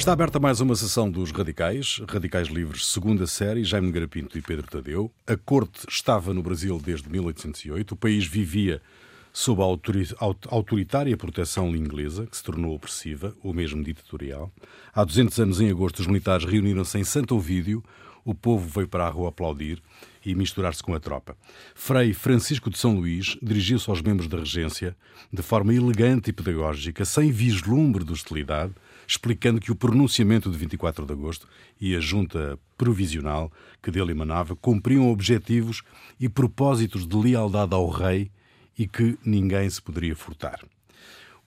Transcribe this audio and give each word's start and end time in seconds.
Está 0.00 0.14
aberta 0.14 0.40
mais 0.40 0.62
uma 0.62 0.74
sessão 0.74 1.10
dos 1.10 1.30
Radicais, 1.30 2.00
Radicais 2.08 2.48
Livres, 2.48 2.86
segunda 2.86 3.26
série, 3.26 3.62
Jaime 3.62 3.92
Garapinto 3.92 4.38
e 4.38 4.40
Pedro 4.40 4.66
Tadeu. 4.66 5.12
A 5.26 5.36
corte 5.36 5.84
estava 5.86 6.32
no 6.32 6.42
Brasil 6.42 6.80
desde 6.82 7.06
1808, 7.10 7.92
o 7.92 7.96
país 7.96 8.26
vivia 8.26 8.80
sob 9.30 9.60
a 9.60 10.24
autoritária 10.48 11.14
proteção 11.18 11.76
inglesa, 11.76 12.26
que 12.26 12.34
se 12.34 12.42
tornou 12.42 12.74
opressiva, 12.74 13.36
ou 13.42 13.52
mesmo 13.52 13.84
ditatorial. 13.84 14.50
Há 14.94 15.04
200 15.04 15.38
anos, 15.38 15.60
em 15.60 15.68
agosto, 15.68 15.98
os 15.98 16.06
militares 16.06 16.46
reuniram-se 16.46 16.98
em 16.98 17.04
Santo 17.04 17.36
Ovídio, 17.36 17.84
o 18.24 18.34
povo 18.34 18.66
veio 18.66 18.88
para 18.88 19.06
a 19.06 19.10
rua 19.10 19.28
aplaudir 19.28 19.82
e 20.24 20.34
misturar-se 20.34 20.82
com 20.82 20.94
a 20.94 21.00
tropa. 21.00 21.36
Frei 21.74 22.14
Francisco 22.14 22.70
de 22.70 22.78
São 22.78 22.94
Luís 22.94 23.36
dirigiu-se 23.42 23.90
aos 23.90 24.00
membros 24.00 24.28
da 24.28 24.38
regência 24.38 24.96
de 25.30 25.42
forma 25.42 25.74
elegante 25.74 26.30
e 26.30 26.32
pedagógica, 26.32 27.04
sem 27.04 27.30
vislumbre 27.30 28.02
de 28.02 28.12
hostilidade, 28.12 28.72
explicando 29.10 29.60
que 29.60 29.72
o 29.72 29.74
pronunciamento 29.74 30.48
de 30.48 30.56
24 30.56 31.04
de 31.04 31.12
agosto 31.12 31.48
e 31.80 31.96
a 31.96 32.00
junta 32.00 32.56
provisional 32.78 33.50
que 33.82 33.90
dele 33.90 34.12
emanava 34.12 34.54
cumpriam 34.54 35.10
objetivos 35.10 35.82
e 36.20 36.28
propósitos 36.28 37.08
de 37.08 37.16
lealdade 37.16 37.74
ao 37.74 37.88
rei 37.88 38.30
e 38.78 38.86
que 38.86 39.18
ninguém 39.24 39.68
se 39.68 39.82
poderia 39.82 40.14
furtar. 40.14 40.64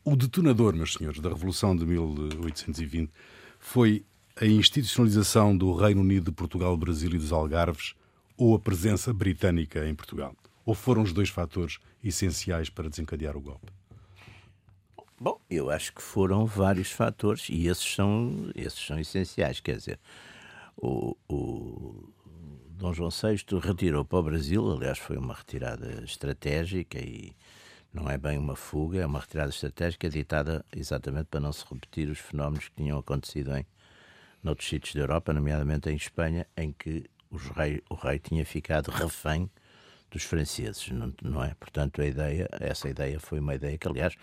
O 0.04 0.13
detonador, 0.18 0.76
meus 0.76 0.91
senhores, 0.91 1.21
da 1.21 1.30
Revolução 1.30 1.73
de 1.73 1.85
1820 1.85 3.09
foi 3.57 4.04
a 4.35 4.45
institucionalização 4.45 5.55
do 5.55 5.73
Reino 5.73 6.02
Unido 6.02 6.26
de 6.26 6.32
Portugal, 6.35 6.76
Brasil 6.76 7.12
e 7.13 7.18
dos 7.18 7.32
Algarves 7.32 7.95
ou 8.35 8.55
a 8.55 8.59
presença 8.59 9.13
britânica 9.13 9.88
em 9.88 9.95
Portugal? 9.95 10.35
Ou 10.66 10.76
foram 10.76 11.02
os 11.02 11.13
dois 11.13 11.30
fatores 11.30 11.80
essenciais 12.04 12.70
para 12.70 12.90
desencadear 12.90 13.37
o 13.37 13.41
golpe? 13.41 13.71
Bom, 15.24 15.40
eu 15.49 15.70
acho 15.70 15.93
que 15.93 16.02
foram 16.02 16.46
vários 16.46 16.91
fatores 16.91 17.48
e 17.48 17.68
esses 17.68 17.96
são, 17.96 18.52
esses 18.54 18.85
são 18.85 18.99
essenciais. 18.99 19.62
Quer 19.62 19.77
dizer, 19.77 19.98
o, 20.76 21.15
o 21.30 22.13
Dom 22.71 22.93
João 22.93 23.10
VI 23.10 23.38
retirou 23.62 24.04
para 24.04 24.20
o 24.20 24.24
Brasil, 24.24 24.70
aliás, 24.70 24.98
foi 24.98 25.15
uma 25.15 25.34
retirada 25.34 26.04
estratégica 26.04 26.99
e 26.99 27.34
não 27.93 28.10
é 28.10 28.18
bem 28.18 28.38
uma 28.38 28.57
fuga, 28.57 28.99
é 28.99 29.05
uma 29.05 29.21
retirada 29.21 29.49
estratégica 29.49 30.10
ditada 30.10 30.65
exatamente 30.76 31.27
para 31.27 31.40
não 31.40 31.54
se 31.54 31.63
repetir 31.71 32.10
os 32.10 32.20
fenómenos 32.20 32.68
que 32.68 32.76
tinham 32.76 32.99
acontecido 32.99 33.55
em 33.55 33.65
noutros 34.43 34.68
sítios 34.68 34.93
da 34.93 34.99
Europa, 35.04 35.32
nomeadamente 35.32 35.90
em 35.90 35.96
Espanha, 35.96 36.46
em 36.58 36.74
que 36.74 37.10
rei, 37.55 37.82
o 37.90 37.96
rei 37.96 38.20
tinha 38.20 38.46
ficado 38.46 38.91
refém 38.91 39.49
dos 40.13 40.23
franceses, 40.23 40.89
não, 40.91 41.11
não, 41.23 41.43
é? 41.43 41.55
Portanto, 41.59 41.99
a 42.01 42.05
ideia, 42.05 42.47
essa 42.59 42.87
ideia 42.87 43.19
foi 43.19 43.39
uma 43.39 43.55
ideia 43.55 43.77
que, 43.77 43.87
aliás, 43.87 44.15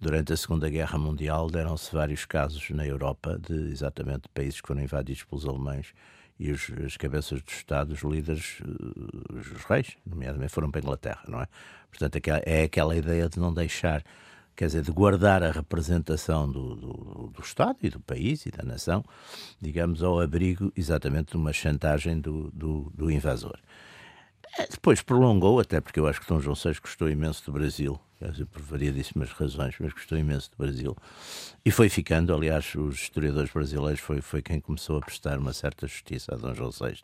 durante 0.00 0.32
a 0.32 0.36
Segunda 0.36 0.68
Guerra 0.68 0.98
Mundial 0.98 1.48
deram-se 1.48 1.92
vários 1.92 2.24
casos 2.26 2.68
na 2.70 2.84
Europa 2.84 3.38
de 3.38 3.70
exatamente 3.70 4.28
países 4.34 4.60
que 4.60 4.66
foram 4.66 4.82
invadidos 4.82 5.22
pelos 5.22 5.46
alemães 5.46 5.94
e 6.40 6.50
os, 6.50 6.70
as 6.84 6.96
cabeças 6.96 7.40
dos 7.40 7.54
Estados, 7.54 8.02
os 8.02 8.10
líderes, 8.10 8.58
eh, 8.62 9.32
os 9.32 9.64
reis, 9.64 9.96
nomeadamente, 10.04 10.52
foram 10.52 10.70
para 10.70 10.80
a 10.80 10.82
Inglaterra, 10.82 11.22
não 11.28 11.40
é? 11.40 11.46
Portanto, 11.88 12.20
é 12.44 12.64
aquela 12.64 12.96
ideia 12.96 13.28
de 13.28 13.38
não 13.38 13.54
deixar, 13.54 14.04
quer 14.56 14.66
dizer, 14.66 14.82
de 14.82 14.90
guardar 14.90 15.42
a 15.42 15.52
representação 15.52 16.50
do, 16.50 16.74
do, 16.74 17.32
do 17.32 17.40
Estado 17.40 17.78
e 17.82 17.90
do 17.90 18.00
país 18.00 18.44
e 18.44 18.50
da 18.50 18.64
nação, 18.64 19.04
digamos, 19.60 20.02
ao 20.02 20.20
abrigo 20.20 20.72
exatamente 20.76 21.30
de 21.30 21.36
uma 21.36 21.52
chantagem 21.52 22.20
do, 22.20 22.50
do, 22.50 22.92
do 22.94 23.10
invasor. 23.10 23.58
Depois 24.70 25.02
prolongou, 25.02 25.60
até 25.60 25.80
porque 25.80 26.00
eu 26.00 26.06
acho 26.06 26.20
que 26.20 26.28
Dom 26.28 26.40
João 26.40 26.56
VI 26.56 26.78
gostou 26.80 27.08
imenso 27.08 27.44
do 27.44 27.52
Brasil, 27.52 27.98
por 28.50 28.62
variedíssimas 28.62 29.30
razões, 29.30 29.76
mas 29.78 29.92
gostou 29.92 30.18
imenso 30.18 30.50
do 30.50 30.56
Brasil. 30.56 30.96
E 31.64 31.70
foi 31.70 31.88
ficando, 31.88 32.34
aliás, 32.34 32.74
os 32.74 32.96
historiadores 32.96 33.52
brasileiros 33.52 34.00
foi, 34.00 34.20
foi 34.20 34.42
quem 34.42 34.60
começou 34.60 34.98
a 34.98 35.00
prestar 35.00 35.38
uma 35.38 35.52
certa 35.52 35.86
justiça 35.86 36.34
a 36.34 36.36
Dom 36.36 36.54
João 36.54 36.70
VI, 36.70 36.98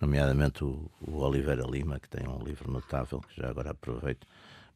nomeadamente 0.00 0.64
o, 0.64 0.90
o 1.00 1.18
Oliveira 1.18 1.64
Lima, 1.64 1.98
que 1.98 2.08
tem 2.08 2.28
um 2.28 2.42
livro 2.42 2.70
notável, 2.70 3.20
que 3.20 3.40
já 3.40 3.48
agora 3.48 3.70
aproveito 3.70 4.26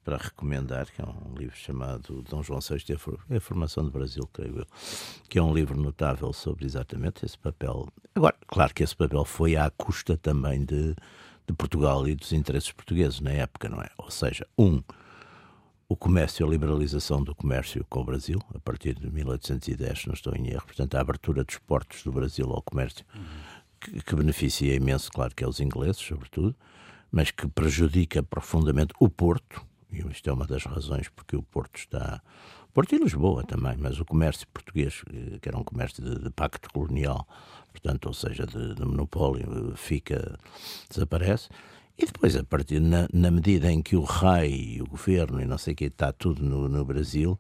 para 0.04 0.16
recomendar, 0.16 0.86
que 0.90 1.02
é 1.02 1.04
um 1.04 1.34
livro 1.36 1.54
chamado 1.54 2.22
Dom 2.22 2.42
João 2.42 2.60
VI 2.60 2.96
e 3.28 3.36
a 3.36 3.40
Formação 3.40 3.84
do 3.84 3.90
Brasil, 3.90 4.26
creio 4.32 4.60
eu, 4.60 4.66
que 5.28 5.38
é 5.38 5.42
um 5.42 5.52
livro 5.52 5.78
notável 5.78 6.32
sobre 6.32 6.64
exatamente 6.64 7.26
esse 7.26 7.36
papel. 7.36 7.86
Agora, 8.14 8.34
claro 8.46 8.72
que 8.72 8.82
esse 8.82 8.96
papel 8.96 9.22
foi 9.26 9.54
à 9.54 9.70
custa 9.70 10.16
também 10.16 10.64
de 10.64 10.96
de 11.48 11.54
Portugal 11.54 12.06
e 12.06 12.14
dos 12.14 12.32
interesses 12.32 12.70
portugueses 12.70 13.20
na 13.20 13.30
época, 13.30 13.68
não 13.68 13.80
é? 13.80 13.88
Ou 13.96 14.10
seja, 14.10 14.46
um, 14.56 14.82
o 15.88 15.96
comércio, 15.96 16.46
a 16.46 16.50
liberalização 16.50 17.24
do 17.24 17.34
comércio 17.34 17.84
com 17.88 18.00
o 18.00 18.04
Brasil, 18.04 18.38
a 18.54 18.58
partir 18.60 18.94
de 18.94 19.10
1810, 19.10 20.06
não 20.06 20.14
estou 20.14 20.36
em 20.36 20.48
erro, 20.48 20.66
portanto, 20.66 20.94
a 20.94 21.00
abertura 21.00 21.42
dos 21.42 21.56
portos 21.56 22.02
do 22.02 22.12
Brasil 22.12 22.46
ao 22.50 22.60
comércio, 22.60 23.04
que, 23.80 24.02
que, 24.02 24.14
beneficia 24.14 24.74
imenso, 24.74 25.10
claro 25.10 25.34
que 25.34 25.42
é 25.42 25.48
os 25.48 25.60
ingleses, 25.60 25.96
sobretudo, 25.96 26.54
mas 27.10 27.30
que 27.30 27.48
prejudica 27.48 28.22
profundamente 28.22 28.92
o 29.00 29.08
Porto, 29.08 29.64
e 29.90 30.00
isto 30.08 30.28
é 30.28 30.32
uma 30.32 30.46
das 30.46 30.64
razões 30.64 31.08
porque 31.08 31.34
o 31.34 31.42
Porto 31.42 31.78
está. 31.78 32.20
Porto 32.72 32.94
e 32.94 32.98
Lisboa 32.98 33.42
também, 33.44 33.76
mas 33.76 33.98
o 33.98 34.04
comércio 34.04 34.46
português, 34.48 35.02
eh, 35.12 35.38
que 35.40 35.48
era 35.48 35.58
um 35.58 35.64
comércio 35.64 36.02
de, 36.02 36.22
de 36.22 36.30
pacto 36.30 36.70
colonial, 36.72 37.26
portanto, 37.72 38.06
ou 38.06 38.14
seja, 38.14 38.46
de, 38.46 38.74
de 38.74 38.84
monopólio, 38.84 39.72
fica, 39.76 40.38
desaparece. 40.90 41.48
E 41.96 42.06
depois, 42.06 42.36
a 42.36 42.44
partir, 42.44 42.80
na, 42.80 43.08
na, 43.12 43.30
medida 43.30 43.72
em 43.72 43.82
que 43.82 43.96
o 43.96 44.04
rei, 44.04 44.80
o 44.80 44.86
governo 44.86 45.40
e 45.40 45.44
não 45.44 45.58
sei 45.58 45.74
o 45.74 45.76
que 45.76 45.86
está 45.86 46.12
tudo 46.12 46.44
no, 46.44 46.68
no, 46.68 46.84
Brasil, 46.84 47.36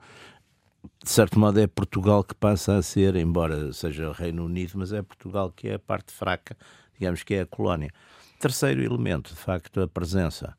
de 1.02 1.08
certo 1.08 1.38
modo 1.38 1.60
é 1.60 1.66
Portugal 1.68 2.24
que 2.24 2.34
passa 2.34 2.76
a 2.76 2.82
ser, 2.82 3.14
embora 3.14 3.72
seja 3.72 4.08
o 4.08 4.12
Reino 4.12 4.44
Unido, 4.44 4.72
mas 4.74 4.92
é 4.92 5.00
Portugal 5.00 5.52
que 5.52 5.68
é 5.68 5.74
a 5.74 5.78
parte 5.78 6.12
fraca, 6.12 6.56
digamos 6.98 7.22
que 7.22 7.34
é 7.34 7.42
a 7.42 7.46
colónia. 7.46 7.92
Terceiro 8.40 8.82
elemento, 8.82 9.30
de 9.30 9.36
facto, 9.40 9.80
a 9.80 9.86
presença 9.86 10.56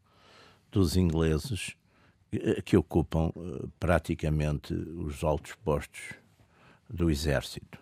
dos 0.71 0.95
ingleses 0.95 1.73
eh, 1.73 1.78
que 2.63 2.77
ocupam 2.77 3.31
eh, 3.35 3.67
praticamente 3.79 4.73
os 4.73 5.23
altos 5.23 5.53
postos 5.63 6.13
do 6.89 7.09
exército. 7.09 7.79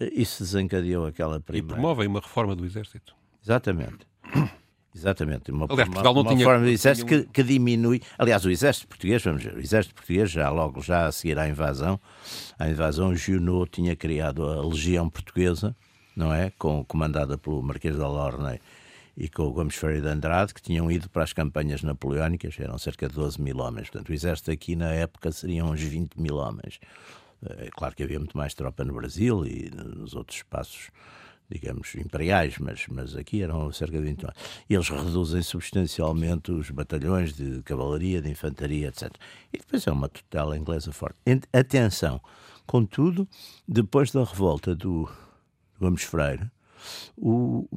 Isso 0.00 0.42
desencadeou 0.42 1.06
aquela 1.06 1.40
primeira... 1.40 1.72
E 1.72 1.74
promovem 1.74 2.08
uma 2.08 2.20
reforma 2.20 2.56
do 2.56 2.64
Exército. 2.64 3.14
Exatamente. 3.42 4.06
Exatamente. 4.94 5.50
Uma, 5.50 5.66
aliás, 5.68 5.88
Portugal 5.88 6.14
não 6.14 6.22
uma 6.22 6.32
tinha, 6.32 6.44
forma 6.44 6.66
de 6.66 6.72
exército 6.72 7.06
que, 7.06 7.22
que, 7.24 7.42
diminui. 7.42 8.00
Aliás, 8.16 8.44
o 8.44 8.50
exército 8.50 8.86
português, 8.86 9.22
vamos 9.24 9.42
ver, 9.42 9.54
o 9.54 9.60
exército 9.60 9.92
português, 9.92 10.30
já 10.30 10.48
logo 10.50 10.80
já 10.80 11.06
a 11.06 11.12
seguir 11.12 11.36
à 11.36 11.48
invasão, 11.48 11.98
a 12.56 12.68
invasão, 12.68 13.12
Junot 13.12 13.72
tinha 13.72 13.96
criado 13.96 14.44
a 14.44 14.64
Legião 14.64 15.10
Portuguesa, 15.10 15.74
não 16.14 16.32
é? 16.32 16.52
Com, 16.56 16.84
comandada 16.84 17.36
pelo 17.36 17.60
Marquês 17.60 17.96
da 17.96 18.06
Lorney 18.06 18.60
e 19.16 19.28
com 19.28 19.44
o 19.44 19.52
Gomes 19.52 19.76
Ferreira 19.76 20.02
de 20.02 20.08
Andrade, 20.08 20.52
que 20.52 20.60
tinham 20.60 20.90
ido 20.90 21.08
para 21.08 21.22
as 21.22 21.32
campanhas 21.32 21.82
napoleónicas, 21.82 22.56
eram 22.58 22.76
cerca 22.78 23.08
de 23.08 23.14
12 23.14 23.40
mil 23.40 23.58
homens. 23.58 23.88
Portanto, 23.88 24.08
o 24.08 24.12
exército 24.12 24.50
aqui 24.50 24.74
na 24.74 24.92
época 24.92 25.30
seriam 25.30 25.70
uns 25.70 25.80
20 25.80 26.20
mil 26.20 26.36
homens. 26.36 26.80
É 27.58 27.68
claro 27.70 27.94
que 27.94 28.02
havia 28.02 28.18
muito 28.18 28.36
mais 28.36 28.54
tropa 28.54 28.84
no 28.84 28.94
Brasil 28.94 29.46
e 29.46 29.70
nos 29.70 30.14
outros 30.14 30.38
espaços, 30.38 30.90
digamos, 31.48 31.94
imperiais, 31.94 32.58
mas, 32.58 32.86
mas 32.88 33.14
aqui 33.14 33.42
eram 33.42 33.70
cerca 33.70 33.98
de 33.98 34.04
20 34.04 34.24
E 34.68 34.74
eles 34.74 34.88
reduzem 34.88 35.42
substancialmente 35.42 36.50
os 36.50 36.70
batalhões 36.70 37.34
de 37.34 37.62
cavalaria, 37.62 38.20
de 38.20 38.30
infantaria, 38.30 38.88
etc. 38.88 39.12
E 39.52 39.58
depois 39.58 39.86
é 39.86 39.92
uma 39.92 40.08
tutela 40.08 40.56
inglesa 40.56 40.90
forte. 40.90 41.18
Atenção, 41.52 42.20
contudo, 42.66 43.28
depois 43.68 44.10
da 44.10 44.24
revolta 44.24 44.74
do 44.74 45.08
Gomes 45.78 46.02
Freire, 46.02 46.50
o, 47.16 47.68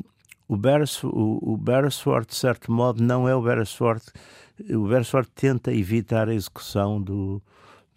o, 0.47 0.55
Beresford, 0.55 1.15
o, 1.15 1.53
o 1.53 1.57
Beresford, 1.57 2.27
de 2.27 2.35
certo 2.35 2.71
modo, 2.71 3.03
não 3.03 3.27
é 3.27 3.35
o 3.35 3.41
Beresford. 3.41 4.01
O 4.69 4.87
Beresford 4.87 5.29
tenta 5.35 5.71
evitar 5.73 6.29
a 6.29 6.33
execução 6.33 7.01
do, 7.01 7.41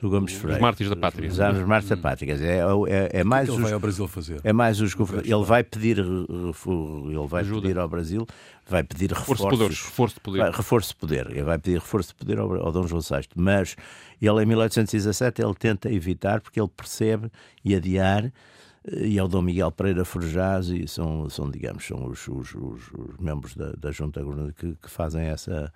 do 0.01 0.11
Gomes 0.11 0.33
Freire. 0.33 0.57
Os 0.57 0.63
mártires 0.63 0.91
da 0.91 0.97
pátria. 0.97 1.29
Os, 1.29 1.39
os 1.39 1.67
mártires 1.67 1.89
da 1.89 1.97
pátria. 1.97 2.35
é, 2.35 2.61
é, 2.89 3.21
é 3.21 3.25
mais 3.25 3.49
o 3.49 3.53
que 3.53 3.57
ele 3.57 3.63
os, 3.63 3.65
vai 3.65 3.73
ao 3.75 3.81
Brasil 3.81 4.09
fazer? 4.09 4.41
É 4.43 4.53
mais 4.53 4.81
os 4.81 4.95
Ele 5.25 5.45
vai 5.45 5.63
pedir, 5.63 5.99
ele 5.99 7.29
vai 7.29 7.43
Ajuda. 7.43 7.61
pedir 7.63 7.79
ao 7.79 7.89
Brasil, 7.89 8.27
vai 8.67 8.83
pedir 8.83 9.13
reforço. 9.13 9.47
Reforço 9.49 10.15
de 10.15 10.21
poder. 10.21 10.51
reforço 10.51 10.89
de 10.89 10.97
poder. 10.97 11.31
Ele 11.31 11.43
vai 11.43 11.59
pedir 11.59 11.79
reforço 11.79 12.09
de 12.09 12.15
poder 12.15 12.39
ao, 12.39 12.53
ao 12.67 12.73
Dom 12.73 12.87
João 12.87 13.03
VI. 13.03 13.29
Mas 13.37 13.77
ele, 14.21 14.43
em 14.43 14.47
1817, 14.47 15.43
ele 15.43 15.55
tenta 15.55 15.93
evitar, 15.93 16.41
porque 16.41 16.61
ele 16.61 16.71
percebe 16.75 17.31
e 17.65 17.75
adiar 17.75 18.33
e 18.87 19.19
ao 19.19 19.29
Dom 19.29 19.43
Miguel 19.43 19.71
Pereira 19.71 20.05
Forjás 20.05 20.69
e 20.69 20.89
são, 20.89 21.29
são 21.29 21.51
digamos, 21.51 21.87
são 21.87 22.07
os, 22.07 22.27
os, 22.29 22.55
os, 22.55 22.93
os 22.93 23.17
membros 23.19 23.55
da, 23.55 23.73
da 23.73 23.91
Junta 23.91 24.23
que, 24.57 24.75
que 24.77 24.91
fazem 24.91 25.27
essa, 25.27 25.73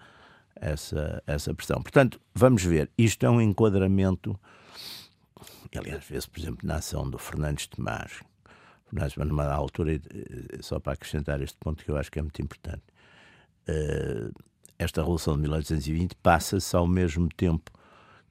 essa, 0.56 1.22
essa 1.26 1.54
pressão. 1.54 1.82
Portanto, 1.82 2.20
vamos 2.34 2.64
ver, 2.64 2.90
isto 2.96 3.24
é 3.26 3.30
um 3.30 3.40
enquadramento, 3.40 4.38
aliás, 5.76 6.04
vê-se, 6.08 6.28
por 6.28 6.40
exemplo, 6.40 6.66
na 6.66 6.76
ação 6.76 7.08
do 7.08 7.18
Fernandes 7.18 7.66
Tomás, 7.66 8.20
Fernandes, 8.88 9.16
numa 9.16 9.46
altura, 9.46 9.94
eh, 9.94 10.00
só 10.60 10.78
para 10.78 10.94
acrescentar 10.94 11.42
este 11.42 11.56
ponto 11.58 11.84
que 11.84 11.90
eu 11.90 11.96
acho 11.96 12.10
que 12.10 12.18
é 12.18 12.22
muito 12.22 12.40
importante, 12.40 12.82
uh, 13.68 14.32
esta 14.78 15.00
Revolução 15.00 15.34
de 15.34 15.42
1820 15.42 16.14
passa-se 16.16 16.74
ao 16.74 16.86
mesmo 16.86 17.28
tempo 17.28 17.70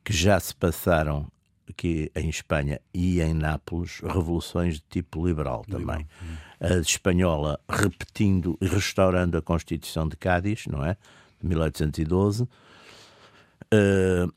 que 0.04 0.14
já 0.14 0.40
se 0.40 0.54
passaram 0.54 1.32
que 1.76 2.12
em 2.16 2.30
Espanha 2.30 2.80
e 2.94 3.22
em 3.22 3.34
Nápoles 3.34 4.00
revoluções 4.02 4.76
de 4.76 4.84
tipo 4.90 5.26
liberal 5.26 5.64
também. 5.70 6.08
A 6.60 6.76
espanhola 6.76 7.60
repetindo 7.70 8.58
e 8.62 8.68
restaurando 8.68 9.38
a 9.38 9.42
Constituição 9.42 10.08
de 10.08 10.16
Cádiz, 10.16 10.66
não 10.68 10.86
é? 10.86 10.98
De 11.42 11.48
1812. 11.48 12.44
Uh, 12.44 14.32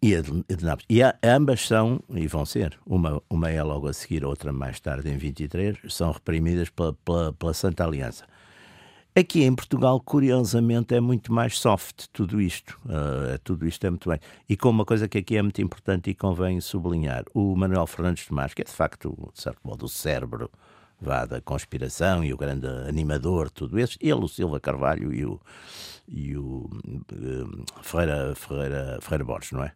e 0.00 0.14
a 0.14 0.20
de, 0.20 0.44
de 0.48 0.64
Nápoles. 0.64 0.86
E 0.88 1.02
a, 1.02 1.16
ambas 1.22 1.66
são, 1.66 2.00
e 2.10 2.26
vão 2.26 2.46
ser, 2.46 2.78
uma, 2.86 3.20
uma 3.28 3.50
é 3.50 3.62
logo 3.62 3.88
a 3.88 3.92
seguir, 3.92 4.24
outra 4.24 4.52
mais 4.52 4.80
tarde, 4.80 5.10
em 5.10 5.16
23, 5.16 5.76
são 5.88 6.12
reprimidas 6.12 6.70
pela, 6.70 6.92
pela, 6.92 7.32
pela 7.32 7.54
Santa 7.54 7.84
Aliança. 7.84 8.24
Aqui 9.18 9.42
em 9.42 9.52
Portugal, 9.52 9.98
curiosamente, 9.98 10.94
é 10.94 11.00
muito 11.00 11.32
mais 11.32 11.58
soft 11.58 12.06
tudo 12.12 12.40
isto. 12.40 12.78
Uh, 12.84 13.36
tudo 13.42 13.66
isto 13.66 13.84
é 13.84 13.90
muito 13.90 14.08
bem. 14.08 14.20
E 14.48 14.56
com 14.56 14.70
uma 14.70 14.84
coisa 14.84 15.08
que 15.08 15.18
aqui 15.18 15.36
é 15.36 15.42
muito 15.42 15.60
importante 15.60 16.08
e 16.08 16.14
convém 16.14 16.60
sublinhar: 16.60 17.24
o 17.34 17.56
Manuel 17.56 17.84
Fernandes 17.88 18.26
Tomás, 18.26 18.54
que 18.54 18.62
é 18.62 18.64
de 18.64 18.70
facto, 18.70 19.28
de 19.34 19.42
certo 19.42 19.58
modo, 19.64 19.86
o 19.86 19.88
cérebro 19.88 20.48
vá, 21.00 21.26
da 21.26 21.40
conspiração 21.40 22.22
e 22.22 22.32
o 22.32 22.36
grande 22.36 22.68
animador, 22.88 23.50
tudo 23.50 23.80
isso, 23.80 23.98
ele, 24.00 24.12
o 24.12 24.28
Silva 24.28 24.60
Carvalho 24.60 25.12
e 25.12 25.24
o, 25.24 25.40
e 26.06 26.36
o 26.36 26.70
uh, 27.12 27.82
Ferreira, 27.82 28.36
Ferreira, 28.36 28.98
Ferreira 29.00 29.24
Borges, 29.24 29.50
não 29.50 29.64
é? 29.64 29.72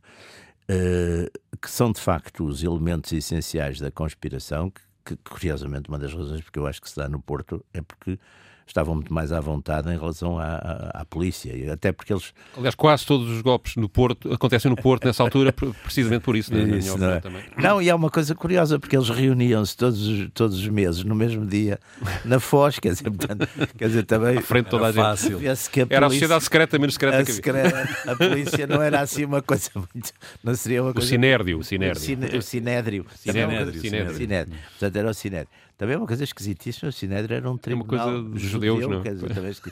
Uh, 0.70 1.58
que 1.60 1.68
são 1.68 1.90
de 1.90 2.00
facto 2.00 2.44
os 2.44 2.62
elementos 2.62 3.10
essenciais 3.10 3.80
da 3.80 3.90
conspiração, 3.90 4.70
que, 4.70 4.82
que, 5.04 5.16
curiosamente, 5.16 5.88
uma 5.88 5.98
das 5.98 6.14
razões 6.14 6.42
porque 6.42 6.60
eu 6.60 6.66
acho 6.68 6.80
que 6.80 6.88
se 6.88 6.94
dá 6.94 7.08
no 7.08 7.20
Porto 7.20 7.64
é 7.74 7.82
porque 7.82 8.20
estavam 8.66 8.94
muito 8.94 9.12
mais 9.12 9.32
à 9.32 9.40
vontade 9.40 9.88
em 9.90 9.98
relação 9.98 10.38
à, 10.38 10.44
à, 10.44 11.00
à, 11.00 11.04
polícia, 11.04 11.72
até 11.72 11.92
porque 11.92 12.12
eles... 12.12 12.32
Aliás, 12.56 12.74
quase 12.74 13.06
todos 13.06 13.28
os 13.28 13.40
golpes 13.42 13.76
no 13.76 13.88
Porto 13.88 14.32
acontecem 14.32 14.70
no 14.70 14.76
Porto 14.76 15.06
nessa 15.06 15.22
altura, 15.22 15.52
precisamente 15.52 16.22
por 16.22 16.36
isso, 16.36 16.54
né, 16.54 16.78
isso 16.78 16.96
não, 16.98 17.10
é? 17.10 17.22
não, 17.56 17.82
e 17.82 17.90
há 17.90 17.96
uma 17.96 18.10
coisa 18.10 18.34
curiosa, 18.34 18.78
porque 18.78 18.96
eles 18.96 19.08
reuniam-se 19.08 19.76
todos, 19.76 20.28
todos 20.32 20.58
os 20.58 20.68
meses, 20.68 21.04
no 21.04 21.14
mesmo 21.14 21.46
dia, 21.46 21.78
na 22.24 22.40
Foz, 22.40 22.78
quer 22.78 22.92
dizer, 22.92 23.10
portanto, 23.10 23.48
quer 23.76 23.88
dizer 23.88 24.04
também... 24.04 24.38
À 24.38 24.42
frente 24.42 24.66
toda 24.66 24.86
a 24.86 24.92
gente. 24.92 25.02
Fácil. 25.02 25.36
A 25.36 25.40
polícia, 25.40 25.86
era 25.90 26.06
a 26.06 26.10
sociedade 26.10 26.44
secreta, 26.44 26.78
menos 26.78 26.94
secreta 26.94 27.18
a 27.18 27.24
que 27.24 27.32
secreta, 27.32 27.88
A 28.06 28.16
polícia 28.16 28.66
não 28.66 28.82
era 28.82 29.00
assim 29.00 29.24
uma 29.24 29.42
coisa 29.42 29.70
muito... 29.74 30.12
Não 30.42 30.54
seria 30.54 30.82
uma 30.82 30.92
coisa... 30.92 31.06
O 31.06 31.08
sinédrio, 31.08 31.58
o 31.58 31.64
sinédrio. 31.64 32.00
O, 32.38 32.42
sinédrio. 32.42 33.06
O. 33.08 33.18
Sinédrio. 33.18 33.80
Sinédrio. 33.80 34.16
sinédrio. 34.16 34.58
Portanto, 34.70 34.96
era 34.96 35.10
o 35.10 35.14
sinédrio. 35.14 35.48
Também 35.82 35.96
é 35.96 35.99
uma 35.99 36.06
coisa 36.06 36.23
esquisitíssima, 36.23 36.90
o 36.90 36.93
Sinédrio 36.93 37.34
era 37.34 37.50
um 37.50 37.58
tribunal 37.58 38.08
é 38.08 38.12
uma 38.12 38.23
coisa 38.23 38.38
de 38.38 38.46
judeus, 38.46 38.82
judeu, 38.82 38.88
não? 38.88 39.02
Quer 39.02 39.14
dizer, 39.14 39.34
talvez, 39.34 39.62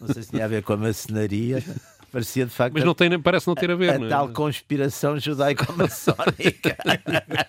não 0.00 0.08
sei 0.08 0.22
se 0.24 0.30
tinha 0.30 0.44
a 0.44 0.48
ver 0.48 0.64
com 0.64 0.72
a 0.72 0.76
maçonaria, 0.76 1.62
parecia 2.10 2.44
de 2.44 2.50
facto. 2.50 2.74
Mas 2.74 2.82
não 2.82 2.92
tem, 2.92 3.20
parece 3.20 3.46
não 3.46 3.54
ter 3.54 3.70
a 3.70 3.76
ver. 3.76 3.90
A, 3.90 3.92
a 3.92 4.04
é? 4.04 4.08
tal 4.08 4.28
conspiração 4.30 5.16
judaico-maçónica. 5.20 6.76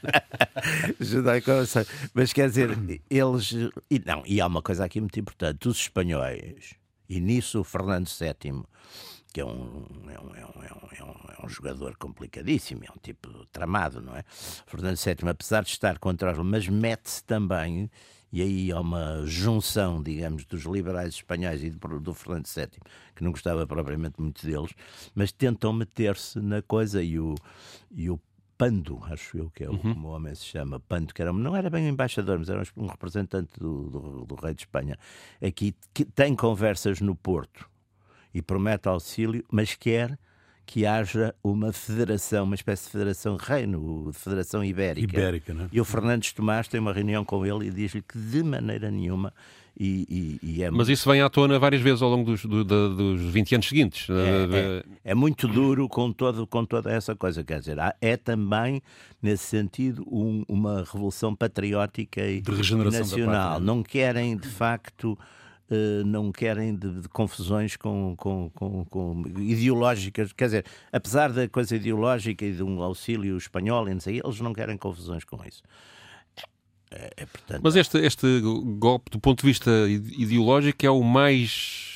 judaico-maçónica. 1.02 1.92
Mas 2.14 2.32
quer 2.32 2.48
dizer, 2.48 2.78
eles. 3.10 3.54
E, 3.90 4.00
não, 4.06 4.22
e 4.28 4.40
há 4.40 4.46
uma 4.46 4.62
coisa 4.62 4.86
aqui 4.86 5.00
muito 5.02 5.20
importante: 5.20 5.68
os 5.68 5.78
espanhóis, 5.78 6.76
e 7.10 7.20
nisso 7.20 7.62
o 7.62 7.64
Fernando 7.64 8.08
VII 8.08 8.62
que 9.34 9.40
é 9.40 9.46
um, 9.46 9.86
é 10.10 10.20
um, 10.20 10.36
é 10.36 10.46
um, 10.46 10.64
é 10.64 11.04
um, 11.04 11.44
é 11.44 11.46
um 11.46 11.50
jogador 11.50 11.96
complicadíssimo, 11.96 12.84
é 12.84 12.92
um 12.92 13.00
tipo 13.02 13.30
tramado, 13.52 14.02
não 14.02 14.16
é? 14.16 14.24
Fernando 14.28 14.98
VII, 14.98 15.30
apesar 15.30 15.64
de 15.64 15.70
estar 15.70 15.98
contra 16.00 16.32
os, 16.32 16.38
mas 16.40 16.68
mete-se 16.68 17.24
também, 17.24 17.90
e 18.32 18.42
aí 18.42 18.72
há 18.72 18.80
uma 18.80 19.26
junção, 19.26 20.02
digamos, 20.02 20.46
dos 20.46 20.64
liberais 20.64 21.16
espanhóis 21.16 21.64
e 21.64 21.70
do, 21.70 22.00
do 22.00 22.14
Fernando 22.14 22.48
VII, 22.48 22.80
que 23.16 23.24
não 23.24 23.32
gostava 23.32 23.66
propriamente 23.66 24.20
muito 24.20 24.46
deles, 24.46 24.72
mas 25.16 25.32
tentam 25.32 25.72
meter-se 25.72 26.40
na 26.40 26.62
coisa 26.62 27.02
e 27.02 27.20
o, 27.20 27.36
e 27.92 28.10
o 28.10 28.20
Pando, 28.58 29.00
acho 29.06 29.40
eu 29.40 29.50
que 29.50 29.64
é 29.64 29.70
o, 29.70 29.72
uhum. 29.72 29.80
como 29.96 30.08
o 30.10 30.12
homem 30.12 30.36
se 30.36 30.46
chama, 30.46 30.80
Pando, 30.80 31.14
que 31.14 31.22
era, 31.22 31.34
não 31.34 31.56
era 31.56 31.70
bem 31.70 31.86
um 31.86 31.90
embaixador, 31.90 32.38
mas 32.38 32.50
era 32.50 32.62
um 32.78 32.86
representante 32.86 33.60
do, 33.60 33.90
do, 33.90 34.26
do 34.26 34.36
rei 34.36 34.54
de 34.54 34.62
Espanha, 34.62 35.00
aqui 35.42 35.74
que 35.94 36.06
tem 36.06 36.36
conversas 36.36 37.02
no 37.02 37.16
Porto 37.16 37.71
e 38.34 38.42
promete 38.42 38.88
auxílio, 38.88 39.44
mas 39.52 39.76
quer 39.76 40.18
que 40.66 40.86
haja 40.86 41.36
uma 41.44 41.74
federação, 41.74 42.46
uma 42.46 42.56
espécie 42.56 42.86
de 42.86 42.92
federação 42.92 43.36
reino, 43.36 44.10
de 44.12 44.18
federação 44.18 44.64
ibérica. 44.64 45.18
Ibérica, 45.18 45.54
né? 45.54 45.68
E 45.72 45.82
o 45.82 45.86
Fernandes 45.86 46.32
Tomás 46.32 46.68
tem 46.68 46.80
uma 46.80 46.94
reunião 46.94 47.26
com 47.26 47.46
ele 47.46 47.68
e 47.68 47.72
diz-lhe 47.72 48.02
que 48.02 48.18
de 48.18 48.42
maneira 48.42 48.90
nenhuma 48.90 49.34
e, 49.78 50.40
e, 50.42 50.56
e 50.58 50.64
é 50.64 50.70
Mas 50.70 50.90
isso 50.90 51.10
vem 51.10 51.22
à 51.22 51.30
tona 51.30 51.58
várias 51.58 51.82
vezes 51.82 52.02
ao 52.02 52.10
longo 52.10 52.24
dos, 52.24 52.46
do, 52.46 52.64
dos 52.64 53.22
20 53.22 53.56
anos 53.56 53.68
seguintes. 53.68 54.08
É, 54.10 54.14
é, 54.14 55.12
é, 55.12 55.16
muito 55.16 55.48
duro 55.48 55.88
com, 55.88 56.12
todo, 56.12 56.46
com 56.46 56.66
toda 56.66 56.92
essa 56.92 57.16
coisa. 57.16 57.44
Quer 57.44 57.60
dizer, 57.60 57.78
é 58.00 58.18
também, 58.18 58.82
nesse 59.22 59.46
sentido, 59.46 60.06
um, 60.12 60.44
uma 60.48 60.84
revolução 60.84 61.36
patriótica 61.36 62.22
e, 62.22 62.44
nacional. 62.92 63.60
Não 63.60 63.82
querem, 63.82 64.36
de 64.36 64.50
facto 64.50 65.18
uh, 65.72 66.06
não 66.06 66.32
querem 66.32 66.76
de, 66.76 67.02
de 67.02 67.10
confusões 67.10 67.76
com, 67.76 68.16
com, 68.18 68.52
com, 68.54 68.86
com, 68.86 69.24
ideológicas. 69.40 70.34
Quer 70.34 70.46
dizer, 70.46 70.66
apesar 70.92 71.32
da 71.32 71.48
coisa 71.48 71.76
ideológica 71.76 72.46
e 72.46 72.52
de 72.52 72.62
um 72.62 72.82
auxílio 72.82 73.38
espanhol, 73.38 73.88
eles 73.88 74.40
não 74.42 74.54
querem 74.54 74.78
confusões 74.78 75.24
com 75.24 75.44
isso. 75.46 75.64
É, 76.92 77.10
é, 77.18 77.26
portanto... 77.26 77.62
Mas 77.64 77.76
este, 77.76 77.98
este 78.00 78.42
golpe, 78.78 79.10
do 79.12 79.20
ponto 79.20 79.42
de 79.42 79.48
vista 79.48 79.72
ideológico, 79.90 80.86
é 80.86 80.92
o 80.92 81.02
mais 81.02 81.90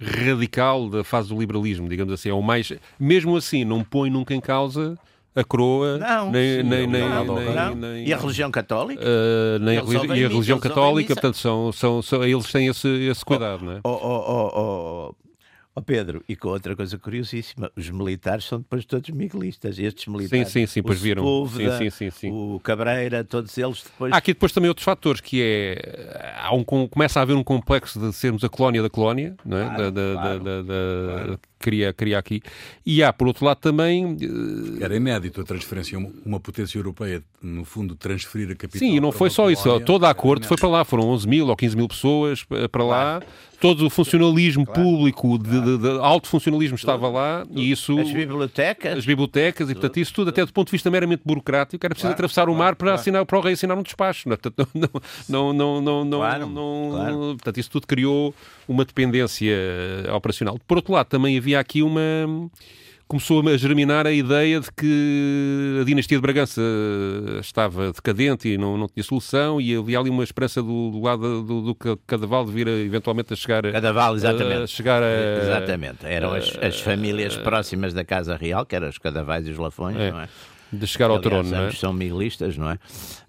radical 0.00 0.90
da 0.90 1.04
fase 1.04 1.28
do 1.28 1.38
liberalismo, 1.38 1.88
digamos 1.88 2.12
assim. 2.12 2.28
É 2.28 2.34
o 2.34 2.42
mais. 2.42 2.72
Mesmo 2.98 3.36
assim, 3.36 3.64
não 3.64 3.84
põe 3.84 4.10
nunca 4.10 4.34
em 4.34 4.40
causa 4.40 4.98
a 5.36 5.44
coroa, 5.44 5.98
não, 5.98 6.32
nem, 6.32 6.56
sim, 6.56 6.62
nem, 6.62 6.86
não, 6.86 7.36
nem, 7.36 7.54
não, 7.54 7.74
nem, 7.74 8.06
E 8.06 8.12
a 8.12 8.16
religião 8.16 8.50
católica? 8.50 9.02
Uh, 9.02 9.58
nem 9.58 9.76
a, 9.76 9.82
e 10.16 10.24
a 10.24 10.28
religião 10.28 10.58
católica, 10.58 11.14
portanto, 11.14 11.36
são, 11.36 11.70
são, 11.72 12.00
são, 12.00 12.24
eles 12.24 12.50
têm 12.50 12.68
esse, 12.68 12.88
esse 12.88 13.22
cuidado, 13.22 13.60
oh, 13.60 13.64
não 13.66 13.72
é? 13.72 13.80
Oh, 13.84 13.90
oh, 13.90 14.50
oh, 14.56 15.14
oh, 15.76 15.82
Pedro, 15.82 16.24
e 16.26 16.34
com 16.34 16.48
outra 16.48 16.74
coisa 16.74 16.96
curiosíssima, 16.96 17.70
os 17.76 17.90
militares 17.90 18.46
são 18.46 18.60
depois 18.60 18.86
todos 18.86 19.10
miguelistas. 19.10 19.78
Estes 19.78 20.06
militares, 20.06 20.48
sim, 20.48 20.60
sim, 20.60 20.66
sim, 20.66 20.82
pois 20.82 20.98
viram. 20.98 21.22
Sepúlveda, 21.22 21.78
sim, 21.78 21.90
sim, 21.90 22.10
sim, 22.10 22.30
o 22.32 22.58
Cabreira, 22.60 23.22
todos 23.22 23.56
eles 23.58 23.82
depois. 23.82 24.14
Há 24.14 24.16
aqui 24.16 24.32
depois 24.32 24.52
também 24.52 24.70
outros 24.70 24.86
fatores, 24.86 25.20
que 25.20 25.42
é. 25.42 26.34
Há 26.40 26.54
um, 26.54 26.64
começa 26.64 27.20
a 27.20 27.22
haver 27.22 27.36
um 27.36 27.44
complexo 27.44 28.00
de 28.00 28.10
sermos 28.14 28.42
a 28.42 28.48
colónia 28.48 28.82
da 28.82 28.88
colónia, 28.88 29.36
não 29.44 29.58
é? 29.58 29.64
Claro, 29.66 29.92
da, 29.92 30.12
claro, 30.14 30.44
da, 30.44 30.62
da, 30.62 31.14
claro 31.14 31.40
queria, 31.66 31.92
queria 31.92 32.18
aqui. 32.18 32.40
E 32.84 33.02
há, 33.02 33.12
por 33.12 33.26
outro 33.26 33.44
lado, 33.44 33.58
também. 33.58 34.04
Uh... 34.06 34.78
Era 34.80 34.94
inédito 34.94 35.40
a 35.40 35.44
transferência, 35.44 35.98
uma 36.24 36.38
potência 36.38 36.78
europeia, 36.78 37.22
no 37.42 37.64
fundo, 37.64 37.96
transferir 37.96 38.50
a 38.50 38.54
capital. 38.54 38.78
Sim, 38.78 38.96
e 38.96 39.00
não 39.00 39.10
foi 39.10 39.30
só 39.30 39.50
isso. 39.50 39.80
Toda 39.80 40.08
a 40.08 40.14
corte 40.14 40.46
foi 40.46 40.56
para 40.56 40.68
lá, 40.68 40.84
foram 40.84 41.08
11 41.08 41.28
mil 41.28 41.48
ou 41.48 41.56
15 41.56 41.76
mil 41.76 41.88
pessoas 41.88 42.44
para 42.70 42.84
lá. 42.84 43.20
Claro. 43.20 43.26
Todo 43.58 43.86
o 43.86 43.90
funcionalismo 43.90 44.66
claro. 44.66 44.82
público, 44.82 45.38
de, 45.38 45.60
de, 45.62 45.78
de, 45.78 45.88
alto 46.00 46.28
funcionalismo 46.28 46.76
tudo, 46.76 46.90
estava 46.90 47.08
lá 47.08 47.46
tudo. 47.46 47.58
e 47.58 47.70
isso. 47.70 47.98
As 47.98 48.12
bibliotecas. 48.12 48.98
As 48.98 49.06
bibliotecas, 49.06 49.66
tudo. 49.66 49.70
e 49.70 49.74
portanto, 49.74 49.96
isso 49.96 50.12
tudo, 50.12 50.28
até 50.28 50.44
do 50.44 50.52
ponto 50.52 50.66
de 50.66 50.72
vista 50.72 50.90
meramente 50.90 51.22
burocrático, 51.24 51.84
era 51.84 51.94
preciso 51.94 52.12
atravessar 52.12 52.50
o 52.50 52.54
mar 52.54 52.76
para, 52.76 52.92
assinar, 52.92 53.24
para 53.24 53.38
o 53.38 53.40
rei 53.40 53.54
assinar 53.54 53.78
um 53.78 53.82
despacho. 53.82 54.28
Não, 54.28 54.36
não, 55.26 55.52
não, 55.54 55.80
não, 55.80 56.04
não, 56.04 56.18
claro. 56.18 56.46
não, 56.46 57.36
Portanto, 57.36 57.58
isso 57.58 57.70
tudo 57.70 57.86
criou 57.86 58.34
uma 58.68 58.84
dependência 58.84 59.54
operacional. 60.14 60.58
Por 60.66 60.76
outro 60.76 60.92
lado, 60.92 61.06
também 61.06 61.38
havia 61.38 61.55
aqui 61.60 61.82
uma 61.82 62.00
começou 63.08 63.46
a 63.48 63.56
germinar 63.56 64.06
a 64.06 64.12
ideia 64.12 64.60
de 64.60 64.68
que 64.72 65.78
a 65.80 65.84
dinastia 65.84 66.18
de 66.18 66.22
Bragança 66.22 66.60
estava 67.40 67.92
decadente 67.92 68.48
e 68.48 68.58
não, 68.58 68.76
não 68.76 68.88
tinha 68.88 69.04
solução 69.04 69.60
e 69.60 69.76
havia 69.76 69.98
ali 70.00 70.10
uma 70.10 70.24
esperança 70.24 70.60
do, 70.60 70.90
do 70.90 71.00
lado 71.00 71.42
do, 71.42 71.62
do 71.62 71.74
Cadaval 72.06 72.44
de 72.44 72.50
vir 72.52 72.68
a, 72.68 72.72
eventualmente 72.72 73.32
a 73.32 73.36
chegar 73.36 73.64
a, 73.64 73.72
Cadaval, 73.72 74.16
exatamente. 74.16 74.62
A 74.62 74.66
chegar 74.66 75.02
a, 75.02 75.42
exatamente. 75.42 75.98
Eram 76.04 76.34
as, 76.34 76.58
as 76.60 76.80
famílias 76.80 77.36
próximas 77.36 77.94
da 77.94 78.04
Casa 78.04 78.36
Real, 78.36 78.66
que 78.66 78.74
eram 78.74 78.88
os 78.88 78.98
Cadavais 78.98 79.46
e 79.46 79.50
os 79.50 79.58
Lafões, 79.58 79.96
é. 79.96 80.10
não 80.10 80.20
é? 80.20 80.28
De 80.72 80.86
chegar 80.86 81.10
ao 81.10 81.20
trono, 81.20 81.48
não 81.48 81.66
é? 81.66 81.70
são 81.72 81.92
miguelistas, 81.92 82.56
não 82.56 82.70
é? 82.70 82.78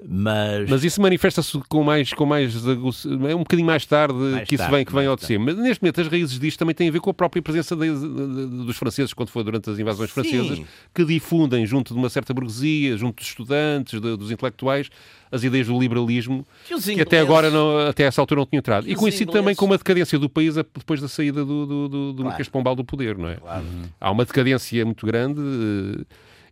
Mas, 0.06 0.70
mas 0.70 0.84
isso 0.84 1.01
manifesta-se 1.01 1.60
com 1.70 1.84
mais, 1.84 2.12
com 2.13 2.25
mais 2.25 2.53
é 2.65 3.36
um 3.36 3.39
bocadinho 3.39 3.67
mais 3.67 3.86
tarde 3.86 4.13
mais 4.13 4.48
que 4.48 4.58
tarde, 4.58 4.63
isso 4.63 4.72
vem, 4.72 4.86
que 4.86 4.94
vem 4.94 5.06
ao 5.06 5.15
de 5.15 5.25
cima. 5.25 5.46
Mas 5.46 5.58
neste 5.58 5.84
momento 5.84 6.01
as 6.01 6.08
raízes 6.08 6.39
disto 6.39 6.58
também 6.58 6.74
têm 6.74 6.89
a 6.89 6.91
ver 6.91 7.00
com 7.00 7.10
a 7.10 7.13
própria 7.13 7.41
presença 7.41 7.75
de, 7.75 7.88
de, 7.88 8.00
de, 8.00 8.65
dos 8.65 8.77
franceses, 8.77 9.13
quando 9.13 9.29
foi 9.29 9.44
durante 9.44 9.70
as 9.70 9.77
invasões 9.77 10.10
francesas, 10.10 10.58
Sim. 10.58 10.65
que 10.94 11.06
difundem 11.06 11.65
junto 11.65 11.94
de 11.94 12.00
uma 12.00 12.10
certa 12.10 12.34
burguesia, 12.34 12.98
junto 12.98 13.17
dos 13.17 13.27
estudantes, 13.27 14.00
dos 14.00 14.32
intelectuais, 14.32 14.89
as 15.32 15.44
ideias 15.44 15.67
do 15.67 15.79
liberalismo 15.79 16.46
que, 16.67 16.96
que 16.96 17.01
até 17.01 17.20
agora, 17.20 17.50
não, 17.50 17.79
até 17.79 18.03
essa 18.03 18.22
altura 18.22 18.39
não 18.39 18.46
tinham 18.46 18.60
entrado. 18.60 18.89
E 18.89 18.96
coincide 18.96 19.24
ingleses... 19.24 19.41
também 19.41 19.56
com 19.56 19.65
uma 19.65 19.77
decadência 19.77 20.17
do 20.17 20.29
país 20.29 20.56
depois 20.56 21.01
da 21.01 21.08
saída 21.08 21.44
do, 21.44 21.65
do, 21.65 21.88
do, 21.88 21.89
do 21.89 22.13
claro. 22.13 22.29
Marquês 22.29 22.48
de 22.48 22.51
Pombal 22.51 22.75
do 22.75 22.84
poder, 22.84 23.17
não 23.17 23.29
é? 23.29 23.36
Claro. 23.36 23.65
Há 24.00 24.12
uma 24.12 24.25
decadência 24.25 24.86
muito 24.86 25.06
grande 25.06 25.41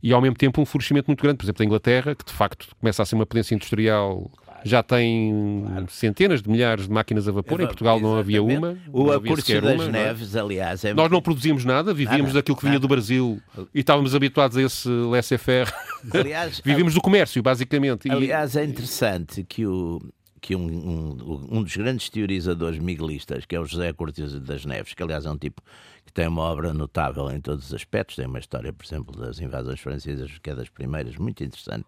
e 0.05 0.13
ao 0.13 0.21
mesmo 0.21 0.35
tempo 0.35 0.61
um 0.61 0.65
florescimento 0.67 1.07
muito 1.07 1.19
grande, 1.23 1.37
por 1.37 1.45
exemplo, 1.45 1.57
da 1.57 1.65
Inglaterra, 1.65 2.13
que 2.13 2.23
de 2.23 2.31
facto 2.31 2.67
começa 2.79 3.01
a 3.01 3.05
ser 3.07 3.15
uma 3.15 3.25
potência 3.25 3.55
industrial 3.55 4.29
já 4.63 4.83
tem 4.83 5.63
claro. 5.65 5.85
centenas 5.89 6.41
de 6.43 6.49
milhares 6.49 6.85
de 6.85 6.91
máquinas 6.91 7.27
a 7.27 7.31
vapor. 7.31 7.59
Em 7.59 7.65
Portugal 7.65 7.99
não 7.99 8.15
havia 8.15 8.41
uma. 8.41 8.77
O 8.91 9.11
Acurso 9.11 9.61
das 9.61 9.75
uma, 9.75 9.87
Neves, 9.87 10.35
aliás. 10.35 10.85
É 10.85 10.93
Nós 10.93 11.09
não 11.09 11.21
produzíamos 11.21 11.65
nada, 11.65 11.91
vivíamos 11.91 12.27
nada, 12.27 12.33
daquilo 12.33 12.55
que 12.55 12.63
vinha 12.63 12.73
nada. 12.73 12.81
do 12.81 12.87
Brasil 12.87 13.41
e 13.73 13.79
estávamos 13.79 14.13
habituados 14.13 14.57
a 14.57 14.61
esse 14.61 14.89
laissez-faire. 14.89 15.71
Aliás, 16.11 16.61
vivíamos 16.65 16.93
do 16.93 17.01
comércio, 17.01 17.41
basicamente. 17.41 18.09
Aliás, 18.09 18.55
é 18.55 18.63
interessante 18.63 19.43
que 19.43 19.65
o, 19.65 20.01
que 20.45 20.55
um, 20.55 20.61
um, 20.61 21.57
um, 21.57 21.63
dos 21.63 21.75
grandes 21.75 22.07
teorizadores 22.07 22.77
miguelistas, 22.77 23.47
que 23.47 23.55
é 23.55 23.59
o 23.59 23.65
José 23.65 23.91
Cortes 23.93 24.39
das 24.41 24.63
Neves, 24.63 24.93
que 24.93 25.01
aliás 25.01 25.25
é 25.25 25.31
um 25.31 25.37
tipo 25.39 25.59
que 26.05 26.13
tem 26.13 26.27
uma 26.27 26.43
obra 26.43 26.71
notável 26.71 27.31
em 27.31 27.41
todos 27.41 27.65
os 27.65 27.73
aspectos, 27.73 28.15
tem 28.15 28.27
uma 28.27 28.37
história, 28.37 28.71
por 28.71 28.85
exemplo, 28.85 29.19
das 29.19 29.39
invasões 29.39 29.79
francesas, 29.79 30.37
que 30.37 30.51
é 30.51 30.53
das 30.53 30.69
primeiras, 30.69 31.17
muito 31.17 31.43
interessante, 31.43 31.87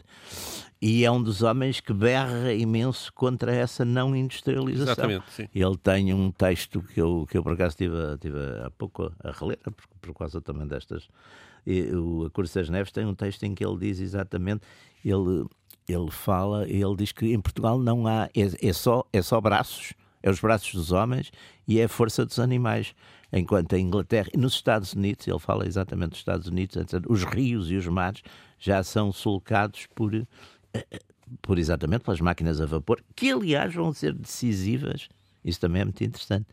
e 0.81 1.05
é 1.05 1.11
um 1.11 1.21
dos 1.21 1.43
homens 1.43 1.79
que 1.79 1.93
berra 1.93 2.51
imenso 2.51 3.13
contra 3.13 3.53
essa 3.53 3.85
não 3.85 4.15
industrialização. 4.15 4.91
Exatamente, 4.91 5.25
sim. 5.29 5.47
Ele 5.53 5.77
tem 5.77 6.11
um 6.11 6.31
texto 6.31 6.81
que 6.81 6.99
eu, 6.99 7.27
que 7.29 7.37
eu 7.37 7.43
por 7.43 7.53
acaso 7.53 7.73
estive, 7.73 7.95
estive 8.15 8.39
há 8.65 8.71
pouco 8.71 9.13
a 9.23 9.31
reler, 9.33 9.59
por, 9.59 9.75
por 10.01 10.15
causa 10.15 10.41
também 10.41 10.65
destas. 10.65 11.07
E, 11.63 11.95
o 11.95 12.27
Curso 12.31 12.55
das 12.55 12.69
Neves 12.69 12.91
tem 12.91 13.05
um 13.05 13.13
texto 13.13 13.43
em 13.43 13.53
que 13.53 13.63
ele 13.63 13.77
diz 13.77 13.99
exatamente, 13.99 14.63
ele 15.05 15.45
ele 15.87 16.11
fala, 16.11 16.67
ele 16.67 16.95
diz 16.97 17.11
que 17.11 17.33
em 17.33 17.39
Portugal 17.39 17.79
não 17.79 18.05
há, 18.05 18.29
é, 18.35 18.67
é, 18.69 18.73
só, 18.73 19.05
é 19.13 19.21
só 19.21 19.39
braços, 19.39 19.93
é 20.21 20.29
os 20.29 20.39
braços 20.39 20.73
dos 20.73 20.91
homens 20.91 21.31
e 21.67 21.79
é 21.79 21.85
a 21.85 21.89
força 21.89 22.25
dos 22.25 22.39
animais. 22.39 22.93
Enquanto 23.31 23.73
em 23.73 23.85
Inglaterra 23.85 24.29
nos 24.35 24.53
Estados 24.53 24.93
Unidos, 24.93 25.27
ele 25.27 25.39
fala 25.39 25.67
exatamente 25.67 26.11
dos 26.11 26.19
Estados 26.19 26.47
Unidos, 26.47 26.77
os 27.09 27.23
rios 27.23 27.69
e 27.71 27.75
os 27.75 27.87
mares 27.87 28.21
já 28.57 28.83
são 28.83 29.11
sulcados 29.11 29.85
por, 29.93 30.13
eh, 30.15 30.25
eh, 30.73 30.99
por 31.41 31.59
exatamente 31.59 32.03
pelas 32.03 32.21
máquinas 32.21 32.61
a 32.61 32.65
vapor, 32.65 33.03
que 33.15 33.31
aliás 33.31 33.73
vão 33.73 33.93
ser 33.93 34.13
decisivas, 34.13 35.09
isso 35.43 35.59
também 35.59 35.81
é 35.81 35.85
muito 35.85 36.03
interessante, 36.03 36.47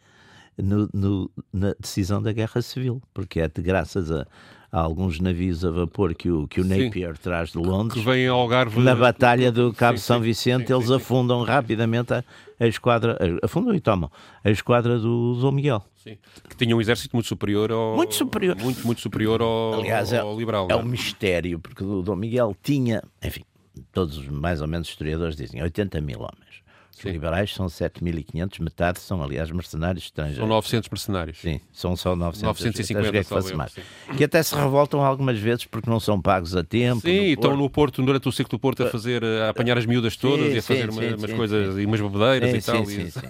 no, 0.57 0.89
no, 0.93 1.31
na 1.53 1.75
decisão 1.79 2.23
da 2.23 2.33
Guerra 2.33 2.61
Civil, 2.63 3.01
porque 3.13 3.41
é 3.41 3.49
de 3.49 3.63
graças 3.63 4.11
a, 4.11 4.27
há 4.75 4.81
alguns 4.81 5.21
navios 5.21 5.65
a 5.65 5.71
vapor 5.71 6.15
que 6.15 6.29
o, 6.29 6.49
que 6.49 6.61
o 6.61 6.65
Napier 6.65 7.15
sim. 7.15 7.23
traz 7.23 7.53
de 7.53 7.59
Londres. 7.59 8.03
Que 8.03 8.05
vêm 8.05 8.27
ao 8.27 8.41
Algarve. 8.41 8.81
Na 8.81 8.97
Batalha 8.97 9.53
do 9.53 9.73
Cabo 9.73 9.97
sim, 9.97 10.05
São 10.05 10.21
Vicente, 10.21 10.67
sim, 10.67 10.75
eles 10.75 10.91
afundam 10.91 11.45
rapidamente 11.45 12.13
a, 12.13 12.25
a, 12.59 12.67
esquadra, 12.67 13.17
afundam 13.41 13.73
e 13.73 13.81
tomam 13.81 14.11
a 14.43 14.51
esquadra 14.51 14.99
do 14.99 15.39
Dom 15.41 15.53
Miguel. 15.53 15.85
Sim. 15.95 16.19
Que 16.49 16.57
tinha 16.57 16.77
um 16.77 16.81
exército 16.81 17.15
muito 17.15 17.29
superior 17.29 17.71
ao. 17.71 17.95
Muito 17.95 18.17
superior. 18.17 18.57
Muito, 18.61 18.85
muito 18.85 19.01
superior 19.01 19.41
ao, 19.41 19.75
Aliás, 19.75 20.13
ao, 20.13 20.27
ao 20.27 20.37
liberal. 20.37 20.67
É, 20.69 20.73
é 20.73 20.77
um 20.77 20.85
mistério, 20.85 21.61
porque 21.61 21.85
o 21.85 22.03
Dom 22.03 22.17
Miguel 22.17 22.57
tinha, 22.61 23.01
enfim, 23.23 23.45
todos 23.93 24.27
mais 24.27 24.61
ou 24.61 24.67
menos 24.67 24.89
historiadores 24.89 25.37
dizem 25.37 25.63
80 25.63 26.01
mil 26.01 26.19
homens. 26.19 26.64
Os 26.97 27.05
liberais 27.05 27.53
são 27.53 27.67
7.500, 27.67 28.61
metade 28.61 29.01
são, 29.01 29.23
aliás, 29.23 29.51
mercenários 29.51 30.05
estrangeiros. 30.05 30.39
São 30.39 30.49
900 30.49 30.89
mercenários. 30.89 31.39
Sim, 31.39 31.61
são 31.73 31.97
só 31.97 32.15
900. 32.15 32.43
950, 32.43 33.25
que, 33.25 33.53
eu, 33.53 33.57
mais. 33.57 33.75
que 34.17 34.25
até 34.25 34.43
se 34.43 34.55
revoltam 34.55 35.05
algumas 35.05 35.39
vezes 35.39 35.65
porque 35.65 35.91
não 35.91 35.99
são 35.99 36.21
pagos 36.21 36.55
a 36.57 36.63
tempo. 36.63 37.01
Sim, 37.01 37.27
no 37.27 37.33
estão 37.33 37.57
no 37.57 37.69
Porto, 37.69 38.03
durante 38.03 38.29
o 38.29 38.33
ciclo 38.33 38.57
do 38.57 38.61
Porto, 38.61 38.85
a 38.85 38.91
fazer, 38.91 39.25
a 39.25 39.51
apanhar 39.51 39.77
as 39.77 39.87
miúdas 39.87 40.17
todas 40.17 40.47
sim, 40.47 40.55
e 40.55 40.59
a 40.59 40.63
fazer 40.63 40.93
sim, 40.93 40.99
uma, 40.99 41.17
umas 41.17 41.33
coisas 41.33 41.79
e 41.79 41.85
umas 41.85 42.01
bebedeiras 42.01 42.55
e 42.55 42.67
tal. 42.67 42.87
Sim, 42.87 43.11
sim, 43.11 43.21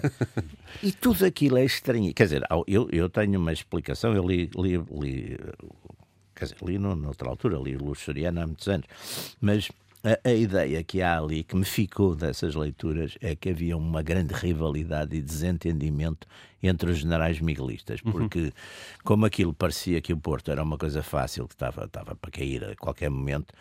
e 0.83 0.91
tudo 0.91 1.25
aquilo 1.25 1.57
é 1.57 1.65
estranho. 1.65 2.13
Quer 2.13 2.23
dizer, 2.23 2.43
eu, 2.67 2.87
eu 2.91 3.09
tenho 3.09 3.39
uma 3.39 3.51
explicação, 3.51 4.13
eu 4.13 4.27
li, 4.27 4.49
li, 4.55 4.77
li 4.77 5.37
quer 6.35 6.45
dizer, 6.45 6.57
li 6.63 6.77
noutra 6.77 7.29
altura, 7.29 7.57
li 7.57 7.75
o 7.75 7.83
Luxuriano 7.83 8.41
há 8.41 8.45
muitos 8.45 8.67
anos, 8.67 8.85
mas 9.41 9.69
a, 10.05 10.29
a, 10.29 10.33
ideia 10.33 10.83
que 10.83 11.01
há 11.01 11.17
ali, 11.17 11.43
que 11.43 11.55
me 11.55 11.65
ficou 11.65 12.15
dessas 12.15 12.53
leituras, 12.53 13.17
é 13.19 13.35
que 13.35 13.49
havia 13.49 13.75
uma 13.75 14.03
grande 14.03 14.35
rivalidade 14.35 15.15
e 15.15 15.21
desentendimento 15.21 16.27
entre 16.61 16.91
os 16.91 16.99
generais 16.99 17.41
miguelistas, 17.41 17.99
uhum. 18.05 18.11
porque 18.11 18.39
uhum. 18.39 18.51
como 19.03 19.25
aquilo 19.25 19.53
parecia 19.53 19.99
que 20.01 20.13
o 20.13 20.17
Porto 20.17 20.51
era 20.51 20.61
uma 20.61 20.77
coisa 20.77 21.01
fácil, 21.01 21.47
que 21.47 21.55
estava, 21.55 21.85
estava 21.85 22.15
para 22.15 22.31
cair 22.31 22.63
a 22.63 22.75
qualquer 22.75 23.09
momento, 23.09 23.51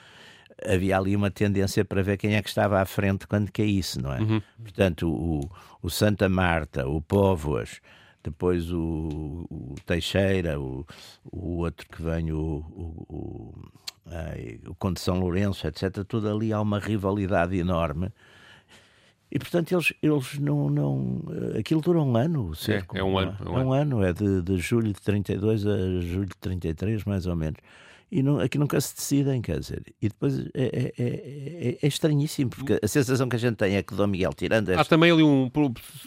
havia 0.63 0.99
ali 0.99 1.17
uma 1.17 1.31
tendência 1.31 1.83
para 1.83 2.03
ver 2.03 2.19
quem 2.19 2.35
é 2.37 2.43
que 2.43 2.49
estava 2.49 2.79
à 2.81 2.85
frente 2.85 3.27
quando 3.27 3.51
caísse, 3.51 3.99
não 3.99 4.13
é? 4.13 4.21
Uhum. 4.21 4.43
Portanto, 4.63 5.09
o, 5.11 5.51
o 5.83 5.91
Santa 5.91 6.29
Marta, 6.29 6.87
o 6.87 7.01
Póvoas, 7.01 7.81
depois 8.23 8.71
o, 8.71 9.47
o 9.51 9.75
Teixeira, 9.87 10.61
o, 10.61 10.87
o 11.25 11.59
outro 11.59 11.87
que 11.89 12.03
vem, 12.03 12.33
o, 12.33 12.65
o 13.09 13.55
o 14.67 14.75
Conde 14.75 14.95
de 14.95 15.01
São 15.01 15.19
Lourenço, 15.19 15.67
etc., 15.67 16.05
tudo 16.07 16.29
ali 16.29 16.53
há 16.53 16.61
uma 16.61 16.79
rivalidade 16.79 17.57
enorme. 17.57 18.13
E 19.31 19.39
portanto 19.39 19.73
eles, 19.73 19.93
eles 20.01 20.39
não, 20.39 20.71
não. 20.71 21.23
Aquilo 21.59 21.81
dura 21.81 22.01
um 22.01 22.17
ano, 22.17 22.55
certo? 22.55 22.95
É, 22.95 23.01
é, 23.01 23.05
um 23.05 23.19
ano. 23.19 23.37
É 23.41 23.49
um, 23.49 23.59
é 23.59 23.65
um 23.65 23.73
ano, 23.73 24.05
é 24.05 24.13
de, 24.13 24.43
de 24.43 24.57
julho 24.59 24.93
de 24.93 25.01
32 25.01 25.67
a 25.67 25.77
julho 26.01 26.27
de 26.27 26.37
33, 26.41 27.05
mais 27.05 27.27
ou 27.27 27.35
menos. 27.35 27.59
E 28.15 28.23
não, 28.23 28.39
aqui 28.39 28.59
nunca 28.59 28.81
se 28.81 28.95
decidem, 28.95 29.43
quer 29.43 29.59
dizer. 29.59 29.83
E 30.01 30.09
depois 30.09 30.39
é, 30.39 30.47
é, 30.55 30.93
é, 30.97 31.05
é, 31.05 31.79
é 31.83 31.87
estranhíssimo, 31.89 32.49
porque 32.49 32.79
a 32.81 32.87
sensação 32.87 33.29
que 33.29 33.35
a 33.35 33.39
gente 33.41 33.57
tem 33.57 33.75
é 33.75 33.83
que 33.83 33.93
Dom 33.93 34.07
Miguel, 34.07 34.33
tirando. 34.33 34.69
Este... 34.69 34.81
Há 34.81 34.85
também 34.85 35.11
ali 35.11 35.25
um. 35.25 35.51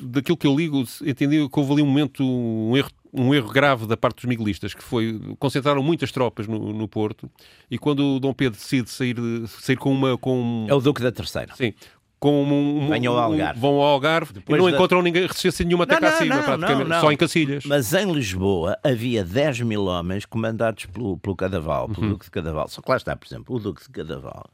Daquilo 0.02 0.38
que 0.38 0.48
eu 0.48 0.56
ligo, 0.56 0.86
entendi 1.06 1.50
que 1.50 1.60
houve 1.60 1.74
ali 1.74 1.82
um 1.82 1.86
momento, 1.86 2.24
um 2.24 2.78
erro 2.78 2.90
um 3.14 3.34
erro 3.34 3.52
grave 3.52 3.86
da 3.88 3.98
parte 3.98 4.18
dos 4.18 4.26
miguelistas, 4.26 4.74
que 4.74 4.84
foi 4.84 5.20
concentraram 5.40 5.82
muitas 5.82 6.12
tropas 6.12 6.48
no, 6.48 6.72
no 6.72 6.88
Porto 6.88 7.30
e 7.70 7.78
quando 7.78 8.16
o 8.16 8.20
Dom 8.20 8.34
Pedro 8.34 8.58
decide 8.58 8.90
sair, 8.90 9.16
sair 9.48 9.76
com 9.76 9.92
uma. 9.92 10.18
Com... 10.18 10.66
É 10.70 10.74
o 10.74 10.80
Duque 10.80 11.02
da 11.02 11.12
Terceira. 11.12 11.54
Sim. 11.56 11.74
Com 12.20 12.44
um, 12.44 12.90
um, 12.90 13.08
ao 13.10 13.18
Algarve. 13.18 13.60
Vão 13.60 13.76
ao 13.76 13.84
Algarve 13.84 14.34
Depois 14.34 14.58
e 14.58 14.62
não 14.62 14.72
da... 14.72 14.76
encontram 14.76 15.02
ninguém, 15.04 15.28
resistência 15.28 15.64
nenhuma 15.64 15.84
até 15.84 15.94
não, 15.96 16.02
cá 16.02 16.08
acima, 16.10 16.42
praticamente, 16.42 16.90
não, 16.90 17.02
só 17.02 17.12
em 17.12 17.18
Cacilhas. 17.18 17.64
Mas 17.66 17.94
em 17.94 18.12
Lisboa 18.12 18.78
havia 18.84 19.24
10 19.24 19.62
mil 19.62 19.86
homens 19.86 20.26
comandados 20.26 20.88
pelo, 20.88 21.18
pelo 21.18 21.36
Cadaval, 21.36 21.88
pelo 21.88 22.02
uhum. 22.02 22.14
Duque 22.14 22.26
de 22.26 22.32
Cadaval. 22.32 22.68
Só 22.70 22.82
que 22.82 22.90
lá 22.90 22.98
está, 22.98 23.16
por 23.16 23.28
exemplo, 23.28 23.56
o 23.56 23.60
Duque 23.60 23.84
de 23.84 23.90
Cadaval 23.90 24.50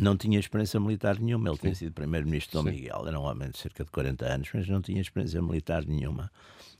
não 0.00 0.16
tinha 0.16 0.38
experiência 0.38 0.78
militar 0.80 1.18
nenhuma. 1.18 1.48
Ele 1.48 1.56
Sim. 1.56 1.62
tinha 1.62 1.74
sido 1.74 1.92
primeiro-ministro 1.92 2.58
de 2.58 2.64
Dom 2.64 2.70
Miguel, 2.70 3.04
era 3.06 3.18
um 3.18 3.24
homem 3.24 3.50
de 3.50 3.58
cerca 3.58 3.84
de 3.84 3.90
40 3.90 4.26
anos, 4.26 4.48
mas 4.52 4.68
não 4.68 4.80
tinha 4.80 5.00
experiência 5.00 5.40
militar 5.42 5.84
nenhuma. 5.84 6.30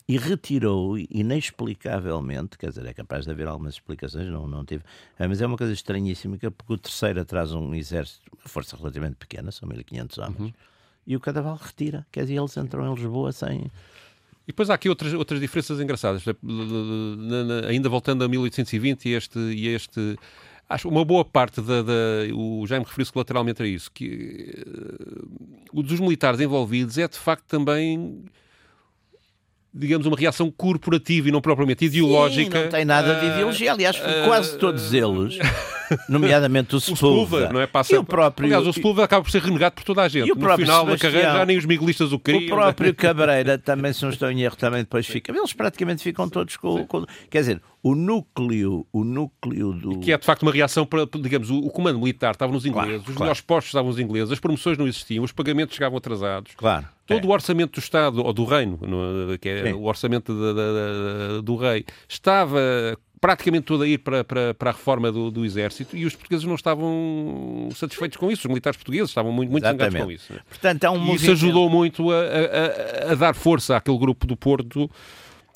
E 0.09 0.17
retirou 0.17 0.97
inexplicavelmente, 0.97 2.57
quer 2.57 2.71
dizer, 2.71 2.87
é 2.87 2.95
capaz 2.95 3.27
de 3.27 3.31
haver 3.31 3.47
algumas 3.47 3.75
explicações, 3.75 4.27
não, 4.29 4.49
não 4.49 4.65
tive, 4.65 4.83
é, 5.19 5.29
mas 5.29 5.43
é 5.43 5.47
uma 5.47 5.57
coisa 5.57 5.73
estranhíssima, 5.73 6.39
porque 6.39 6.73
o 6.73 6.79
terceiro 6.79 7.23
traz 7.27 7.53
um 7.53 7.75
exército, 7.75 8.23
uma 8.33 8.49
força 8.49 8.75
relativamente 8.75 9.17
pequena, 9.17 9.53
são 9.53 9.69
1500 9.69 10.17
homens, 10.19 10.41
uhum. 10.41 10.53
e 11.07 11.15
o 11.15 11.21
Cadaval 11.21 11.57
retira, 11.57 12.07
quer 12.11 12.23
dizer, 12.23 12.37
eles 12.37 12.57
entram 12.57 12.91
em 12.91 12.95
Lisboa 12.95 13.33
sem... 13.33 13.71
E 14.45 14.51
depois 14.51 14.71
há 14.71 14.75
aqui 14.75 14.89
outras, 14.89 15.13
outras 15.13 15.39
diferenças 15.41 15.79
engraçadas, 15.79 16.25
ainda 17.69 17.91
voltando 17.91 18.25
a 18.25 18.29
1820 18.29 19.11
e 19.11 19.13
este... 19.13 19.39
E 19.39 19.69
este 19.69 20.17
Acho 20.69 20.89
uma 20.89 21.05
boa 21.05 21.25
parte 21.25 21.63
da. 21.63 21.83
da 21.83 21.93
o 22.35 22.67
Jaime 22.67 22.85
referiu-se 22.85 23.13
colateralmente 23.13 23.63
a 23.63 23.67
isso, 23.67 23.91
que 23.91 24.55
uh, 24.67 25.29
o 25.73 25.83
dos 25.83 25.99
militares 25.99 26.41
envolvidos 26.41 26.99
é 26.99 27.09
de 27.09 27.17
facto 27.17 27.45
também 27.47 28.25
digamos, 29.73 30.07
uma 30.07 30.17
reação 30.17 30.51
corporativa 30.51 31.29
e 31.29 31.33
não 31.33 31.41
propriamente 31.41 31.85
ideológica. 31.85 32.59
Sim, 32.59 32.65
não 32.65 32.71
tem 32.71 32.85
nada 32.85 33.15
de 33.21 33.27
ideologia. 33.27 33.73
Aliás, 33.73 33.97
uh, 33.97 34.25
quase 34.25 34.57
todos 34.59 34.93
eles, 34.93 35.39
nomeadamente 36.09 36.75
o 36.75 36.81
Sepúlveda, 36.81 37.53
não 37.53 37.61
é? 37.61 37.67
Passa, 37.67 37.95
e 37.95 37.99
o 37.99 38.05
próprio... 38.05 38.47
Aliás, 38.47 38.67
o 38.67 38.73
Sepúlveda 38.73 39.05
acaba 39.05 39.23
por 39.23 39.31
ser 39.31 39.43
renegado 39.43 39.75
por 39.75 39.85
toda 39.85 40.03
a 40.03 40.09
gente. 40.09 40.29
E 40.29 40.33
o 40.33 40.35
no 40.35 40.57
final 40.57 40.87
da 40.87 40.97
carreira 40.97 41.33
já 41.33 41.47
nem 41.47 41.59
os 41.59 41.67
miguelistas 41.67 42.13
o 42.13 42.19
queriam. 42.19 42.45
O 42.45 42.47
próprio 42.49 42.95
Cabreira 42.97 43.59
também, 43.59 43.93
se 43.93 44.03
não 44.03 44.11
estou 44.11 44.31
em 44.31 44.43
erro, 44.43 44.57
também 44.57 44.81
depois 44.81 45.07
fica. 45.07 45.37
Eles 45.37 45.53
praticamente 45.53 46.03
ficam 46.03 46.29
todos 46.29 46.57
com, 46.57 46.87
com... 46.87 47.05
Quer 47.31 47.41
dizer, 47.41 47.63
o 47.83 47.95
núcleo, 47.95 48.87
o 48.93 49.05
núcleo 49.05 49.73
do... 49.73 50.01
Que 50.01 50.13
é, 50.13 50.19
de 50.19 50.25
facto, 50.25 50.43
uma 50.43 50.53
reação 50.53 50.85
para, 50.85 51.07
digamos, 51.21 51.51
o, 51.51 51.59
o 51.59 51.71
comando 51.71 51.99
militar 51.99 52.33
estava 52.33 52.53
nos 52.53 52.67
ingleses, 52.67 52.89
claro, 52.89 53.01
os 53.01 53.05
claro. 53.05 53.21
melhores 53.21 53.41
postos 53.41 53.69
estavam 53.69 53.91
nos 53.91 54.01
ingleses, 54.01 54.33
as 54.33 54.41
promoções 54.41 54.79
não 54.79 54.87
existiam, 54.87 55.23
os 55.23 55.33
pagamentos 55.33 55.75
chegavam 55.75 55.99
atrasados. 55.99 56.53
Claro. 56.57 56.87
Todo 57.09 57.25
é. 57.25 57.27
o 57.27 57.31
orçamento 57.31 57.73
do 57.73 57.83
Estado, 57.83 58.23
ou 58.23 58.33
do 58.35 58.45
reino, 58.45 58.79
que 59.41 59.49
é 59.49 59.63
Sim. 59.65 59.73
o 59.73 59.85
orçamento 59.85 60.33
do 61.43 61.57
rei, 61.57 61.87
estava 62.07 62.61
praticamente 63.19 63.65
todo 63.65 63.83
a 63.83 63.89
ir 63.89 63.99
para, 63.99 64.23
para, 64.23 64.55
para 64.55 64.71
a 64.71 64.73
reforma 64.73 65.11
do, 65.11 65.31
do, 65.31 65.45
exército 65.45 65.97
e 65.97 66.05
os 66.05 66.15
portugueses 66.15 66.45
não 66.45 66.55
estavam 66.55 67.69
satisfeitos 67.75 68.17
com 68.19 68.31
isso. 68.31 68.43
Os 68.43 68.49
militares 68.49 68.77
portugueses 68.77 69.09
estavam 69.09 69.33
muito, 69.33 69.51
muito 69.51 69.65
zangados 69.65 69.99
com 69.99 70.11
isso. 70.11 70.35
Portanto, 70.49 70.85
é 70.85 70.91
um 70.91 70.97
e 70.97 70.99
movimento... 70.99 71.23
isso 71.23 71.33
ajudou 71.33 71.69
muito 71.71 72.11
a, 72.13 72.21
a, 73.09 73.13
a, 73.13 73.15
dar 73.15 73.35
força 73.35 73.77
àquele 73.77 73.99
grupo 73.99 74.27
do 74.27 74.37
Porto 74.37 74.89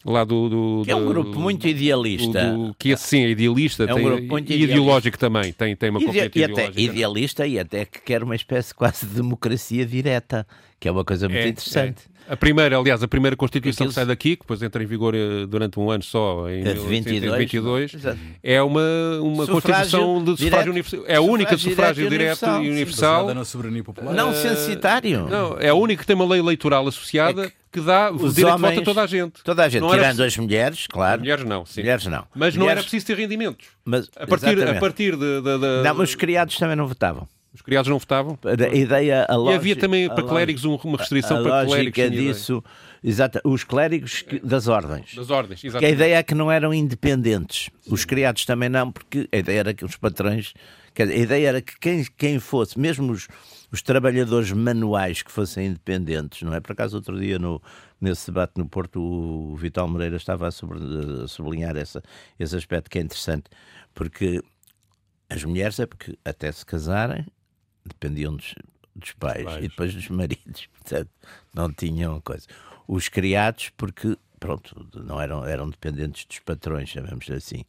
lá 0.04 0.24
do, 0.24 0.48
do 0.48 0.82
que 0.84 0.90
é 0.90 0.96
um 0.96 1.06
grupo 1.06 1.38
muito 1.38 1.68
idealista 1.68 2.52
do, 2.52 2.74
que 2.76 2.96
sim 2.96 3.22
é 3.22 3.28
idealista 3.28 3.84
é 3.84 3.94
um 3.94 4.02
grupo 4.02 4.26
muito 4.26 4.52
e 4.52 4.64
ideológico 4.64 5.16
também 5.16 5.52
tem 5.52 5.76
tem 5.76 5.90
uma 5.90 6.00
componente 6.00 6.40
e 6.40 6.42
até 6.42 6.72
idealista 6.74 7.46
e 7.46 7.56
até 7.56 7.84
que 7.84 8.00
quer 8.00 8.24
uma 8.24 8.34
espécie 8.34 8.74
quase 8.74 9.06
de 9.06 9.14
democracia 9.14 9.86
direta 9.86 10.44
que 10.82 10.88
é 10.88 10.90
uma 10.90 11.04
coisa 11.04 11.28
muito 11.28 11.40
é, 11.40 11.48
interessante. 11.48 12.10
É. 12.28 12.32
A 12.32 12.36
primeira, 12.36 12.76
aliás, 12.76 13.00
a 13.04 13.06
primeira 13.06 13.36
Constituição 13.36 13.86
que 13.86 13.94
sai 13.94 14.04
daqui, 14.04 14.34
que 14.34 14.42
depois 14.42 14.60
entra 14.60 14.82
em 14.82 14.86
vigor 14.86 15.14
eh, 15.14 15.46
durante 15.46 15.78
um 15.78 15.88
ano 15.92 16.02
só, 16.02 16.50
em 16.50 16.66
é 16.66 16.74
22, 16.74 17.92
é 18.42 18.60
uma, 18.60 18.80
uma 19.20 19.46
Constituição 19.46 20.24
de 20.24 20.36
sufrágio 20.36 20.72
universal. 20.72 21.04
É 21.06 21.16
a 21.16 21.20
única 21.20 21.54
de 21.54 21.62
sufrágio 21.62 22.10
direto 22.10 22.44
e 22.44 22.68
universal. 22.68 23.32
na 23.32 23.44
soberania 23.44 23.84
popular. 23.84 24.12
Não 24.12 24.34
censitário. 24.34 25.28
Não, 25.28 25.56
é 25.60 25.68
a 25.68 25.74
única 25.74 26.00
que 26.00 26.06
tem 26.06 26.16
uma 26.16 26.26
lei 26.26 26.40
eleitoral 26.40 26.88
associada. 26.88 27.44
É 27.44 27.46
que 27.46 27.62
que 27.72 27.80
dá 27.80 28.10
o 28.10 28.18
direito 28.30 28.54
homens, 28.54 28.74
de 28.74 28.76
voto 28.76 28.80
a 28.80 28.84
toda 28.84 29.02
a 29.02 29.06
gente. 29.06 29.42
Toda 29.42 29.64
a 29.64 29.68
gente, 29.70 29.80
não 29.80 29.90
tirando 29.92 30.20
era... 30.20 30.26
as 30.26 30.36
mulheres, 30.36 30.86
claro. 30.86 31.20
Mulheres 31.20 31.42
não, 31.42 31.64
sim. 31.64 31.80
Mulheres 31.80 32.04
não. 32.04 32.26
Mas 32.34 32.54
mulheres... 32.54 32.56
não 32.58 32.68
era 32.68 32.82
preciso 32.82 33.06
ter 33.06 33.16
rendimentos. 33.16 33.66
Mas, 33.82 34.10
a 34.14 34.26
partir, 34.26 34.68
a 34.68 34.74
partir 34.78 35.16
de, 35.16 35.40
de, 35.40 35.58
de, 35.58 35.82
Não, 35.82 35.94
mas 35.94 36.10
os 36.10 36.14
criados 36.14 36.58
também 36.58 36.76
não 36.76 36.86
votavam. 36.86 37.26
Os 37.54 37.60
criados 37.60 37.90
não 37.90 37.98
votavam? 37.98 38.38
A 38.44 38.74
ideia, 38.74 39.26
a 39.28 39.36
lógica, 39.36 39.52
e 39.52 39.56
havia 39.56 39.76
também 39.76 40.08
para 40.08 40.22
clérigos 40.22 40.64
uma 40.64 40.96
restrição 40.96 41.40
a 41.40 41.42
para 41.42 41.66
clérigos. 41.66 41.98
A 41.98 42.08
disso, 42.08 42.64
exato, 43.04 43.40
os 43.44 43.62
clérigos 43.62 44.24
das 44.42 44.68
ordens. 44.68 45.14
Das 45.14 45.28
ordens. 45.28 45.60
Que 45.60 45.84
a 45.84 45.90
ideia 45.90 46.16
é 46.16 46.22
que 46.22 46.34
não 46.34 46.50
eram 46.50 46.72
independentes. 46.72 47.68
Sim. 47.82 47.92
Os 47.92 48.06
criados 48.06 48.46
também 48.46 48.70
não, 48.70 48.90
porque 48.90 49.28
a 49.30 49.36
ideia 49.36 49.60
era 49.60 49.74
que 49.74 49.84
os 49.84 49.96
patrões, 49.96 50.54
a 50.98 51.02
ideia 51.02 51.48
era 51.48 51.60
que 51.60 51.78
quem, 51.78 52.06
quem 52.16 52.38
fosse, 52.38 52.78
mesmo 52.78 53.12
os, 53.12 53.28
os 53.70 53.82
trabalhadores 53.82 54.50
manuais 54.50 55.20
que 55.22 55.30
fossem 55.30 55.66
independentes, 55.66 56.40
não 56.40 56.54
é? 56.54 56.60
Por 56.60 56.72
acaso 56.72 56.96
outro 56.96 57.20
dia 57.20 57.38
no, 57.38 57.60
nesse 58.00 58.28
debate 58.28 58.54
no 58.56 58.66
Porto 58.66 58.98
o 58.98 59.54
Vital 59.56 59.86
Moreira 59.86 60.16
estava 60.16 60.48
a, 60.48 60.50
sobre, 60.50 60.78
a 61.22 61.28
sublinhar 61.28 61.76
essa, 61.76 62.02
esse 62.38 62.56
aspecto 62.56 62.88
que 62.88 62.98
é 62.98 63.02
interessante, 63.02 63.44
porque 63.94 64.42
as 65.28 65.44
mulheres 65.44 65.78
é 65.78 65.84
porque 65.84 66.16
até 66.24 66.50
se 66.50 66.64
casarem 66.64 67.26
dependiam 67.84 68.36
dos, 68.36 68.54
dos 68.94 69.12
pais, 69.12 69.44
pais, 69.44 69.64
e 69.64 69.68
depois 69.68 69.94
dos 69.94 70.08
maridos, 70.08 70.66
portanto, 70.78 71.10
não 71.54 71.72
tinham 71.72 72.20
coisa. 72.20 72.46
Os 72.86 73.08
criados, 73.08 73.70
porque, 73.76 74.16
pronto, 74.38 74.86
não 74.94 75.20
eram, 75.20 75.44
eram 75.44 75.70
dependentes 75.70 76.24
dos 76.24 76.38
patrões, 76.40 76.88
chamamos 76.88 77.30
assim. 77.30 77.64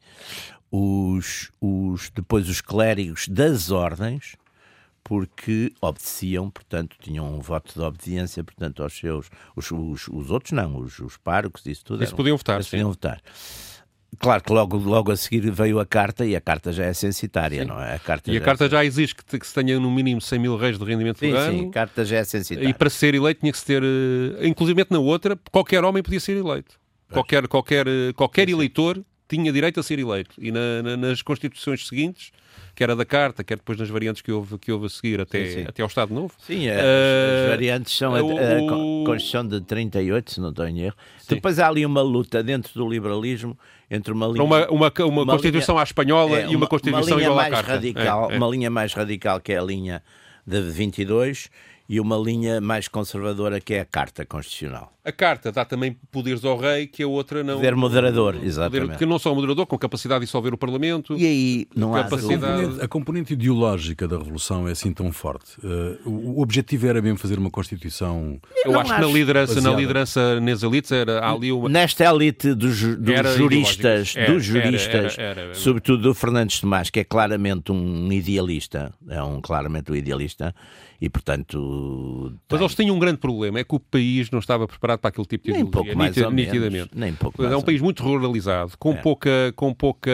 Os, 0.72 1.52
os, 1.62 2.10
depois 2.10 2.50
os 2.50 2.62
clérigos 2.62 3.28
das 3.28 3.70
ordens, 3.70 4.36
porque 5.04 5.72
obedeciam, 5.82 6.50
portanto, 6.50 6.96
tinham 7.00 7.36
um 7.36 7.40
voto 7.42 7.74
de 7.74 7.82
obediência, 7.82 8.44
portanto, 8.44 8.82
aos 8.82 8.94
seus. 8.94 9.30
Os, 9.56 9.70
os, 9.70 10.08
os 10.08 10.32
outros 10.32 10.54
não, 10.54 10.78
os, 10.78 10.98
os 11.00 11.18
párocos, 11.18 11.66
isso 11.66 11.84
tudo. 11.86 12.04
Isso 12.04 12.12
eram, 12.12 12.18
podiam 12.18 12.38
votar, 12.38 12.64
sim. 12.64 12.72
Podiam 12.72 12.90
votar. 12.90 13.22
Claro 14.20 14.44
que 14.44 14.52
logo, 14.52 14.78
logo 14.78 15.12
a 15.12 15.18
seguir 15.18 15.50
veio 15.52 15.80
a 15.80 15.86
carta 15.86 16.26
e 16.26 16.36
a 16.36 16.42
carta 16.42 16.72
já 16.72 16.86
é 16.86 16.94
censitária, 16.94 17.62
sim. 17.62 17.68
não 17.68 17.82
é? 17.82 17.96
A 17.96 18.00
carta 18.00 18.32
e 18.32 18.38
a 18.38 18.42
carta 18.42 18.66
é... 18.66 18.70
já 18.70 18.86
exige 18.86 19.16
que, 19.16 19.40
que, 19.40 19.48
se 19.48 19.54
tenha 19.54 19.80
no 19.80 19.90
mínimo 19.92 20.22
100 20.22 20.40
mil 20.40 20.58
reis 20.58 20.78
de 20.78 20.86
rendimento 20.86 21.20
sim, 21.20 21.32
ano. 21.32 21.60
Sim, 21.60 21.70
a 21.70 21.72
carta 21.72 22.06
já 22.06 22.18
é 22.18 22.24
censitária. 22.24 22.70
E 22.70 22.74
para 22.74 22.90
ser 22.90 23.16
eleito 23.16 23.42
tinha 23.42 23.52
que 23.52 23.58
se 23.58 23.66
ter, 23.66 23.84
uh, 23.84 24.46
inclusive 24.46 24.86
na 24.90 25.00
outra, 25.00 25.38
qualquer 25.52 25.84
homem 25.84 26.04
podia 26.04 26.20
ser 26.20 26.38
eleito. 26.38 26.80
Qualquer, 27.12 27.48
qualquer, 27.48 27.88
uh, 27.88 28.14
qualquer 28.16 28.50
eleitor 28.50 29.04
tinha 29.28 29.52
direito 29.52 29.80
a 29.80 29.84
ser 29.84 30.00
eleito. 30.00 30.36
E 30.38 30.52
na, 30.52 30.84
na, 30.84 30.98
nas 30.98 31.22
constituições 31.22 31.88
seguintes 31.88 32.32
quer 32.76 32.90
a 32.90 32.96
da 32.96 33.06
Carta, 33.06 33.44
quer 33.44 33.58
depois 33.58 33.78
nas 33.78 33.90
variantes 33.90 34.22
que 34.22 34.32
houve, 34.32 34.58
que 34.58 34.72
houve 34.72 34.88
a 34.88 34.90
seguir 34.90 35.22
até, 35.22 35.46
sim, 35.46 35.54
sim. 35.54 35.66
até 35.68 35.82
ao 35.82 35.88
Estado 35.88 36.14
Novo. 36.14 36.34
Sim, 36.40 36.68
uh, 36.68 36.72
as 36.72 37.50
variantes 37.50 37.96
são 37.96 38.14
a, 38.14 38.20
a, 38.20 38.60
Constituição 39.06 39.48
de 39.48 39.62
38, 39.62 40.32
se 40.32 40.42
não 40.42 40.50
estou 40.50 40.68
em 40.68 40.82
erro. 40.82 40.96
Sim. 41.20 41.36
Depois 41.36 41.60
há 41.60 41.68
ali 41.68 41.86
uma 41.86 42.02
luta 42.02 42.42
dentro 42.44 42.74
do 42.74 42.88
liberalismo 42.90 43.58
entre 43.90 44.12
uma 44.12 44.28
linha... 44.28 44.44
Uma, 44.44 44.68
uma, 44.70 44.92
uma, 45.00 45.22
uma 45.22 45.34
Constituição 45.34 45.76
linha, 45.76 45.82
à 45.82 45.84
espanhola 45.84 46.40
é, 46.40 46.48
e 46.48 46.56
uma, 46.56 46.68
Constituição 46.68 47.20
igual 47.20 47.40
à 47.40 47.50
Carta. 47.50 47.74
Radical, 47.74 48.32
é, 48.32 48.34
é. 48.34 48.38
Uma 48.38 48.48
linha 48.48 48.70
mais 48.70 48.94
radical 48.94 49.40
que 49.40 49.54
é 49.54 49.60
a 49.60 49.64
linha 49.64 50.04
de 50.46 50.62
22 50.62 51.50
e 51.88 52.00
uma 52.00 52.18
linha 52.18 52.62
mais 52.62 52.88
conservadora 52.88 53.60
que 53.60 53.74
é 53.74 53.82
a 53.82 53.86
Carta 53.86 54.26
Constitucional. 54.26 54.94
A 55.06 55.12
Carta 55.12 55.52
dá 55.52 55.66
também 55.66 55.98
poderes 56.10 56.46
ao 56.46 56.58
rei 56.58 56.88
que 56.88 57.04
a 57.04 57.08
outra 57.08 57.44
não. 57.44 57.56
Poder 57.56 57.76
moderador, 57.76 58.38
exatamente. 58.42 58.82
Poder, 58.84 58.98
que 58.98 59.06
não 59.06 59.20
só 59.20 59.36
moderador, 59.36 59.66
com 59.66 59.78
capacidade 59.78 60.22
de 60.22 60.28
dissolver 60.28 60.54
o 60.54 60.58
Parlamento. 60.58 61.18
E 61.18 61.26
aí 61.26 61.68
não 61.76 61.92
capacidade... 61.92 62.46
há. 62.46 62.48
A 62.48 62.52
componente, 62.52 62.86
a 62.86 62.88
componente 62.88 63.34
ideológica 63.34 64.08
da 64.08 64.18
Revolução 64.18 64.66
é 64.66 64.72
assim 64.72 64.94
tão 64.94 65.12
forte. 65.12 65.58
Uh, 65.60 66.10
o, 66.10 66.42
objetivo 66.42 66.88
era 66.88 67.02
mesmo 67.02 67.18
fazer 67.18 67.38
uma 67.38 67.52
Constituição. 67.52 68.40
Eu 68.64 68.80
acho, 68.80 68.94
acho, 68.94 68.96
que 68.96 69.02
na 69.02 69.14
liderança, 69.14 69.62
na 69.62 69.76
liderança 69.76 70.40
nas 70.40 70.64
elites 70.64 70.92
era 70.94 71.30
ali 71.30 71.52
uma. 71.52 71.68
Nesta 71.68 72.06
elite 72.06 72.54
dos, 72.54 72.82
dos 72.82 73.36
juristas, 73.36 74.16
era, 74.16 74.32
dos 74.32 74.46
juristas, 74.46 75.18
era, 75.18 75.42
era, 75.42 75.54
sobretudo 75.54 76.04
do 76.04 76.14
Fernandes 76.14 76.62
Tomás, 76.62 76.90
que 76.90 77.02
é 77.02 77.04
claramente 77.04 77.74
um 77.74 78.10
idealista, 78.10 78.94
é 79.10 79.22
um 79.22 79.42
claramente 79.42 79.92
um 79.92 79.96
idealista 79.96 80.56
e 81.04 81.10
portanto. 81.10 82.34
Mas 82.50 82.62
eles 82.62 82.76
tinham 82.76 82.96
um 82.96 83.00
grande 83.00 83.18
problema, 83.18 83.60
é 83.60 83.64
que 83.66 83.76
o 83.76 83.80
país 83.80 84.32
não 84.32 84.40
estava 84.40 84.66
preparado 84.66 85.00
para 85.00 85.10
aquele 85.10 85.28
tipo 85.28 85.48
de 85.48 85.52
nem 85.52 85.66
pouco 85.66 85.98
mais 85.98 86.16
nitidamente. 86.16 86.92
nem 86.96 87.14
pouco 87.14 87.44
é 87.44 87.58
um 87.58 87.62
país 87.62 87.82
muito 87.82 88.02
ruralizado, 88.02 88.72
com 88.80 88.94
é. 88.94 88.96
pouca, 88.96 89.54
com 89.54 89.74
pouca, 89.74 90.10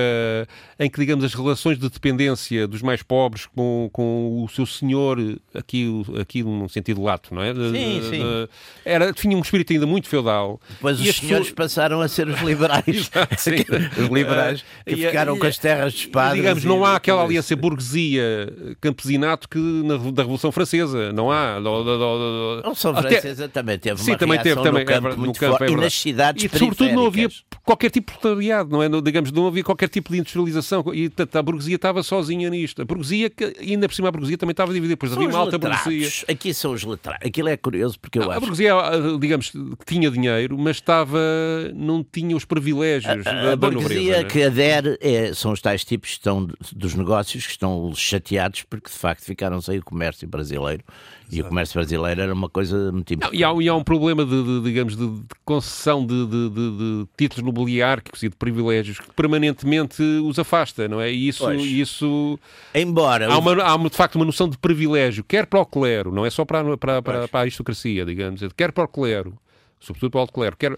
em 0.79 0.89
que 0.89 0.99
digamos 0.99 1.23
as 1.23 1.35
relações 1.35 1.77
de 1.77 1.87
dependência 1.87 2.67
dos 2.67 2.81
mais 2.81 3.03
pobres 3.03 3.45
com, 3.45 3.87
com 3.93 4.43
o 4.43 4.49
seu 4.49 4.65
senhor 4.65 5.19
aqui, 5.53 5.87
aqui 6.19 6.41
num 6.41 6.67
sentido 6.67 7.03
lato, 7.03 7.35
não 7.35 7.43
é? 7.43 7.53
Sim, 7.53 8.01
sim. 8.09 8.47
Era 8.83 9.13
tinha 9.13 9.37
um 9.37 9.41
espírito 9.41 9.71
ainda 9.71 9.85
muito 9.85 10.09
feudal. 10.09 10.59
Depois 10.69 10.99
os 10.99 11.03
senhores 11.17 11.49
pessoas... 11.49 11.51
passaram 11.51 12.01
a 12.01 12.07
ser 12.07 12.27
os 12.27 12.41
liberais, 12.41 13.11
os 13.95 14.07
liberais 14.09 14.65
que 14.87 14.95
e, 14.95 15.05
ficaram 15.05 15.37
com 15.37 15.45
as 15.45 15.59
terras 15.59 15.93
de 15.93 15.99
espada. 15.99 16.33
Digamos, 16.33 16.63
não 16.63 16.83
há 16.83 16.95
aquela 16.95 17.23
aliança 17.23 17.55
burguesia 17.55 18.51
campesinato 18.81 19.47
que 19.47 19.59
na 19.59 19.99
da 19.99 20.23
Revolução 20.23 20.51
Francesa 20.51 20.78
francesa, 20.87 21.13
não 21.13 21.31
há. 21.31 21.59
Não 21.59 22.75
só 22.75 22.93
francesa 22.93 23.45
Até... 23.45 23.53
também 23.53 23.77
teve 23.77 24.01
Sim, 24.01 24.11
uma 24.11 24.17
também 24.17 24.39
teve, 24.39 24.61
também, 24.61 24.83
no 24.83 24.85
campo 24.85 25.07
é, 25.07 25.15
no 25.15 25.33
campo, 25.33 25.63
é 25.63 25.69
e 25.69 25.75
nas 25.75 25.93
cidades 25.93 26.43
E 26.43 26.49
sobretudo 26.49 26.93
não 26.93 27.07
havia 27.07 27.29
qualquer 27.63 27.91
tipo 27.91 28.11
de 28.11 28.17
proletariado, 28.17 28.69
não 28.69 28.81
é? 28.81 28.89
Digamos, 29.01 29.31
não 29.31 29.47
havia 29.47 29.63
qualquer 29.63 29.89
tipo 29.89 30.11
de 30.11 30.19
industrialização 30.19 30.83
e 30.93 31.11
a 31.33 31.41
burguesia 31.41 31.75
estava 31.75 32.01
sozinha 32.03 32.49
nisto. 32.49 32.81
A 32.81 32.85
burguesia, 32.85 33.31
ainda 33.59 33.87
por 33.87 33.95
cima 33.95 34.07
a 34.09 34.11
burguesia 34.11 34.37
também 34.37 34.51
estava 34.51 34.73
dividida, 34.73 34.93
depois 34.93 35.13
havia 35.13 35.27
uma 35.27 35.37
alta 35.37 35.57
burguesia. 35.57 36.25
Aqui 36.27 36.53
são 36.53 36.73
os 36.73 36.83
letrados. 36.83 37.25
Aquilo 37.25 37.49
é 37.49 37.57
curioso 37.57 37.99
porque 37.99 38.19
eu 38.19 38.23
não, 38.23 38.31
acho... 38.31 38.37
A 38.37 38.39
burguesia, 38.39 38.73
digamos, 39.19 39.51
tinha 39.85 40.09
dinheiro, 40.09 40.57
mas 40.57 40.77
estava, 40.77 41.19
não 41.73 42.03
tinha 42.03 42.35
os 42.35 42.45
privilégios 42.45 43.25
a, 43.25 43.29
a, 43.29 43.33
da, 43.33 43.53
a 43.53 43.55
burguesia 43.55 44.23
nobreza, 44.23 44.23
que 44.25 44.43
adere 44.43 44.97
é, 45.01 45.33
são 45.33 45.51
os 45.51 45.61
tais 45.61 45.83
tipos 45.83 46.09
que 46.09 46.15
estão 46.15 46.47
dos 46.73 46.95
negócios 46.95 47.45
que 47.45 47.51
estão 47.51 47.93
chateados 47.95 48.63
porque 48.63 48.89
de 48.89 48.97
facto 48.97 49.23
ficaram 49.23 49.61
sem 49.61 49.79
o 49.79 49.83
comércio 49.83 50.27
brasileiro 50.27 50.58
e 51.31 51.41
o 51.41 51.45
comércio 51.45 51.75
brasileiro 51.75 52.21
era 52.21 52.33
uma 52.33 52.49
coisa 52.49 52.91
muito 52.91 53.13
importante. 53.13 53.39
Não, 53.39 53.39
e, 53.39 53.43
há, 53.43 53.63
e, 53.63 53.69
há, 53.69 53.75
um 53.75 53.83
problema 53.83 54.25
de, 54.25 54.43
de 54.43 54.61
digamos, 54.63 54.95
de, 54.95 55.07
de 55.07 55.35
concessão 55.45 56.03
de, 56.03 56.25
de, 56.25 57.07
títulos 57.15 57.45
nobiliárquicos 57.45 58.23
e 58.23 58.29
de 58.29 58.35
privilégios 58.35 58.99
que 58.99 59.13
permanentemente 59.13 60.01
os 60.01 60.39
afasta, 60.39 60.87
não 60.87 60.99
é? 60.99 61.11
E 61.11 61.27
isso... 61.27 61.51
isso 61.53 62.39
Embora... 62.73 63.31
Há, 63.31 63.37
uma, 63.37 63.51
há, 63.63 63.77
de 63.77 63.95
facto, 63.95 64.15
uma 64.15 64.25
noção 64.25 64.49
de 64.49 64.57
privilégio, 64.57 65.23
quer 65.23 65.45
para 65.45 65.59
o 65.59 65.65
clero, 65.65 66.11
não 66.11 66.25
é 66.25 66.29
só 66.31 66.43
para, 66.43 66.77
para, 66.77 67.01
para, 67.01 67.27
para 67.27 67.39
a 67.39 67.43
aristocracia, 67.43 68.03
digamos, 68.05 68.41
quer 68.57 68.71
para 68.71 68.85
o 68.85 68.87
clero, 68.87 69.37
sobretudo 69.79 70.11
para 70.11 70.17
o 70.17 70.21
alto 70.21 70.33
clero, 70.33 70.57
quer... 70.57 70.75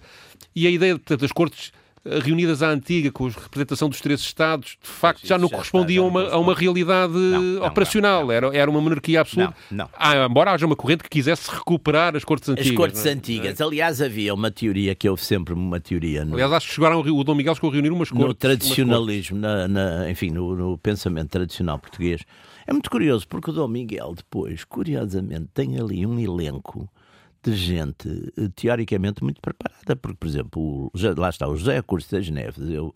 E 0.54 0.68
a 0.68 0.70
ideia, 0.70 0.96
portanto, 0.96 1.22
das 1.22 1.32
cortes 1.32 1.72
reunidas 2.06 2.64
à 2.64 2.70
antiga, 2.70 3.12
com 3.12 3.28
a 3.28 3.30
representação 3.30 3.88
dos 3.88 4.02
três 4.02 4.22
Estados, 4.22 4.78
de 4.82 4.90
facto 4.90 5.26
já 5.26 5.38
não 5.38 5.48
correspondiam 5.48 6.06
a 6.06 6.08
uma, 6.08 6.30
a 6.30 6.38
uma 6.38 6.56
realidade 6.56 7.14
não, 7.14 7.42
não, 7.42 7.66
operacional. 7.68 8.26
Não, 8.26 8.32
era, 8.32 8.58
era 8.58 8.70
uma 8.70 8.82
monarquia 8.82 9.22
absoluta. 9.22 9.56
Não, 9.70 9.90
ah, 9.94 10.26
embora 10.26 10.52
haja 10.52 10.66
uma 10.66 10.76
corrente 10.76 11.04
que 11.04 11.10
quisesse 11.10 11.50
recuperar 11.50 12.16
as 12.16 12.24
cortes 12.24 12.50
antigas. 12.50 12.72
As 12.72 12.78
cortes 12.78 13.06
antigas. 13.06 13.60
É. 13.60 13.64
Aliás, 13.64 14.02
havia 14.02 14.34
uma 14.34 14.50
teoria, 14.50 14.96
que 14.96 15.08
houve 15.08 15.24
sempre 15.24 15.54
uma 15.54 15.80
teoria. 15.80 16.26
No, 16.26 16.34
Aliás, 16.34 16.52
acho 16.54 16.68
que 16.68 16.76
chegaram, 16.76 17.00
o 17.00 17.24
Dom 17.24 17.36
Miguel 17.36 17.56
chegou 17.56 17.70
a 17.70 17.74
reunir 17.74 17.92
umas 17.92 18.10
cortes. 18.10 18.28
No 18.28 18.34
tradicionalismo, 18.34 19.38
Na, 19.38 19.68
na, 19.68 20.10
enfim, 20.10 20.32
no, 20.32 20.56
no 20.56 20.78
pensamento 20.78 21.30
tradicional 21.30 21.78
português. 21.78 22.22
É 22.66 22.74
muito 22.74 22.90
curioso, 22.90 23.28
porque 23.28 23.50
o 23.50 23.54
Dom 23.54 23.68
Miguel 23.68 24.14
depois, 24.16 24.64
curiosamente, 24.64 25.48
tem 25.54 25.80
ali 25.80 26.06
um 26.06 26.20
elenco 26.20 26.90
de 27.44 27.56
gente 27.56 28.34
eh, 28.38 28.50
teoricamente 28.56 29.24
muito 29.24 29.42
preparada, 29.42 29.96
porque, 29.96 30.18
por 30.18 30.28
exemplo, 30.28 30.62
o, 30.62 30.92
lá 31.18 31.30
está 31.30 31.48
o 31.48 31.56
José 31.56 31.82
Curso 31.82 32.12
das 32.12 32.30
Neves, 32.30 32.70
eu, 32.70 32.94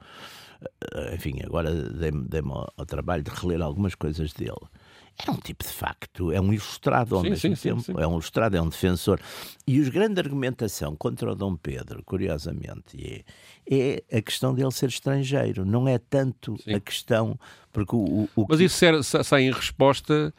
eh, 0.93 1.15
enfim, 1.15 1.41
agora 1.43 1.73
dei-me 1.73 2.27
dei 2.27 2.41
ao, 2.45 2.85
trabalho 2.85 3.23
de 3.23 3.31
reler 3.31 3.61
algumas 3.61 3.95
coisas 3.95 4.33
dele. 4.33 4.53
Era 5.17 5.31
um 5.31 5.37
tipo 5.37 5.63
de 5.63 5.71
facto, 5.71 6.31
é 6.33 6.41
um 6.41 6.51
ilustrado 6.51 7.15
ao 7.15 7.21
sim, 7.21 7.29
mesmo 7.29 7.55
sim, 7.55 7.69
tempo, 7.69 7.81
sim, 7.81 7.93
é 7.97 8.05
um 8.05 8.13
ilustrado, 8.13 8.57
é 8.57 8.61
um 8.61 8.67
defensor. 8.67 9.19
E 9.65 9.79
os 9.79 9.87
grande 9.87 10.19
argumentação 10.19 10.93
contra 10.93 11.31
o 11.31 11.35
Dom 11.35 11.55
Pedro, 11.55 12.03
curiosamente, 12.03 13.23
é, 13.71 14.03
é 14.11 14.17
a 14.17 14.21
questão 14.21 14.53
dele 14.53 14.71
ser 14.71 14.89
estrangeiro, 14.89 15.63
não 15.65 15.87
é 15.87 15.97
tanto 15.97 16.57
a 16.67 16.79
questão. 16.81 17.39
Porque 17.71 17.95
o, 17.95 18.27
o, 18.35 18.45
Mas 18.49 18.59
isso 18.59 18.77
sai 19.23 19.43
em 19.43 19.51
resposta 19.51 20.33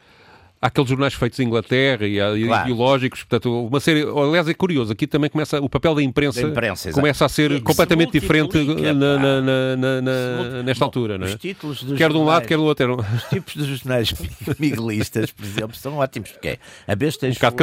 Há 0.59 0.67
aqueles 0.67 0.89
jornais 0.89 1.13
feitos 1.13 1.39
em 1.39 1.43
Inglaterra 1.43 2.07
e, 2.07 2.17
claro. 2.17 2.69
ideológicos, 2.69 3.23
portanto, 3.23 3.67
uma 3.67 3.79
série. 3.79 4.03
Aliás, 4.03 4.47
é 4.47 4.53
curioso, 4.53 4.91
aqui 4.91 5.05
também 5.05 5.29
começa 5.29 5.61
o 5.61 5.69
papel 5.69 5.93
da 5.93 6.01
imprensa, 6.01 6.41
da 6.41 6.47
imprensa 6.47 6.91
começa 6.91 7.25
a 7.25 7.29
ser 7.29 7.61
completamente 7.61 8.11
diferente 8.11 8.57
na, 8.57 8.93
na, 8.93 9.41
na, 9.41 10.63
nesta 10.63 10.83
altura, 10.83 11.17
não 11.17 11.27
é? 11.27 11.29
Os 11.29 11.35
títulos 11.35 11.83
dos 11.83 11.97
quer 11.97 12.09
de 12.09 12.17
um 12.17 12.25
lado, 12.25 12.47
quer 12.47 12.57
do 12.57 12.63
outro. 12.63 12.97
Os 12.99 13.23
tipos 13.29 13.55
dos 13.55 13.67
jornais 13.67 14.13
miguelistas, 14.57 15.31
por 15.31 15.45
exemplo, 15.45 15.75
são 15.75 15.97
ótimos, 15.97 16.31
porque 16.31 16.47
é 16.47 16.57
a 16.87 16.95
besta 16.95 17.27
um 17.27 17.31
bocado. 17.31 17.55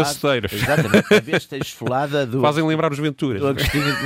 Exatamente, 0.52 1.14
a 1.14 1.20
besta 1.20 1.56
esfolada 1.56 2.24
do. 2.26 2.40
Fazem 2.40 2.64
lembrar 2.64 2.92
os 2.92 2.98
Venturas. 2.98 3.40
Do 3.40 3.48
Agostinho 3.48 3.84
de 3.84 4.04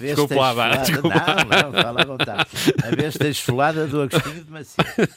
Desculpa 0.00 0.52
lá, 0.52 0.76
desculpa. 0.76 1.24
Não, 1.50 1.72
não, 1.72 1.82
fala 1.82 2.02
à 2.02 2.04
vontade. 2.04 2.46
A 2.84 2.96
besta 2.96 3.28
esfolada 3.28 3.86
do 3.86 4.02
Agostinho 4.02 4.44
de 4.44 4.50
Macedo. 4.50 5.07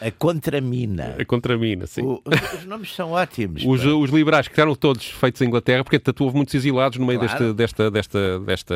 A 0.00 0.10
Contramina. 0.10 1.16
A 1.18 1.24
Contramina, 1.24 1.86
sim. 1.86 2.02
O, 2.02 2.22
os 2.58 2.64
nomes 2.64 2.94
são 2.94 3.12
ótimos. 3.12 3.62
Os, 3.64 3.84
os, 3.84 4.10
liberais 4.10 4.48
que 4.48 4.60
eram 4.60 4.74
todos 4.74 5.06
feitos 5.06 5.40
em 5.40 5.46
Inglaterra, 5.46 5.84
porque 5.84 5.98
tanto 5.98 6.24
houve 6.24 6.36
muitos 6.36 6.54
exilados 6.54 6.98
no 6.98 7.06
meio 7.06 7.20
claro. 7.20 7.54
desta, 7.54 7.90
desta, 7.90 8.40
desta, 8.40 8.74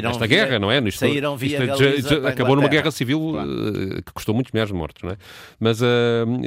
desta, 0.00 0.26
guerra, 0.26 0.58
não 0.58 0.70
é? 0.70 0.78
Isto, 0.80 1.00
saíram 1.00 1.36
via 1.36 1.58
isto, 1.96 2.26
acabou 2.26 2.56
numa 2.56 2.68
guerra 2.68 2.90
civil 2.90 3.32
claro. 3.32 3.50
uh, 3.50 4.02
que 4.02 4.12
custou 4.12 4.34
muitos 4.34 4.52
milhares 4.52 4.72
de 4.72 4.78
mortos, 4.78 5.02
não 5.02 5.10
é? 5.10 5.16
Mas, 5.58 5.80
uh, 5.80 5.86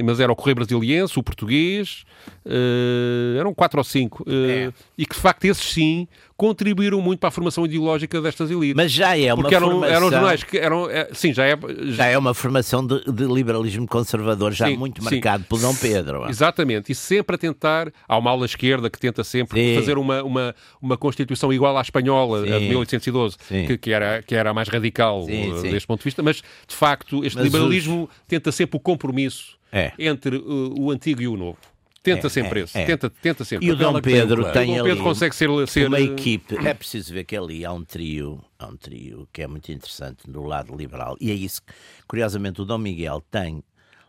mas 0.03 0.19
era 0.19 0.31
o 0.31 0.35
Correio 0.35 0.55
Brasiliense, 0.55 1.19
o 1.19 1.23
português, 1.23 2.03
uh, 2.45 3.39
eram 3.39 3.53
quatro 3.53 3.79
ou 3.79 3.83
cinco. 3.83 4.25
É. 4.27 4.71
E 4.97 5.05
que 5.05 5.15
de 5.15 5.21
facto 5.21 5.45
esses 5.45 5.63
sim 5.71 6.07
contribuíram 6.37 7.01
muito 7.01 7.19
para 7.19 7.29
a 7.29 7.31
formação 7.31 7.65
ideológica 7.65 8.21
destas 8.21 8.51
elites. 8.51 8.75
Mas 8.75 8.91
já 8.91 9.17
é 9.17 9.33
uma 9.33 9.43
Porque 9.43 9.55
eram, 9.55 9.71
formação... 9.71 9.95
eram 9.95 10.11
jornais 10.11 10.43
que 10.43 10.57
eram... 10.57 10.89
É, 10.89 11.09
sim, 11.13 11.33
já 11.33 11.45
é... 11.45 11.57
Já 11.85 12.05
é 12.05 12.17
uma 12.17 12.33
formação 12.33 12.85
de, 12.85 13.03
de 13.11 13.23
liberalismo 13.25 13.87
conservador 13.87 14.51
já 14.51 14.67
sim, 14.67 14.75
muito 14.75 15.03
marcado 15.03 15.43
sim. 15.43 15.49
por 15.49 15.59
Dom 15.59 15.73
Pedro. 15.75 16.29
Exatamente. 16.29 16.91
E 16.91 16.95
sempre 16.95 17.35
a 17.35 17.37
tentar... 17.37 17.91
Há 18.07 18.17
uma 18.17 18.31
ala 18.31 18.45
esquerda 18.45 18.89
que 18.89 18.99
tenta 18.99 19.23
sempre 19.23 19.59
sim. 19.59 19.79
fazer 19.79 19.97
uma, 19.97 20.23
uma, 20.23 20.55
uma 20.81 20.97
Constituição 20.97 21.53
igual 21.53 21.77
à 21.77 21.81
espanhola, 21.81 22.41
a 22.43 22.59
de 22.59 22.67
1812, 22.67 23.37
que, 23.37 23.77
que, 23.77 23.91
era, 23.91 24.21
que 24.21 24.35
era 24.35 24.49
a 24.49 24.53
mais 24.53 24.67
radical 24.67 25.23
uh, 25.23 25.61
deste 25.61 25.87
ponto 25.87 25.99
de 25.99 26.05
vista. 26.05 26.21
Mas, 26.21 26.37
de 26.67 26.75
facto, 26.75 27.23
este 27.23 27.37
mas 27.37 27.45
liberalismo 27.45 28.03
os... 28.03 28.09
tenta 28.27 28.51
sempre 28.51 28.77
o 28.77 28.79
compromisso 28.79 29.57
é. 29.71 29.91
entre 29.97 30.37
uh, 30.37 30.73
o 30.77 30.91
antigo 30.91 31.21
e 31.21 31.27
o 31.27 31.37
novo. 31.37 31.57
Tenta 32.05 32.27
é, 32.27 32.29
sempre 32.29 32.59
é, 32.59 32.63
esse. 32.63 32.77
É. 32.77 32.85
Tenta, 32.85 33.09
tenta 33.09 33.43
sempre. 33.43 33.65
E 33.65 33.71
o 33.71 33.75
Dom 33.75 33.99
Pedro 33.99 34.43
tem, 34.45 34.53
tem 34.53 34.63
o 34.63 34.77
Dom 34.77 34.83
Pedro 34.83 34.91
ali 34.91 35.01
consegue 35.01 35.35
ser, 35.35 35.49
ser... 35.67 35.87
uma 35.87 35.99
equipe. 35.99 36.55
É 36.65 36.73
preciso 36.73 37.13
ver 37.13 37.23
que 37.23 37.35
ali 37.35 37.65
há 37.65 37.71
um 37.73 37.83
trio, 37.83 38.43
há 38.59 38.67
um 38.67 38.77
trio 38.77 39.27
que 39.33 39.41
é 39.41 39.47
muito 39.47 39.71
interessante 39.71 40.29
do 40.29 40.43
lado 40.43 40.75
liberal. 40.75 41.17
E 41.19 41.31
é 41.31 41.33
isso 41.33 41.61
que, 41.61 41.73
curiosamente, 42.07 42.61
o 42.61 42.65
Dom 42.65 42.77
Miguel 42.77 43.21
tem 43.31 43.63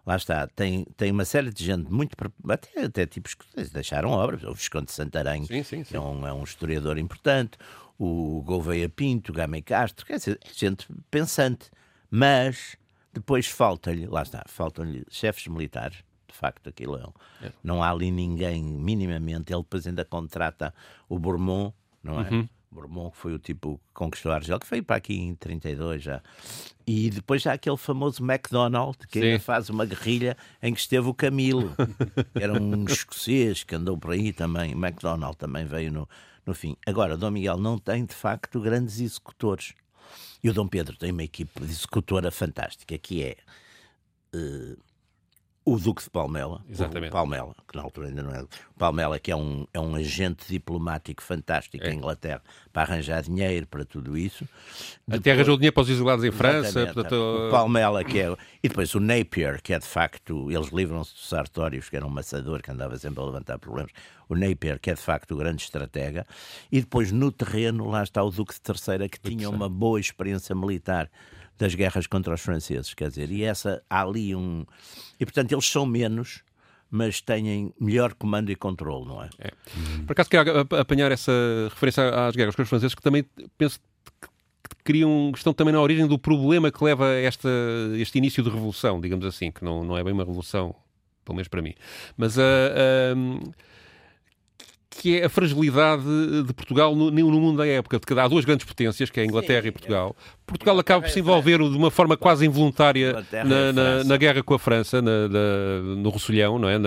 lá 0.06 0.16
está, 0.16 0.46
tem, 0.46 0.86
tem 0.96 1.10
uma 1.10 1.24
série 1.24 1.52
de 1.52 1.64
gente 1.64 1.90
muito. 1.90 2.16
até, 2.48 2.84
até 2.84 3.06
tipos 3.06 3.34
que 3.34 3.44
deixaram 3.72 4.10
obras. 4.10 4.44
O 4.44 4.54
Visconde 4.54 4.86
de 4.86 4.92
Santarém, 4.92 5.44
sim, 5.44 5.62
sim, 5.64 5.82
sim. 5.82 5.96
é 5.96 6.00
um, 6.00 6.26
é 6.26 6.32
um 6.32 6.44
historiador 6.44 6.96
importante, 6.96 7.58
o 7.98 8.40
Gouveia 8.42 8.88
Pinto, 8.88 9.32
o 9.32 9.34
Gama 9.34 9.60
Castro, 9.62 10.06
quer 10.06 10.18
dizer, 10.18 10.38
é 10.44 10.48
gente 10.54 10.86
pensante. 11.10 11.70
Mas 12.08 12.76
depois 13.12 13.46
falta-lhe, 13.46 14.06
lá 14.06 14.22
está, 14.22 14.44
faltam-lhe 14.46 15.04
chefes 15.10 15.48
militares 15.48 16.04
facto 16.36 16.68
aquilo 16.68 16.96
é, 16.96 17.46
é. 17.46 17.52
não 17.62 17.82
há 17.82 17.90
ali 17.90 18.10
ninguém 18.10 18.62
minimamente. 18.62 19.52
Ele 19.52 19.62
depois 19.62 19.86
ainda 19.86 20.04
contrata 20.04 20.74
o 21.08 21.18
Bourmont, 21.18 21.74
não 22.02 22.20
é? 22.20 22.30
Uhum. 22.30 22.48
Bourmont, 22.70 23.12
que 23.12 23.18
foi 23.18 23.34
o 23.34 23.38
tipo 23.38 23.78
que 23.78 23.94
conquistou 23.94 24.32
a 24.32 24.36
Argel, 24.36 24.60
que 24.60 24.68
veio 24.68 24.84
para 24.84 24.96
aqui 24.96 25.14
em 25.14 25.34
32 25.34 26.02
já. 26.02 26.22
E 26.86 27.10
depois 27.10 27.42
já 27.42 27.52
aquele 27.52 27.76
famoso 27.76 28.22
MacDonald, 28.22 28.98
que 29.08 29.18
Sim. 29.18 29.26
ainda 29.26 29.40
faz 29.40 29.70
uma 29.70 29.84
guerrilha 29.84 30.36
em 30.62 30.74
que 30.74 30.80
esteve 30.80 31.08
o 31.08 31.14
Camilo, 31.14 31.74
que 32.34 32.42
era 32.42 32.52
um 32.52 32.84
escocês 32.84 33.64
que 33.64 33.74
andou 33.74 33.96
por 33.96 34.12
aí 34.12 34.32
também. 34.32 34.74
MacDonald 34.74 35.36
também 35.36 35.64
veio 35.64 35.90
no, 35.90 36.08
no 36.44 36.54
fim. 36.54 36.76
Agora, 36.86 37.16
Dom 37.16 37.30
Miguel 37.30 37.56
não 37.56 37.78
tem, 37.78 38.04
de 38.04 38.14
facto, 38.14 38.60
grandes 38.60 39.00
executores. 39.00 39.74
E 40.42 40.50
o 40.50 40.52
Dom 40.52 40.68
Pedro 40.68 40.96
tem 40.96 41.10
uma 41.10 41.24
equipe 41.24 41.60
de 41.60 41.70
executora 41.70 42.30
fantástica, 42.30 42.96
que 42.98 43.24
é. 43.24 43.36
Uh, 44.34 44.76
o 45.68 45.76
Duque 45.80 46.00
de 46.04 46.08
Palmela, 46.08 46.62
Exatamente. 46.70 47.10
Palmela, 47.10 47.52
que 47.66 47.76
na 47.76 47.82
altura 47.82 48.06
ainda 48.06 48.22
não 48.22 48.30
é. 48.30 48.44
Palmela, 48.78 49.18
que 49.18 49.32
é 49.32 49.36
um, 49.36 49.66
é 49.74 49.80
um 49.80 49.96
agente 49.96 50.46
diplomático 50.48 51.20
fantástico 51.20 51.84
é. 51.84 51.90
em 51.90 51.96
Inglaterra 51.96 52.40
para 52.72 52.82
arranjar 52.82 53.20
dinheiro 53.22 53.66
para 53.66 53.84
tudo 53.84 54.16
isso. 54.16 54.48
Até 55.10 55.32
arranjou 55.32 55.56
dinheiro 55.56 55.74
para 55.74 55.82
os 55.82 55.90
exilados 55.90 56.24
em 56.24 56.30
França. 56.30 56.86
Portanto... 56.86 57.14
O 57.16 57.50
Palmela, 57.50 58.04
que 58.04 58.20
é. 58.20 58.32
E 58.62 58.68
depois 58.68 58.94
o 58.94 59.00
Napier, 59.00 59.60
que 59.60 59.72
é 59.74 59.78
de 59.80 59.86
facto. 59.86 60.52
Eles 60.52 60.68
livram-se 60.68 61.12
dos 61.12 61.28
Sartórios, 61.28 61.88
que 61.88 61.96
era 61.96 62.06
um 62.06 62.10
maçador 62.10 62.62
que 62.62 62.70
andava 62.70 62.96
sempre 62.96 63.20
a 63.20 63.24
levantar 63.24 63.58
problemas. 63.58 63.90
O 64.28 64.36
Napier, 64.36 64.78
que 64.78 64.90
é 64.90 64.94
de 64.94 65.00
facto 65.00 65.32
o 65.32 65.36
grande 65.36 65.62
estratega. 65.62 66.24
E 66.70 66.80
depois 66.80 67.10
no 67.10 67.32
terreno, 67.32 67.88
lá 67.88 68.04
está 68.04 68.22
o 68.22 68.30
Duque 68.30 68.54
de 68.54 68.60
Terceira, 68.60 69.08
que 69.08 69.18
tinha 69.18 69.50
uma 69.50 69.68
boa 69.68 69.98
experiência 69.98 70.54
militar 70.54 71.10
das 71.58 71.74
guerras 71.74 72.06
contra 72.06 72.34
os 72.34 72.40
franceses, 72.40 72.92
quer 72.94 73.08
dizer, 73.08 73.30
e 73.30 73.42
essa 73.42 73.82
há 73.88 74.02
ali 74.02 74.34
um 74.34 74.64
e 75.18 75.24
portanto 75.24 75.52
eles 75.52 75.66
são 75.66 75.86
menos 75.86 76.42
mas 76.90 77.20
têm 77.20 77.72
melhor 77.80 78.14
comando 78.14 78.50
e 78.50 78.56
controle, 78.56 79.06
não 79.06 79.22
é? 79.22 79.28
é. 79.40 79.50
Por 80.06 80.12
acaso 80.12 80.30
quero 80.30 80.60
apanhar 80.60 81.10
essa 81.10 81.32
referência 81.68 82.08
às 82.26 82.36
guerras 82.36 82.54
com 82.54 82.62
os 82.62 82.68
franceses, 82.68 82.94
que 82.94 83.02
também 83.02 83.24
penso 83.58 83.80
que 84.20 84.28
criam, 84.84 85.32
estão 85.34 85.52
também 85.52 85.74
na 85.74 85.80
origem 85.80 86.06
do 86.06 86.18
problema 86.18 86.70
que 86.70 86.82
leva 86.82 87.08
a 87.08 87.20
esta, 87.20 87.48
este 87.96 88.18
início 88.18 88.42
de 88.42 88.48
revolução, 88.48 89.00
digamos 89.00 89.26
assim, 89.26 89.50
que 89.50 89.64
não, 89.64 89.84
não 89.84 89.98
é 89.98 90.04
bem 90.04 90.12
uma 90.12 90.22
revolução, 90.22 90.74
pelo 91.24 91.36
menos 91.36 91.48
para 91.48 91.60
mim. 91.60 91.74
Mas 92.16 92.38
a. 92.38 92.42
Uh, 92.42 93.44
uh, 93.44 93.52
que 94.98 95.18
é 95.18 95.24
a 95.26 95.28
fragilidade 95.28 96.02
de 96.46 96.52
Portugal 96.52 96.94
no, 96.94 97.10
no 97.10 97.40
mundo 97.40 97.58
da 97.58 97.66
época. 97.66 98.00
Porque 98.00 98.18
há 98.18 98.28
duas 98.28 98.44
grandes 98.44 98.66
potências, 98.66 99.10
que 99.10 99.20
é 99.20 99.22
a 99.22 99.26
Inglaterra 99.26 99.62
Sim, 99.62 99.68
e 99.68 99.72
Portugal. 99.72 100.16
Portugal 100.46 100.78
acaba 100.78 101.02
por 101.02 101.10
se 101.10 101.18
envolver 101.18 101.58
de 101.58 101.76
uma 101.76 101.90
forma 101.90 102.16
quase 102.16 102.46
involuntária 102.46 103.24
na, 103.32 103.72
na, 103.72 104.04
na, 104.04 104.16
guerra 104.16 104.42
com 104.42 104.54
a 104.54 104.58
França, 104.58 105.02
na, 105.02 105.28
no 105.96 106.08
Rosselhão, 106.08 106.58
não 106.58 106.68
é? 106.68 106.78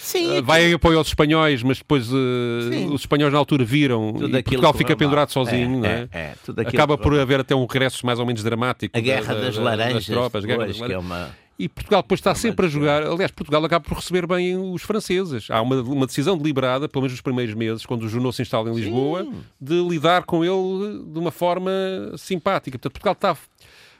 Sim, 0.00 0.42
vai 0.42 0.70
em 0.70 0.74
apoio 0.74 0.98
aos 0.98 1.06
espanhóis, 1.06 1.62
mas 1.62 1.78
depois 1.78 2.10
uh, 2.12 2.92
os 2.92 3.02
espanhóis 3.02 3.32
na 3.32 3.38
altura 3.38 3.64
viram 3.64 4.12
tudo 4.12 4.38
e 4.38 4.42
Portugal 4.42 4.74
fica 4.74 4.96
pendurado 4.96 5.32
mal. 5.34 5.44
sozinho, 5.44 5.76
é, 5.76 5.78
não 5.78 5.86
é? 5.86 6.08
é, 6.12 6.34
é 6.56 6.68
acaba 6.68 6.98
por 6.98 7.18
haver 7.18 7.40
até 7.40 7.54
um 7.54 7.64
regresso 7.64 8.04
mais 8.04 8.18
ou 8.18 8.26
menos 8.26 8.42
dramático. 8.42 8.96
A 8.96 9.00
Guerra 9.00 9.34
da, 9.34 9.40
das 9.42 9.56
Laranjas, 9.56 9.94
das 9.94 10.06
tropas, 10.06 10.42
a 10.42 10.46
Guerra 10.46 10.66
das 10.66 10.78
Laranjas. 10.78 11.43
E 11.58 11.68
Portugal 11.68 12.02
depois 12.02 12.18
está 12.18 12.34
sempre 12.34 12.66
a 12.66 12.68
jogar. 12.68 13.04
Aliás, 13.04 13.30
Portugal 13.30 13.64
acaba 13.64 13.84
por 13.84 13.96
receber 13.96 14.26
bem 14.26 14.56
os 14.56 14.82
franceses. 14.82 15.48
Há 15.50 15.62
uma, 15.62 15.80
uma 15.82 16.06
decisão 16.06 16.36
deliberada, 16.36 16.88
pelo 16.88 17.02
menos 17.02 17.12
nos 17.12 17.20
primeiros 17.20 17.54
meses, 17.54 17.86
quando 17.86 18.02
o 18.02 18.08
Junot 18.08 18.34
se 18.34 18.42
instala 18.42 18.70
em 18.70 18.74
Lisboa, 18.74 19.22
Sim. 19.22 19.34
de 19.60 19.88
lidar 19.88 20.24
com 20.24 20.44
ele 20.44 21.04
de 21.06 21.18
uma 21.18 21.30
forma 21.30 21.70
simpática. 22.16 22.76
Portanto, 22.76 22.92
Portugal 22.92 23.12
está, 23.12 23.36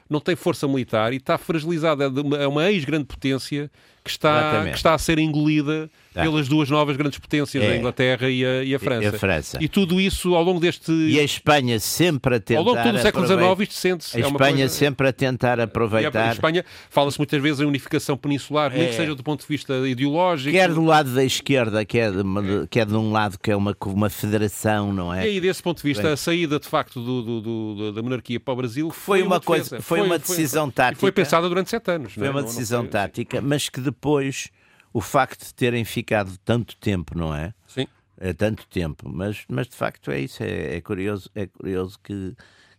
não 0.09 0.19
tem 0.19 0.35
força 0.35 0.67
militar 0.67 1.13
e 1.13 1.17
está 1.17 1.37
fragilizado. 1.37 2.03
É 2.03 2.07
uma, 2.07 2.37
é 2.37 2.47
uma 2.47 2.71
ex-grande 2.71 3.05
potência 3.05 3.71
que 4.03 4.09
está, 4.09 4.65
que 4.65 4.75
está 4.75 4.93
a 4.93 4.97
ser 4.97 5.17
engolida 5.17 5.89
ah. 6.15 6.21
pelas 6.21 6.47
duas 6.47 6.69
novas 6.69 6.95
grandes 6.95 7.19
potências, 7.19 7.63
é. 7.63 7.73
a 7.73 7.77
Inglaterra 7.77 8.29
e 8.29 8.45
a, 8.45 8.63
e 8.63 8.73
a, 8.73 8.79
França. 8.79 9.03
E, 9.03 9.07
a 9.07 9.13
França. 9.13 9.57
E 9.61 9.67
tudo 9.67 9.99
isso 9.99 10.35
ao 10.35 10.43
longo 10.43 10.59
deste. 10.59 10.91
E 10.91 11.19
a 11.19 11.23
Espanha 11.23 11.79
sempre 11.79 12.35
a 12.35 12.39
tentar. 12.39 12.59
Ao 12.59 12.65
longo 12.65 12.91
do 12.91 12.99
século 12.99 13.27
XIX, 13.27 13.59
isto 13.61 13.73
sente-se. 13.73 14.17
A 14.17 14.19
é 14.19 14.23
Espanha 14.23 14.57
coisa... 14.57 14.69
sempre 14.69 15.07
a 15.07 15.13
tentar 15.13 15.59
aproveitar. 15.59 16.25
E 16.25 16.29
a 16.29 16.31
Espanha 16.31 16.65
fala-se 16.89 17.17
muitas 17.19 17.41
vezes 17.41 17.59
em 17.59 17.65
unificação 17.65 18.17
peninsular, 18.17 18.73
é. 18.73 18.77
nem 18.77 18.87
que 18.87 18.93
é. 18.93 18.97
seja 18.97 19.15
do 19.15 19.23
ponto 19.23 19.41
de 19.41 19.47
vista 19.47 19.73
ideológico. 19.87 20.51
Quer 20.51 20.73
do 20.73 20.83
lado 20.83 21.13
da 21.13 21.23
esquerda, 21.23 21.83
que 21.85 21.99
é 21.99 22.11
de, 22.11 22.19
é. 22.19 22.67
que 22.69 22.79
é 22.79 22.85
de 22.85 22.95
um 22.95 23.11
lado 23.11 23.37
que 23.37 23.51
é 23.51 23.55
uma, 23.55 23.75
uma 23.85 24.09
federação, 24.09 24.93
não 24.93 25.13
é? 25.13 25.25
E 25.25 25.29
aí, 25.31 25.41
desse 25.41 25.61
ponto 25.61 25.77
de 25.77 25.83
vista, 25.83 26.03
Bem. 26.03 26.13
a 26.13 26.17
saída 26.17 26.59
de 26.59 26.67
facto 26.67 27.01
do, 27.01 27.21
do, 27.21 27.41
do, 27.41 27.91
da 27.91 28.01
monarquia 28.01 28.39
para 28.39 28.53
o 28.53 28.57
Brasil 28.57 28.89
foi, 28.91 29.19
foi 29.19 29.27
uma, 29.27 29.35
uma 29.35 29.41
coisa, 29.41 29.81
foi, 29.81 29.99
foi, 29.99 30.01
uma 30.01 30.17
decisão 30.17 30.65
foi, 30.65 30.73
tática. 30.73 30.99
foi 30.99 31.11
pensada 31.11 31.49
durante 31.49 31.69
sete 31.69 31.91
anos. 31.91 32.13
Foi 32.13 32.29
uma 32.29 32.43
decisão 32.43 32.85
tática, 32.85 33.41
mas 33.41 33.69
que 33.69 33.81
depois 33.81 34.49
o 34.95 35.01
facto 35.01 35.45
de 35.45 35.53
terem 35.53 35.83
ficado 35.83 36.37
tanto 36.45 36.77
tempo, 36.77 37.17
não 37.17 37.35
é? 37.35 37.53
Sim. 37.67 37.85
É 38.17 38.31
tanto 38.31 38.65
tempo, 38.65 39.09
mas, 39.09 39.43
mas 39.49 39.67
de 39.67 39.75
facto 39.75 40.09
é 40.09 40.21
isso, 40.21 40.41
é, 40.41 40.77
é 40.77 40.79
curioso, 40.79 41.29
é 41.35 41.47
curioso 41.47 41.99
que, 42.01 42.33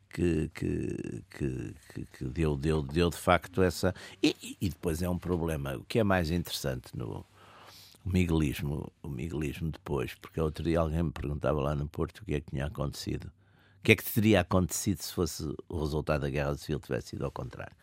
que, 0.09 0.51
que, 0.55 1.25
que, 1.29 2.07
que, 2.07 2.25
deu, 2.25 2.57
deu, 2.57 2.81
deu 2.81 3.11
de 3.11 3.19
facto 3.19 3.61
essa. 3.61 3.95
E, 4.23 4.57
e 4.59 4.71
depois 4.71 5.03
é 5.03 5.11
um 5.11 5.19
problema. 5.19 5.77
O 5.77 5.85
que 5.85 5.99
é 5.99 6.03
mais 6.03 6.31
interessante 6.31 6.97
no 6.97 7.23
o 8.03 8.09
miguelismo, 8.09 8.91
o 9.03 9.11
miguelismo 9.11 9.71
depois, 9.71 10.15
porque 10.15 10.41
outro 10.41 10.65
dia 10.65 10.81
alguém 10.81 11.03
me 11.03 11.13
perguntava 11.13 11.61
lá 11.61 11.75
no 11.75 11.87
Porto 11.87 12.21
o 12.21 12.25
que 12.25 12.37
é 12.37 12.41
que 12.41 12.51
tinha 12.51 12.65
acontecido. 12.65 13.27
O 13.81 13.83
que 13.83 13.93
é 13.93 13.97
que 13.97 14.05
teria 14.11 14.41
acontecido 14.41 15.03
se 15.03 15.13
fosse 15.13 15.55
o 15.69 15.81
resultado 15.81 16.23
da 16.23 16.31
Guerra 16.31 16.55
Civil 16.55 16.81
tivesse 16.81 17.09
sido 17.09 17.27
ao 17.27 17.31
contrário? 17.31 17.77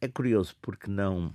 É 0.00 0.08
curioso 0.08 0.56
porque 0.62 0.90
não 0.90 1.34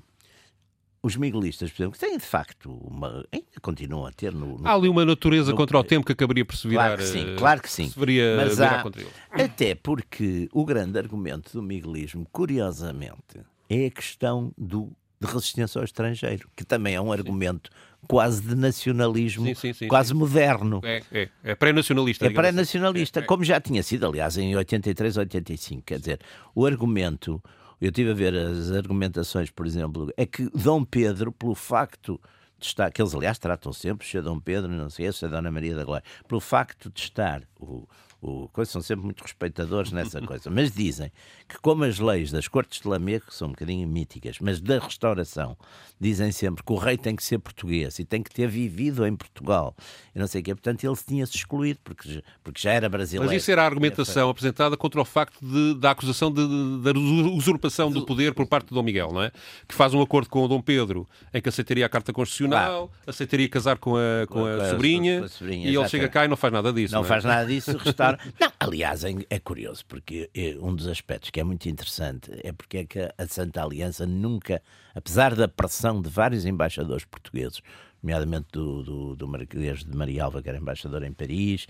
os 1.04 1.18
miguelistas, 1.18 1.70
por 1.70 1.84
exemplo, 1.84 2.00
têm 2.00 2.18
de 2.18 2.26
facto 2.26 2.72
uma. 2.72 3.26
ainda 3.30 3.46
continuam 3.62 4.06
a 4.06 4.12
ter 4.12 4.34
no. 4.34 4.58
no 4.58 4.68
há 4.68 4.74
ali 4.74 4.88
uma 4.88 5.04
natureza 5.04 5.52
no, 5.52 5.58
contra 5.58 5.78
o 5.78 5.84
tempo 5.84 6.06
que 6.06 6.14
acabaria 6.14 6.46
por 6.46 6.56
se 6.56 6.66
virar. 6.66 6.96
Claro 6.96 6.98
que 6.98 7.08
sim, 7.08 7.36
claro 7.38 7.62
que 7.62 7.70
sim. 7.70 7.94
Mas 8.38 8.62
há. 8.62 8.84
Até 9.30 9.76
porque 9.76 10.48
o 10.54 10.64
grande 10.64 10.98
argumento 10.98 11.52
do 11.52 11.62
miguelismo, 11.62 12.26
curiosamente, 12.32 13.42
é 13.70 13.88
a 13.88 13.92
questão 13.92 14.54
do 14.58 14.92
de 15.20 15.32
resistência 15.32 15.80
ao 15.80 15.86
estrangeiro, 15.86 16.50
que 16.56 16.66
também 16.66 16.96
é 16.96 17.02
um 17.02 17.12
argumento 17.12 17.70
quase 18.08 18.42
de 18.42 18.56
nacionalismo, 18.56 19.46
sim, 19.48 19.56
sim, 19.56 19.74
sim, 19.74 19.88
quase 19.88 20.14
moderno. 20.14 20.82
É, 20.84 21.02
é, 21.12 21.30
é 21.44 21.56
pré-nacionalista. 21.56 22.26
É 22.26 22.28
assim. 22.28 22.36
pré-nacionalista, 22.36 23.20
assim. 23.22 23.28
como 23.28 23.44
já 23.44 23.60
tinha 23.62 23.82
sido, 23.82 24.06
aliás, 24.06 24.38
em 24.38 24.54
83, 24.56 25.16
85. 25.16 25.84
Quer 25.84 26.00
dizer, 26.00 26.20
o 26.54 26.66
argumento, 26.66 27.42
eu 27.84 27.90
estive 27.90 28.12
a 28.12 28.14
ver 28.14 28.34
as 28.34 28.72
argumentações, 28.72 29.50
por 29.50 29.66
exemplo, 29.66 30.10
é 30.16 30.26
que 30.26 30.50
Dom 30.52 30.86
Pedro, 30.86 31.34
pelo 31.34 31.54
facto 31.54 32.18
de 32.58 32.68
estar, 32.68 32.90
que 32.90 33.02
eles 33.02 33.14
aliás 33.14 33.38
tratam 33.38 33.74
sempre, 33.74 34.08
se 34.08 34.22
Dom 34.22 34.40
Pedro, 34.40 34.72
não 34.72 34.90
sei 34.90 35.12
se 35.12 35.26
é 35.26 35.28
Dona 35.28 35.52
Maria 35.52 35.76
da 35.76 35.84
Glória, 35.84 36.06
pelo 36.26 36.40
facto 36.40 36.90
de 36.90 37.02
estar 37.02 37.44
o, 37.60 37.86
o, 38.24 38.48
coisa, 38.54 38.72
são 38.72 38.82
sempre 38.82 39.04
muito 39.04 39.22
respeitadores 39.22 39.92
nessa 39.92 40.22
coisa, 40.22 40.50
mas 40.50 40.72
dizem 40.72 41.12
que 41.48 41.60
como 41.60 41.84
as 41.84 42.00
leis 42.00 42.32
das 42.32 42.48
Cortes 42.48 42.80
de 42.80 42.88
Lamego, 42.88 43.26
que 43.28 43.36
são 43.36 43.50
um 43.50 43.52
bocadinho 43.52 43.86
míticas, 43.86 44.38
mas 44.40 44.62
da 44.62 44.80
restauração, 44.80 45.58
dizem 46.00 46.32
sempre 46.32 46.64
que 46.64 46.72
o 46.72 46.78
rei 46.78 46.98
tem 46.98 47.18
que 47.18 47.24
ser 47.24 47.38
português 47.40 48.00
e 48.00 48.06
tem 48.06 48.24
que 48.24 48.34
ter 48.34 48.48
vivido 48.48 49.06
em 49.06 49.14
Portugal, 49.14 49.76
e 50.16 50.20
não 50.20 50.26
sei 50.26 50.40
o 50.40 50.44
quê, 50.44 50.56
portanto 50.56 50.84
ele 50.86 50.96
tinha-se 50.96 51.36
excluído, 51.36 51.80
porque, 51.84 52.24
porque 52.42 52.62
já 52.62 52.72
era 52.72 52.88
brasileiro. 52.88 53.30
Mas 53.30 53.42
isso 53.42 53.52
era 53.52 53.64
a 53.64 53.66
argumentação 53.66 54.30
apresentada 54.30 54.78
contra 54.78 55.02
o 55.02 55.06
facto 55.06 55.46
de, 55.46 55.76
da 55.76 55.92
acusação 55.92 56.32
de, 56.32 56.48
da 56.82 56.98
usurpação 57.30 57.92
do 57.92 58.06
poder 58.06 58.34
por 58.34 58.48
parte 58.48 58.70
de 58.70 58.74
Dom 58.74 58.84
Miguel, 58.84 59.12
não 59.12 59.22
é? 59.22 59.32
Que 59.68 59.76
faz 59.76 59.94
um 59.94 60.02
acordo 60.02 60.30
com 60.30 60.44
o 60.44 60.48
Dom 60.48 60.62
Pedro 60.62 61.08
em 61.34 61.42
que 61.42 61.50
aceitaria 61.50 61.86
a 61.86 61.90
Carta 61.90 62.14
Constitucional, 62.14 62.88
claro. 62.88 62.92
aceitaria 63.06 63.50
casar 63.50 63.78
com 63.78 63.98
a, 63.98 64.26
com 64.28 64.46
a, 64.46 64.56
a, 64.56 64.70
sobrinha, 64.70 65.20
com 65.20 65.26
a 65.26 65.30
sobrinha, 65.30 65.70
e 65.70 65.76
ele 65.76 65.90
chega 65.90 66.08
cá 66.08 66.24
e 66.24 66.30
não 66.30 66.38
faz 66.38 66.54
nada 66.54 66.72
disso. 66.72 66.94
Não, 66.94 67.02
não 67.02 67.06
é? 67.06 67.10
faz 67.10 67.26
nada 67.26 67.46
disso, 67.46 67.76
restaura 67.78 68.13
Não, 68.40 68.52
aliás, 68.60 69.04
é, 69.04 69.12
é 69.30 69.40
curioso, 69.40 69.86
porque 69.86 70.30
é 70.34 70.56
um 70.60 70.76
dos 70.76 70.88
aspectos 70.88 71.30
que 71.30 71.40
é 71.40 71.44
muito 71.44 71.68
interessante 71.68 72.32
é 72.44 72.52
porque 72.52 72.78
é 72.78 72.86
que 72.86 73.00
a 73.00 73.28
Santa 73.28 73.64
Aliança 73.64 74.06
nunca, 74.06 74.62
apesar 74.94 75.36
da 75.36 75.48
pressão 75.48 76.02
de 76.02 76.10
vários 76.10 76.46
embaixadores 76.46 77.06
portugueses, 77.06 77.62
nomeadamente 78.04 78.48
do, 78.52 78.84
do, 78.84 79.16
do 79.16 79.28
Marquês 79.28 79.84
de 79.84 79.96
Marialva, 79.96 80.44
que 80.44 80.50
era 80.50 80.58
embaixador 80.58 81.04
em 81.04 81.14
Paris, 81.14 81.68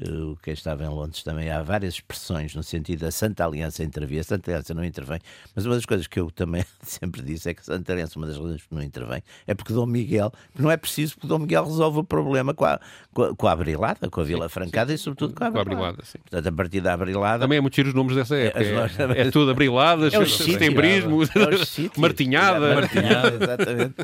uh, 0.00 0.36
quem 0.42 0.54
estava 0.54 0.82
em 0.82 0.88
Londres 0.88 1.22
também, 1.22 1.50
há 1.50 1.62
várias 1.62 1.94
expressões 1.94 2.54
no 2.54 2.62
sentido 2.62 3.00
da 3.00 3.10
Santa 3.10 3.44
Aliança 3.44 3.84
intervir. 3.84 4.20
A 4.20 4.24
Santa 4.24 4.50
Aliança 4.50 4.72
não 4.72 4.84
intervém, 4.84 5.20
mas 5.54 5.66
uma 5.66 5.74
das 5.74 5.84
coisas 5.84 6.06
que 6.06 6.18
eu 6.18 6.30
também 6.30 6.64
sempre 6.82 7.22
disse 7.22 7.50
é 7.50 7.54
que 7.54 7.60
a 7.60 7.64
Santa 7.64 7.92
Aliança, 7.92 8.18
uma 8.18 8.26
das 8.26 8.38
razões 8.38 8.62
que 8.62 8.74
não 8.74 8.82
intervém, 8.82 9.22
é 9.46 9.54
porque 9.54 9.74
Dom 9.74 9.86
Miguel, 9.86 10.32
não 10.58 10.70
é 10.70 10.76
preciso 10.76 11.18
que 11.18 11.26
Dom 11.26 11.40
Miguel 11.40 11.66
resolva 11.66 12.00
o 12.00 12.04
problema 12.04 12.54
com 12.54 12.64
a, 12.64 12.80
com 13.12 13.22
a, 13.22 13.36
com 13.36 13.46
a 13.46 13.52
Abrilada, 13.52 14.08
com 14.08 14.20
a 14.22 14.24
Vila 14.24 14.48
sim, 14.48 14.54
Francada 14.54 14.88
sim, 14.88 14.94
e 14.94 14.98
sobretudo 14.98 15.34
com 15.34 15.44
a 15.44 15.48
Abrilada. 15.48 15.76
Com 15.76 15.84
a 15.84 15.88
Abrilada 15.88 16.04
sim. 16.06 16.18
Portanto, 16.18 16.46
a 16.46 16.52
partir 16.52 16.80
da 16.80 16.94
Abrilada... 16.94 17.40
Também 17.40 17.58
é 17.58 17.60
muito 17.60 17.78
os 17.78 17.92
nomes 17.92 18.16
dessa 18.16 18.36
época. 18.36 18.64
É, 18.64 19.20
é, 19.20 19.28
é 19.28 19.30
tudo 19.30 19.50
Abriladas, 19.50 20.14
é 20.14 20.24
setembrismo, 20.24 21.22
é 21.24 21.28
martinhada. 22.00 22.74
Martinhada, 22.74 23.44
exatamente. 23.44 23.94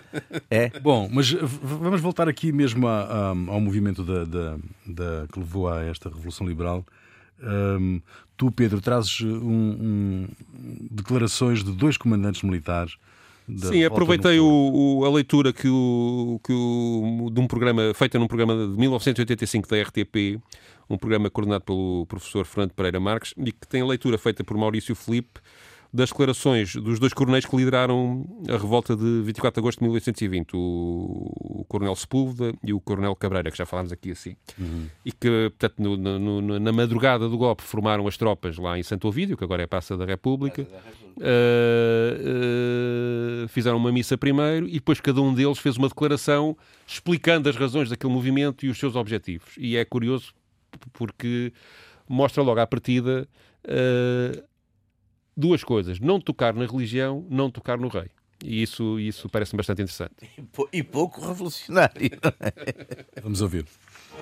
É. 0.50 0.68
Bom, 0.80 1.08
mas 1.10 1.34
vamos 1.78 2.00
voltar 2.00 2.28
aqui 2.28 2.52
mesmo 2.52 2.86
a, 2.86 3.02
a, 3.02 3.28
ao 3.28 3.60
movimento 3.60 4.02
da, 4.02 4.24
da, 4.24 4.56
da, 4.86 5.26
que 5.32 5.38
levou 5.38 5.68
a 5.68 5.82
esta 5.84 6.08
Revolução 6.08 6.46
Liberal. 6.46 6.84
Um, 7.42 8.00
tu, 8.36 8.50
Pedro, 8.50 8.80
trazes 8.80 9.20
um, 9.20 9.36
um, 9.36 10.28
declarações 10.90 11.64
de 11.64 11.72
dois 11.72 11.96
comandantes 11.96 12.42
militares. 12.42 12.96
Sim, 13.56 13.84
aproveitei 13.84 14.38
o, 14.38 14.46
o, 14.46 15.04
a 15.04 15.10
leitura 15.10 15.52
que 15.52 15.68
o, 15.68 16.40
que 16.44 16.52
o, 16.52 17.30
de 17.32 17.40
um 17.40 17.46
programa 17.46 17.92
feita 17.94 18.18
num 18.18 18.28
programa 18.28 18.54
de 18.54 18.78
1985 18.78 19.68
da 19.68 19.82
RTP, 19.82 20.40
um 20.88 20.96
programa 20.96 21.28
coordenado 21.30 21.64
pelo 21.64 22.06
professor 22.06 22.46
Fernando 22.46 22.72
Pereira 22.72 23.00
Marques, 23.00 23.34
e 23.36 23.50
que 23.50 23.66
tem 23.66 23.80
a 23.80 23.86
leitura 23.86 24.18
feita 24.18 24.44
por 24.44 24.56
Maurício 24.56 24.94
Felipe 24.94 25.40
das 25.92 26.10
declarações 26.10 26.76
dos 26.76 27.00
dois 27.00 27.12
coronéis 27.12 27.44
que 27.44 27.56
lideraram 27.56 28.24
a 28.48 28.52
revolta 28.52 28.96
de 28.96 29.22
24 29.22 29.60
de 29.60 29.64
agosto 29.64 29.78
de 29.80 29.84
1820, 29.84 30.54
o, 30.54 31.32
o 31.40 31.64
Coronel 31.68 31.96
Sepúlveda 31.96 32.54
e 32.62 32.72
o 32.72 32.80
Coronel 32.80 33.16
Cabreira, 33.16 33.50
que 33.50 33.58
já 33.58 33.66
falámos 33.66 33.90
aqui 33.90 34.12
assim. 34.12 34.36
Uhum. 34.56 34.86
E 35.04 35.10
que, 35.10 35.50
portanto, 35.50 35.78
no, 35.80 35.96
no, 35.96 36.60
na 36.60 36.72
madrugada 36.72 37.28
do 37.28 37.36
golpe 37.36 37.62
formaram 37.62 38.06
as 38.06 38.16
tropas 38.16 38.56
lá 38.56 38.78
em 38.78 38.84
Santo 38.84 39.08
Ovídio, 39.08 39.36
que 39.36 39.42
agora 39.42 39.62
é 39.64 39.66
Praça 39.66 39.96
da 39.96 40.04
República, 40.04 40.62
uh, 40.62 41.24
uh, 43.44 43.48
fizeram 43.48 43.76
uma 43.76 43.90
missa 43.90 44.16
primeiro 44.16 44.68
e 44.68 44.74
depois 44.74 45.00
cada 45.00 45.20
um 45.20 45.34
deles 45.34 45.58
fez 45.58 45.76
uma 45.76 45.88
declaração 45.88 46.56
explicando 46.86 47.48
as 47.48 47.56
razões 47.56 47.90
daquele 47.90 48.12
movimento 48.12 48.64
e 48.64 48.68
os 48.68 48.78
seus 48.78 48.94
objetivos. 48.94 49.54
E 49.58 49.76
é 49.76 49.84
curioso 49.84 50.32
porque 50.92 51.52
mostra 52.08 52.42
logo 52.42 52.60
à 52.60 52.66
partida 52.66 53.28
uh, 53.64 54.49
duas 55.36 55.64
coisas: 55.64 56.00
não 56.00 56.20
tocar 56.20 56.54
na 56.54 56.66
religião, 56.66 57.24
não 57.28 57.50
tocar 57.50 57.78
no 57.78 57.88
rei. 57.88 58.10
E 58.42 58.62
isso, 58.62 58.98
isso 58.98 59.28
parece-me 59.28 59.58
bastante 59.58 59.82
interessante. 59.82 60.14
E 60.72 60.82
pouco 60.82 61.20
revolucionário. 61.20 62.10
Vamos 63.22 63.42
ouvir. 63.42 63.66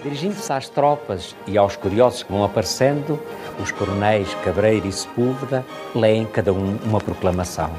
Dirigindo-se 0.03 0.53
às 0.53 0.69
tropas 0.69 1.37
e 1.47 1.57
aos 1.57 1.77
curiosos 1.77 2.23
que 2.23 2.33
vão 2.33 2.45
aparecendo, 2.45 3.21
os 3.63 3.71
coronéis 3.71 4.33
Cabreiro 4.45 4.87
e 4.87 4.93
Sepúlveda 4.93 5.65
leem 5.95 6.27
cada 6.27 6.53
um 6.53 6.77
uma 6.79 7.01
proclamação. 7.01 7.73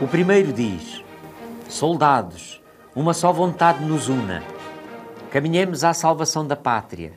O 0.00 0.06
primeiro 0.06 0.52
diz: 0.52 1.02
Soldados, 1.68 2.62
uma 2.94 3.12
só 3.12 3.32
vontade 3.32 3.84
nos 3.84 4.08
una. 4.08 4.42
Caminhemos 5.30 5.82
à 5.84 5.92
salvação 5.92 6.46
da 6.46 6.56
pátria. 6.56 7.12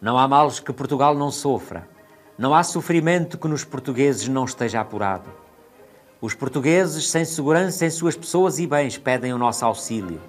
Não 0.00 0.18
há 0.18 0.28
males 0.28 0.60
que 0.60 0.72
Portugal 0.72 1.14
não 1.14 1.30
sofra. 1.30 1.88
Não 2.38 2.54
há 2.54 2.62
sofrimento 2.62 3.38
que 3.38 3.48
nos 3.48 3.64
portugueses 3.64 4.28
não 4.28 4.44
esteja 4.44 4.80
apurado. 4.80 5.30
Os 6.20 6.34
portugueses, 6.34 7.08
sem 7.08 7.24
segurança 7.24 7.86
em 7.86 7.90
suas 7.90 8.14
pessoas 8.14 8.58
e 8.58 8.66
bens, 8.66 8.98
pedem 8.98 9.32
o 9.32 9.38
nosso 9.38 9.64
auxílio. 9.64 10.20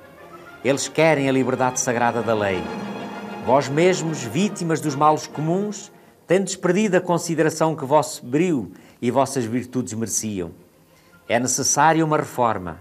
Eles 0.63 0.87
querem 0.87 1.27
a 1.27 1.31
liberdade 1.33 1.81
sagrada 1.81 2.21
da 2.21 2.33
lei. 2.33 2.63
Vós 3.45 3.67
mesmos, 3.67 4.23
vítimas 4.23 4.79
dos 4.79 4.95
males 4.95 5.27
comuns, 5.27 5.91
tendes 6.25 6.55
perdido 6.55 6.95
a 6.95 7.01
consideração 7.01 7.75
que 7.75 7.83
vosso 7.83 8.25
brio 8.25 8.71
e 9.01 9.11
vossas 9.11 9.43
virtudes 9.43 9.93
mereciam. 9.93 10.51
É 11.27 11.37
necessária 11.37 12.05
uma 12.05 12.17
reforma, 12.17 12.79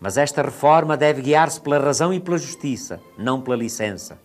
mas 0.00 0.16
esta 0.16 0.42
reforma 0.42 0.96
deve 0.96 1.22
guiar-se 1.22 1.60
pela 1.60 1.78
razão 1.78 2.12
e 2.12 2.18
pela 2.18 2.36
justiça, 2.36 3.00
não 3.16 3.40
pela 3.40 3.56
licença. 3.56 4.18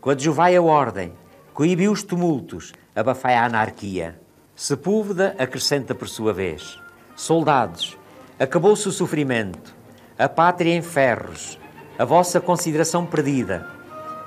Coadjuvai 0.00 0.56
a 0.56 0.62
ordem, 0.62 1.12
coibiu 1.58 1.90
os 1.90 2.04
tumultos, 2.04 2.72
abafai 2.94 3.34
a 3.34 3.44
anarquia. 3.44 4.16
Sepúlveda 4.54 5.34
acrescenta 5.36 5.92
por 5.92 6.08
sua 6.08 6.32
vez: 6.32 6.78
Soldados, 7.16 7.98
acabou-se 8.38 8.86
o 8.86 8.92
sofrimento, 8.92 9.74
a 10.16 10.28
pátria 10.28 10.72
em 10.72 10.82
ferros, 10.82 11.58
a 11.98 12.04
vossa 12.04 12.40
consideração 12.40 13.04
perdida, 13.04 13.66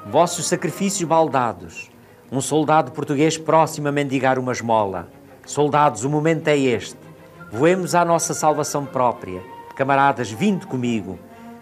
vossos 0.05 0.45
sacrifícios 0.45 1.07
baldados, 1.07 1.89
um 2.29 2.41
soldado 2.41 2.91
português 2.91 3.37
próximo 3.37 3.87
a 3.87 3.93
mendigar 3.93 4.37
uma 4.37 4.51
esmola. 4.51 5.07
Soldados, 5.45 6.03
o 6.03 6.09
momento 6.09 6.49
é 6.49 6.57
este. 6.57 6.99
Voemos 7.49 7.95
à 7.95 8.03
nossa 8.03 8.33
salvação 8.33 8.85
própria. 8.85 9.41
Camaradas, 9.73 10.29
vinde 10.29 10.67
comigo. 10.67 11.17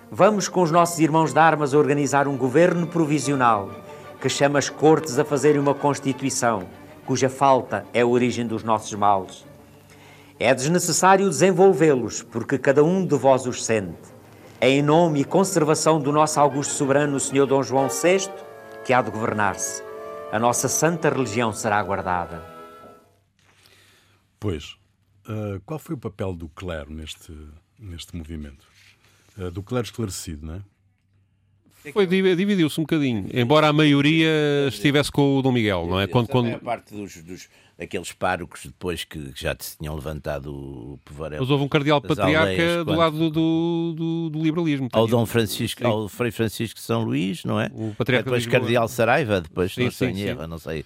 Vamos 0.09 0.47
com 0.47 0.63
os 0.63 0.71
nossos 0.71 0.97
irmãos 0.97 1.31
de 1.31 1.39
armas 1.39 1.75
organizar 1.75 2.27
um 2.27 2.35
governo 2.35 2.87
provisional 2.87 3.69
que 4.21 4.29
chama 4.29 4.59
as 4.59 4.69
cortes 4.69 5.17
a 5.17 5.25
fazerem 5.25 5.59
uma 5.59 5.73
constituição 5.73 6.67
cuja 7.09 7.27
falta 7.27 7.87
é 7.91 8.01
a 8.01 8.05
origem 8.05 8.45
dos 8.45 8.63
nossos 8.63 8.93
males. 8.93 9.43
É 10.39 10.53
desnecessário 10.53 11.27
desenvolvê-los, 11.27 12.21
porque 12.21 12.55
cada 12.55 12.83
um 12.83 13.03
de 13.03 13.15
vós 13.15 13.47
os 13.47 13.65
sente. 13.65 13.97
É 14.61 14.69
em 14.69 14.83
nome 14.83 15.21
e 15.21 15.25
conservação 15.25 15.99
do 15.99 16.11
nosso 16.11 16.39
augusto 16.39 16.71
soberano, 16.71 17.17
o 17.17 17.19
Senhor 17.19 17.47
Dom 17.47 17.63
João 17.63 17.87
VI, 17.87 18.29
que 18.85 18.93
há 18.93 19.01
de 19.01 19.09
governar-se. 19.09 19.81
A 20.31 20.37
nossa 20.37 20.67
santa 20.67 21.09
religião 21.09 21.51
será 21.51 21.81
guardada. 21.81 22.45
Pois, 24.39 24.77
uh, 25.27 25.59
qual 25.65 25.79
foi 25.79 25.95
o 25.95 25.97
papel 25.97 26.35
do 26.35 26.47
clero 26.47 26.93
neste, 26.93 27.35
neste 27.79 28.15
movimento? 28.15 28.67
Uh, 29.35 29.49
do 29.49 29.63
clero 29.63 29.85
esclarecido, 29.85 30.45
não 30.45 30.53
é? 30.53 30.61
Foi, 31.93 32.05
dividiu-se 32.05 32.79
um 32.79 32.83
bocadinho, 32.83 33.27
embora 33.33 33.67
a 33.67 33.73
maioria 33.73 34.29
estivesse 34.67 35.11
com 35.11 35.37
o 35.37 35.41
Dom 35.41 35.51
Miguel, 35.51 35.87
não 35.87 35.99
é? 35.99 36.07
Quando, 36.07 36.27
quando... 36.27 36.53
A 36.53 36.59
parte 36.59 36.93
dos, 36.93 37.23
dos, 37.23 37.47
daqueles 37.79 38.11
párocos 38.11 38.65
depois 38.65 39.05
que 39.05 39.31
já 39.33 39.55
te 39.55 39.77
tinham 39.77 39.95
levantado 39.95 40.53
o 40.53 40.99
povarel. 41.05 41.39
Mas 41.39 41.49
houve 41.49 41.63
um 41.63 41.67
cardeal 41.69 42.01
patriarca 42.01 42.39
aldeias, 42.39 42.85
do 42.85 42.93
lado 42.93 43.29
do, 43.29 43.93
do, 43.93 44.29
do, 44.29 44.43
liberalismo. 44.43 44.89
Ao 44.91 45.07
Dom 45.07 45.25
Francisco, 45.25 45.81
sim. 45.81 45.87
ao 45.87 46.09
Frei 46.09 46.29
Francisco 46.29 46.77
de 46.77 46.85
São 46.85 47.03
Luís, 47.05 47.45
não 47.45 47.57
é? 47.57 47.71
O 47.73 47.95
patriarca 47.95 48.29
depois 48.29 48.45
cardeal 48.45 48.87
Saraiva, 48.89 49.39
depois 49.39 49.73
sim, 49.73 49.85
não 49.85 49.91
sei 49.91 50.13
sim, 50.13 50.21
erro, 50.23 50.45
não 50.47 50.59
sei. 50.59 50.83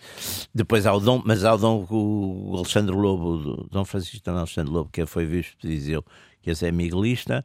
Depois 0.53 0.85
ao 0.85 0.99
Dom, 0.99 1.23
mas 1.25 1.43
ao 1.43 1.57
Dom 1.57 1.87
o 1.89 2.53
Alexandre 2.57 2.95
Lobo, 2.95 3.67
Dom 3.71 3.83
Francisco 3.83 4.29
não, 4.29 4.37
Alexandre 4.37 4.71
Lobo, 4.71 4.91
que 4.93 5.03
foi 5.07 5.25
visto 5.25 5.57
de 5.59 5.67
Viseu, 5.67 6.05
que 6.43 6.51
esse 6.51 6.67
é 6.67 6.71
miguelista. 6.71 7.43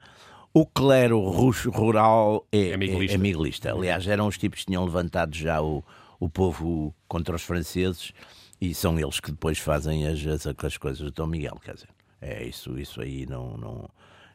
O 0.52 0.66
clero 0.66 1.20
rural 1.20 2.46
é, 2.50 2.70
é, 2.70 2.76
miguelista. 2.76 3.12
É, 3.12 3.14
é 3.14 3.18
miguelista. 3.18 3.72
Aliás, 3.72 4.06
eram 4.06 4.26
os 4.26 4.38
tipos 4.38 4.60
que 4.60 4.66
tinham 4.66 4.84
levantado 4.84 5.34
já 5.34 5.60
o, 5.62 5.84
o 6.18 6.28
povo 6.28 6.94
contra 7.06 7.36
os 7.36 7.42
franceses 7.42 8.12
e 8.60 8.74
são 8.74 8.98
eles 8.98 9.20
que 9.20 9.30
depois 9.30 9.58
fazem 9.58 10.06
as, 10.06 10.26
as, 10.26 10.46
as 10.46 10.76
coisas 10.76 11.00
do 11.00 11.10
Dom 11.10 11.26
Miguel, 11.26 11.58
quer 11.62 11.74
dizer. 11.74 11.88
É 12.20 12.42
isso, 12.44 12.78
isso 12.78 13.00
aí 13.00 13.26
não, 13.26 13.56
não 13.56 13.90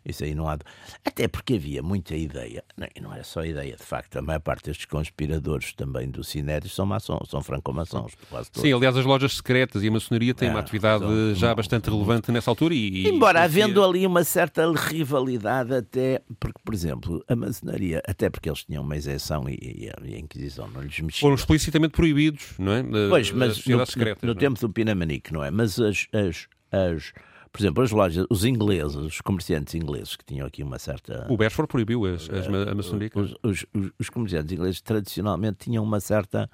Isso 0.05 0.23
aí 0.23 0.35
não 0.35 0.47
há. 0.49 0.57
Até 1.05 1.27
porque 1.27 1.55
havia 1.55 1.81
muita 1.81 2.15
ideia, 2.15 2.63
e 2.95 3.01
não 3.01 3.13
é 3.13 3.23
só 3.23 3.43
ideia, 3.45 3.75
de 3.75 3.83
facto, 3.83 4.17
a 4.17 4.21
maior 4.21 4.39
parte 4.39 4.65
destes 4.65 4.85
conspiradores 4.85 5.73
também 5.73 6.09
do 6.09 6.23
Sinério 6.23 6.69
são 6.69 6.85
maçons, 6.85 7.29
são 7.29 7.41
franco-maçons. 7.41 8.13
Sim, 8.51 8.73
aliás, 8.73 8.97
as 8.97 9.05
lojas 9.05 9.37
secretas 9.37 9.81
e 9.83 9.87
a 9.87 9.91
maçonaria 9.91 10.33
têm 10.33 10.49
é, 10.49 10.51
uma 10.51 10.59
atividade 10.59 11.03
são, 11.03 11.35
já 11.35 11.55
bastante 11.55 11.89
relevante 11.89 12.31
nessa 12.31 12.51
altura. 12.51 12.73
E, 12.73 13.07
Embora 13.07 13.39
e, 13.39 13.43
havendo 13.43 13.83
ali 13.83 14.05
uma 14.05 14.23
certa 14.23 14.69
rivalidade, 14.71 15.73
até 15.73 16.21
porque, 16.39 16.59
por 16.63 16.73
exemplo, 16.73 17.23
a 17.27 17.35
maçonaria, 17.35 18.01
até 18.05 18.29
porque 18.29 18.49
eles 18.49 18.63
tinham 18.63 18.83
uma 18.83 18.97
isenção 18.97 19.47
e, 19.47 19.89
e 20.05 20.15
a 20.15 20.19
Inquisição 20.19 20.67
não 20.67 20.81
lhes 20.81 20.99
mexia. 20.99 21.21
Foram 21.21 21.35
explicitamente 21.35 21.93
proibidos, 21.93 22.53
não 22.59 22.73
é? 22.73 22.83
Pois, 23.09 23.31
mas 23.31 23.65
no, 23.65 23.85
secretas, 23.85 24.23
no, 24.23 24.33
no 24.33 24.37
é? 24.37 24.39
tempo 24.39 24.59
do 24.59 24.69
Pinamanique, 24.69 25.31
não 25.31 25.43
é? 25.43 25.49
Mas 25.49 25.79
as, 25.79 26.07
as, 26.13 26.47
as 26.71 27.13
por 27.53 27.61
exemplo, 27.61 27.83
as 27.83 27.91
lojas, 27.91 28.25
os 28.31 28.43
ingleses, 28.43 28.95
os 28.95 29.21
comerciantes 29.21 29.75
ingleses 29.75 30.15
que 30.15 30.25
tinham 30.25 30.47
aqui 30.47 30.63
uma 30.63 30.79
certa. 30.79 31.27
O 31.29 31.37
Beresford 31.37 31.67
proibiu 31.67 32.03
as, 32.03 32.27
as, 32.27 32.47
a 32.47 32.73
maçonaria. 32.73 33.11
Os, 33.13 33.35
os, 33.43 33.65
os, 33.99 34.09
comerciantes 34.09 34.51
ingleses 34.51 34.81
tradicionalmente 34.81 35.57
tinham 35.59 35.83
uma 35.83 35.99
certa 35.99 36.49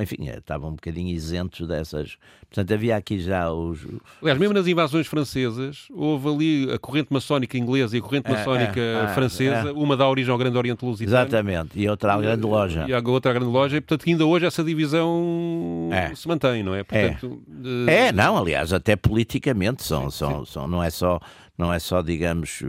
enfim, 0.00 0.28
é, 0.28 0.38
estavam 0.38 0.70
um 0.70 0.74
bocadinho 0.74 1.08
isentos 1.08 1.66
dessas. 1.66 2.16
Portanto, 2.48 2.72
havia 2.72 2.96
aqui 2.96 3.18
já 3.18 3.50
os. 3.50 3.86
Aliás, 4.20 4.38
mesmo 4.38 4.54
nas 4.54 4.66
invasões 4.66 5.06
francesas, 5.06 5.86
houve 5.90 6.28
ali 6.28 6.72
a 6.72 6.78
corrente 6.78 7.12
maçónica 7.12 7.56
inglesa 7.56 7.96
e 7.96 8.00
a 8.00 8.02
corrente 8.02 8.26
é, 8.28 8.32
maçónica 8.32 8.80
é, 8.80 9.04
é, 9.04 9.08
francesa, 9.08 9.72
uma 9.72 9.96
dá 9.96 10.08
origem 10.08 10.32
ao 10.32 10.38
Grande 10.38 10.56
Oriente 10.56 10.84
Lusitano. 10.84 11.16
Exatamente, 11.16 11.78
e 11.78 11.88
outra 11.88 12.14
à 12.14 12.20
Grande 12.20 12.46
Loja. 12.46 12.86
E 12.88 12.94
a 12.94 13.00
outra 13.00 13.30
à 13.30 13.34
Grande 13.34 13.50
Loja, 13.50 13.76
e 13.76 13.80
portanto, 13.80 14.08
ainda 14.08 14.24
hoje 14.24 14.46
essa 14.46 14.64
divisão 14.64 15.90
é. 15.92 16.14
se 16.14 16.26
mantém, 16.26 16.62
não 16.62 16.74
é? 16.74 16.82
Portanto, 16.82 17.42
é. 17.86 18.12
não, 18.12 18.38
aliás, 18.38 18.72
até 18.72 18.96
politicamente 18.96 19.82
são, 19.82 20.10
são, 20.10 20.44
são, 20.44 20.66
não 20.66 20.82
é 20.82 20.90
só 20.90 21.20
não 21.56 21.72
é 21.72 21.78
só, 21.78 22.02
digamos, 22.02 22.62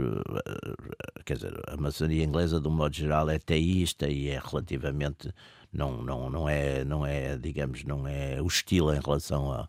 quer 1.25 1.33
dizer, 1.37 1.59
a 1.67 1.75
maçonaria 1.75 2.23
inglesa, 2.23 2.59
de 2.59 2.67
um 2.67 2.71
modo 2.71 2.95
geral, 2.95 3.27
é 3.31 3.39
teísta 3.39 4.07
e 4.07 4.29
é 4.29 4.39
relativamente 4.39 5.33
não, 5.75 6.01
não, 6.01 6.29
não, 6.29 6.49
é, 6.49 6.85
não 6.85 7.05
é, 7.05 7.37
digamos, 7.37 7.83
não 7.83 8.07
é 8.07 8.41
hostil 8.41 8.93
em 8.93 8.99
relação 8.99 9.51
a, 9.51 9.67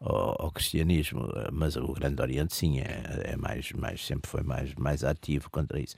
ao, 0.00 0.46
ao, 0.46 0.50
cristianismo, 0.50 1.28
mas 1.52 1.76
o 1.76 1.92
Grande 1.92 2.20
Oriente 2.22 2.54
sim 2.54 2.80
é, 2.80 3.32
é 3.32 3.36
mais, 3.36 3.70
mais, 3.72 4.04
sempre 4.04 4.30
foi 4.30 4.42
mais, 4.42 4.74
mais 4.74 5.04
ativo 5.04 5.50
contra 5.50 5.78
isso. 5.78 5.94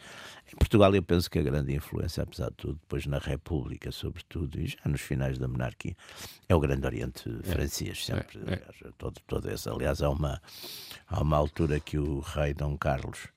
Em 0.52 0.56
Portugal 0.56 0.94
eu 0.94 1.02
penso 1.02 1.30
que 1.30 1.38
a 1.38 1.42
grande 1.42 1.72
influência, 1.72 2.24
apesar 2.24 2.50
de 2.50 2.56
tudo, 2.56 2.74
depois 2.74 3.06
na 3.06 3.18
República, 3.18 3.92
sobretudo, 3.92 4.60
e 4.60 4.66
já 4.66 4.78
nos 4.86 5.00
finais 5.00 5.38
da 5.38 5.46
monarquia, 5.46 5.96
é 6.48 6.54
o 6.54 6.60
Grande 6.60 6.84
Oriente 6.84 7.22
é. 7.44 7.52
francês, 7.52 8.04
sempre. 8.04 8.40
É, 8.46 8.54
é. 8.54 8.90
Todo, 8.98 9.20
todo 9.26 9.50
esse. 9.50 9.68
Aliás, 9.68 10.02
há 10.02 10.10
uma, 10.10 10.42
há 11.06 11.22
uma 11.22 11.36
altura 11.36 11.78
que 11.78 11.96
o 11.96 12.18
rei 12.18 12.52
Dom 12.54 12.76
Carlos, 12.76 13.28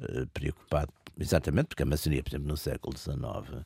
eh, 0.00 0.26
preocupado, 0.34 0.92
exatamente 1.18 1.68
porque 1.68 1.84
a 1.84 1.86
maçonaria, 1.86 2.22
por 2.22 2.30
exemplo, 2.30 2.48
no 2.48 2.56
século 2.56 2.98
XIX 2.98 3.64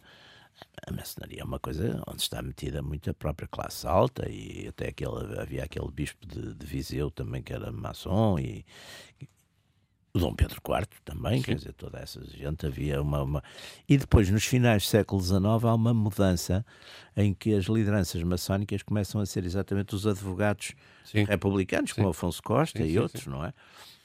a 0.87 0.93
maçonaria 0.93 1.41
é 1.41 1.45
uma 1.45 1.59
coisa 1.59 2.03
onde 2.07 2.23
está 2.23 2.41
metida 2.43 2.83
muito 2.83 3.11
a 3.11 3.15
própria 3.15 3.49
classe 3.49 3.87
alta 3.87 4.29
e 4.29 4.67
até 4.69 4.89
aquele, 4.89 5.41
havia 5.41 5.65
aquele 5.65 5.91
bispo 5.91 6.27
de, 6.27 6.55
de 6.55 6.67
Viseu 6.67 7.11
também 7.11 7.43
que 7.43 7.53
era 7.53 7.73
maçom 7.73 8.39
e, 8.39 8.65
e 9.21 9.29
o 10.17 10.19
Dom 10.19 10.35
Pedro 10.35 10.61
IV 10.67 10.87
também, 11.05 11.39
Sim. 11.39 11.45
quer 11.45 11.55
dizer, 11.57 11.73
toda 11.75 11.99
essa 11.99 12.25
gente 12.25 12.65
havia 12.65 13.03
uma, 13.03 13.23
uma, 13.23 13.45
E 13.87 13.99
depois, 13.99 14.31
nos 14.31 14.47
finais 14.47 14.85
do 14.85 14.87
século 14.87 15.21
XIX, 15.21 15.45
há 15.65 15.75
uma 15.75 15.93
mudança 15.93 16.65
em 17.15 17.35
que 17.35 17.55
as 17.55 17.67
lideranças 17.67 18.23
maçónicas 18.23 18.83
começam 18.83 19.21
a 19.21 19.27
ser 19.27 19.45
exatamente 19.45 19.95
os 19.95 20.07
advogados 20.07 20.73
Sim. 21.05 21.25
republicanos, 21.25 21.91
Sim. 21.91 21.97
como 21.97 22.09
Afonso 22.09 22.43
Costa 22.43 22.83
e 22.83 22.99
outros, 22.99 23.27
não 23.27 23.45
é? 23.45 23.53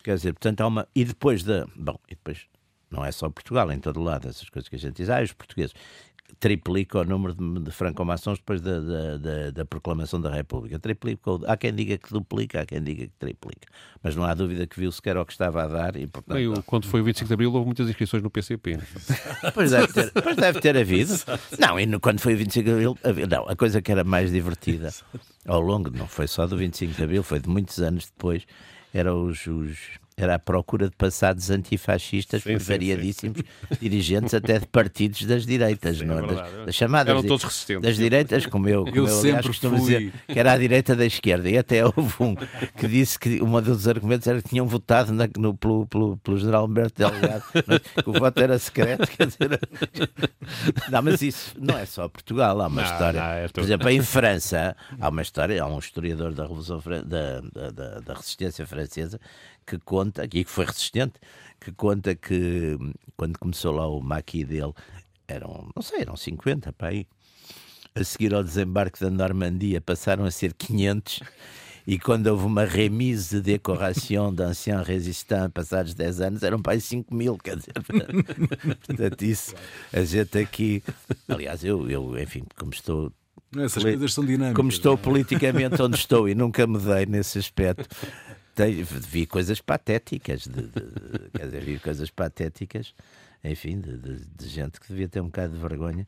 Quer 0.03 0.15
dizer, 0.15 0.33
portanto, 0.33 0.61
há 0.61 0.67
uma. 0.67 0.87
E 0.93 1.05
depois 1.05 1.43
da. 1.43 1.65
Bom, 1.75 1.97
e 2.09 2.15
depois 2.15 2.45
não 2.91 3.05
é 3.05 3.11
só 3.11 3.29
Portugal, 3.29 3.71
em 3.71 3.79
todo 3.79 4.01
lado, 4.01 4.27
essas 4.27 4.49
coisas 4.49 4.67
que 4.67 4.75
a 4.75 4.79
gente 4.79 4.97
diz, 4.97 5.09
ah, 5.09 5.21
os 5.21 5.31
portugueses 5.31 5.73
triplica 6.39 6.99
o 6.99 7.03
número 7.03 7.33
de, 7.33 7.59
de 7.59 7.71
franco-maçons 7.71 8.39
depois 8.39 8.61
da, 8.61 8.79
da, 8.79 9.17
da, 9.17 9.51
da, 9.51 9.65
proclamação 9.65 10.19
da 10.19 10.29
República. 10.29 10.79
Triplica, 10.79 11.21
há 11.47 11.57
quem 11.57 11.73
diga 11.73 11.97
que 11.97 12.11
duplica, 12.11 12.61
há 12.61 12.65
quem 12.65 12.81
diga 12.81 13.05
que 13.05 13.13
triplica. 13.19 13.67
Mas 14.03 14.15
não 14.15 14.23
há 14.23 14.33
dúvida 14.33 14.65
que 14.65 14.79
viu 14.79 14.91
sequer 14.91 15.17
o 15.17 15.25
que 15.25 15.31
estava 15.31 15.63
a 15.63 15.67
dar 15.67 15.95
e, 15.95 16.07
portanto... 16.07 16.35
Bem, 16.35 16.53
quando 16.65 16.87
foi 16.87 17.01
o 17.01 17.03
25 17.03 17.27
de 17.27 17.33
Abril 17.33 17.53
houve 17.53 17.65
muitas 17.65 17.87
inscrições 17.89 18.23
no 18.23 18.29
PCP. 18.29 18.79
pois, 19.53 19.71
deve 19.71 19.93
ter, 19.93 20.11
pois 20.11 20.35
deve 20.35 20.59
ter 20.59 20.77
havido. 20.77 21.13
Não, 21.59 21.79
e 21.79 21.85
no, 21.85 21.99
quando 21.99 22.19
foi 22.19 22.33
o 22.33 22.37
25 22.37 22.65
de 22.65 22.71
Abril... 22.71 22.97
Não, 23.29 23.47
a 23.47 23.55
coisa 23.55 23.81
que 23.81 23.91
era 23.91 24.03
mais 24.03 24.31
divertida 24.31 24.91
ao 25.45 25.59
longo, 25.59 25.89
não 25.89 26.07
foi 26.07 26.27
só 26.27 26.47
do 26.47 26.57
25 26.57 26.93
de 26.93 27.03
Abril, 27.03 27.23
foi 27.23 27.39
de 27.39 27.49
muitos 27.49 27.79
anos 27.79 28.05
depois, 28.05 28.45
eram 28.93 29.25
os, 29.25 29.45
os 29.47 30.00
era 30.17 30.35
a 30.35 30.39
procura 30.39 30.89
de 30.89 30.95
passados 30.95 31.49
antifascistas 31.49 32.43
sim, 32.43 32.53
por 32.53 32.59
variadíssimos 32.59 33.37
sim. 33.39 33.77
dirigentes 33.81 34.33
até 34.33 34.59
de 34.59 34.67
partidos 34.67 35.23
das 35.23 35.45
direitas, 35.45 35.97
sim, 35.97 36.05
não 36.05 36.19
é? 36.19 36.27
Das, 36.27 36.65
das, 36.65 36.75
chamadas 36.75 37.11
Eram 37.11 37.23
todos 37.23 37.43
resistentes. 37.43 37.83
das 37.83 37.97
direitas, 37.97 38.45
como 38.45 38.67
eu, 38.67 38.85
como 38.85 38.95
eu, 38.95 39.07
eu 39.07 39.19
aliás, 39.19 39.45
costumo 39.45 39.77
fui... 39.77 39.85
dizer, 39.85 40.13
que 40.27 40.39
era 40.39 40.51
a 40.51 40.57
direita 40.57 40.95
da 40.95 41.05
esquerda. 41.05 41.49
E 41.49 41.57
até 41.57 41.83
houve 41.85 42.13
um 42.19 42.35
que 42.35 42.87
disse 42.87 43.17
que 43.17 43.41
um 43.41 43.61
dos 43.61 43.87
argumentos 43.87 44.27
era 44.27 44.41
que 44.41 44.49
tinham 44.49 44.67
votado 44.67 45.13
na, 45.13 45.27
no, 45.37 45.55
pelo, 45.55 45.87
pelo, 45.87 46.17
pelo 46.17 46.37
general 46.37 46.65
Humberto 46.65 46.97
Delgado, 46.97 47.43
que 48.03 48.09
o 48.09 48.13
voto 48.13 48.41
era 48.41 48.59
secreto. 48.59 49.07
Quer 49.07 49.27
dizer, 49.27 49.59
não, 50.91 51.01
mas 51.01 51.21
isso 51.21 51.55
não 51.59 51.77
é 51.77 51.85
só 51.85 52.07
Portugal, 52.07 52.61
há 52.61 52.67
uma 52.67 52.81
não, 52.81 52.91
história. 52.91 53.19
Não, 53.19 53.29
é 53.29 53.47
por 53.47 53.63
exemplo, 53.63 53.89
em 53.89 54.01
França, 54.01 54.75
há 54.99 55.09
uma 55.09 55.21
história, 55.21 55.63
há 55.63 55.65
um 55.65 55.79
historiador 55.79 56.33
da 56.33 56.43
Revolução 56.43 56.81
da, 57.05 57.41
da, 57.41 57.99
da 57.99 58.13
Resistência 58.13 58.65
Francesa 58.65 59.19
que 59.65 59.77
conta, 59.79 60.25
e 60.25 60.27
que 60.27 60.43
foi 60.45 60.65
resistente, 60.65 61.13
que 61.59 61.71
conta 61.71 62.15
que 62.15 62.77
quando 63.15 63.37
começou 63.37 63.73
lá 63.73 63.87
o 63.87 64.01
maquis 64.01 64.47
dele, 64.47 64.73
eram, 65.27 65.69
não 65.75 65.81
sei, 65.81 66.01
eram 66.01 66.15
50 66.15 66.73
para 66.73 66.89
aí. 66.89 67.07
A 67.93 68.03
seguir 68.03 68.33
ao 68.33 68.43
desembarque 68.43 69.01
da 69.01 69.09
Normandia 69.09 69.81
passaram 69.81 70.23
a 70.23 70.31
ser 70.31 70.53
500 70.53 71.21
e 71.85 71.97
quando 71.97 72.27
houve 72.27 72.45
uma 72.45 72.63
remise 72.63 73.37
de 73.37 73.53
decoração 73.53 74.33
d'anciens 74.33 74.85
résistants 74.85 75.51
passados 75.51 75.93
10 75.93 76.21
anos, 76.21 76.43
eram 76.43 76.61
para 76.61 76.73
aí 76.73 76.81
5 76.81 77.13
mil, 77.13 77.37
quer 77.37 77.57
dizer, 77.57 77.73
portanto 78.85 79.21
isso, 79.23 79.55
a 79.91 80.03
gente 80.03 80.37
aqui, 80.37 80.83
aliás, 81.27 81.63
eu, 81.63 81.89
eu 81.89 82.17
enfim, 82.19 82.43
como 82.57 82.71
estou 82.71 83.11
essas 83.57 83.83
coisas 83.83 84.13
são 84.13 84.23
dinâmicas. 84.23 84.55
Como 84.55 84.69
estou 84.69 84.93
é? 84.93 84.97
politicamente 84.97 85.81
onde 85.81 85.97
estou 85.97 86.29
e 86.29 86.35
nunca 86.35 86.65
me 86.65 86.77
dei 86.77 87.05
nesse 87.05 87.39
aspecto, 87.39 87.89
vi 88.55 89.25
coisas 89.25 89.61
patéticas, 89.61 90.47
de, 90.47 90.63
de, 90.63 91.29
quer 91.35 91.45
dizer, 91.45 91.63
vi 91.63 91.79
coisas 91.79 92.09
patéticas, 92.09 92.93
enfim, 93.43 93.79
de, 93.79 93.97
de, 93.97 94.47
gente 94.47 94.79
que 94.79 94.87
devia 94.87 95.07
ter 95.07 95.21
um 95.21 95.25
bocado 95.25 95.53
de 95.53 95.59
vergonha, 95.59 96.07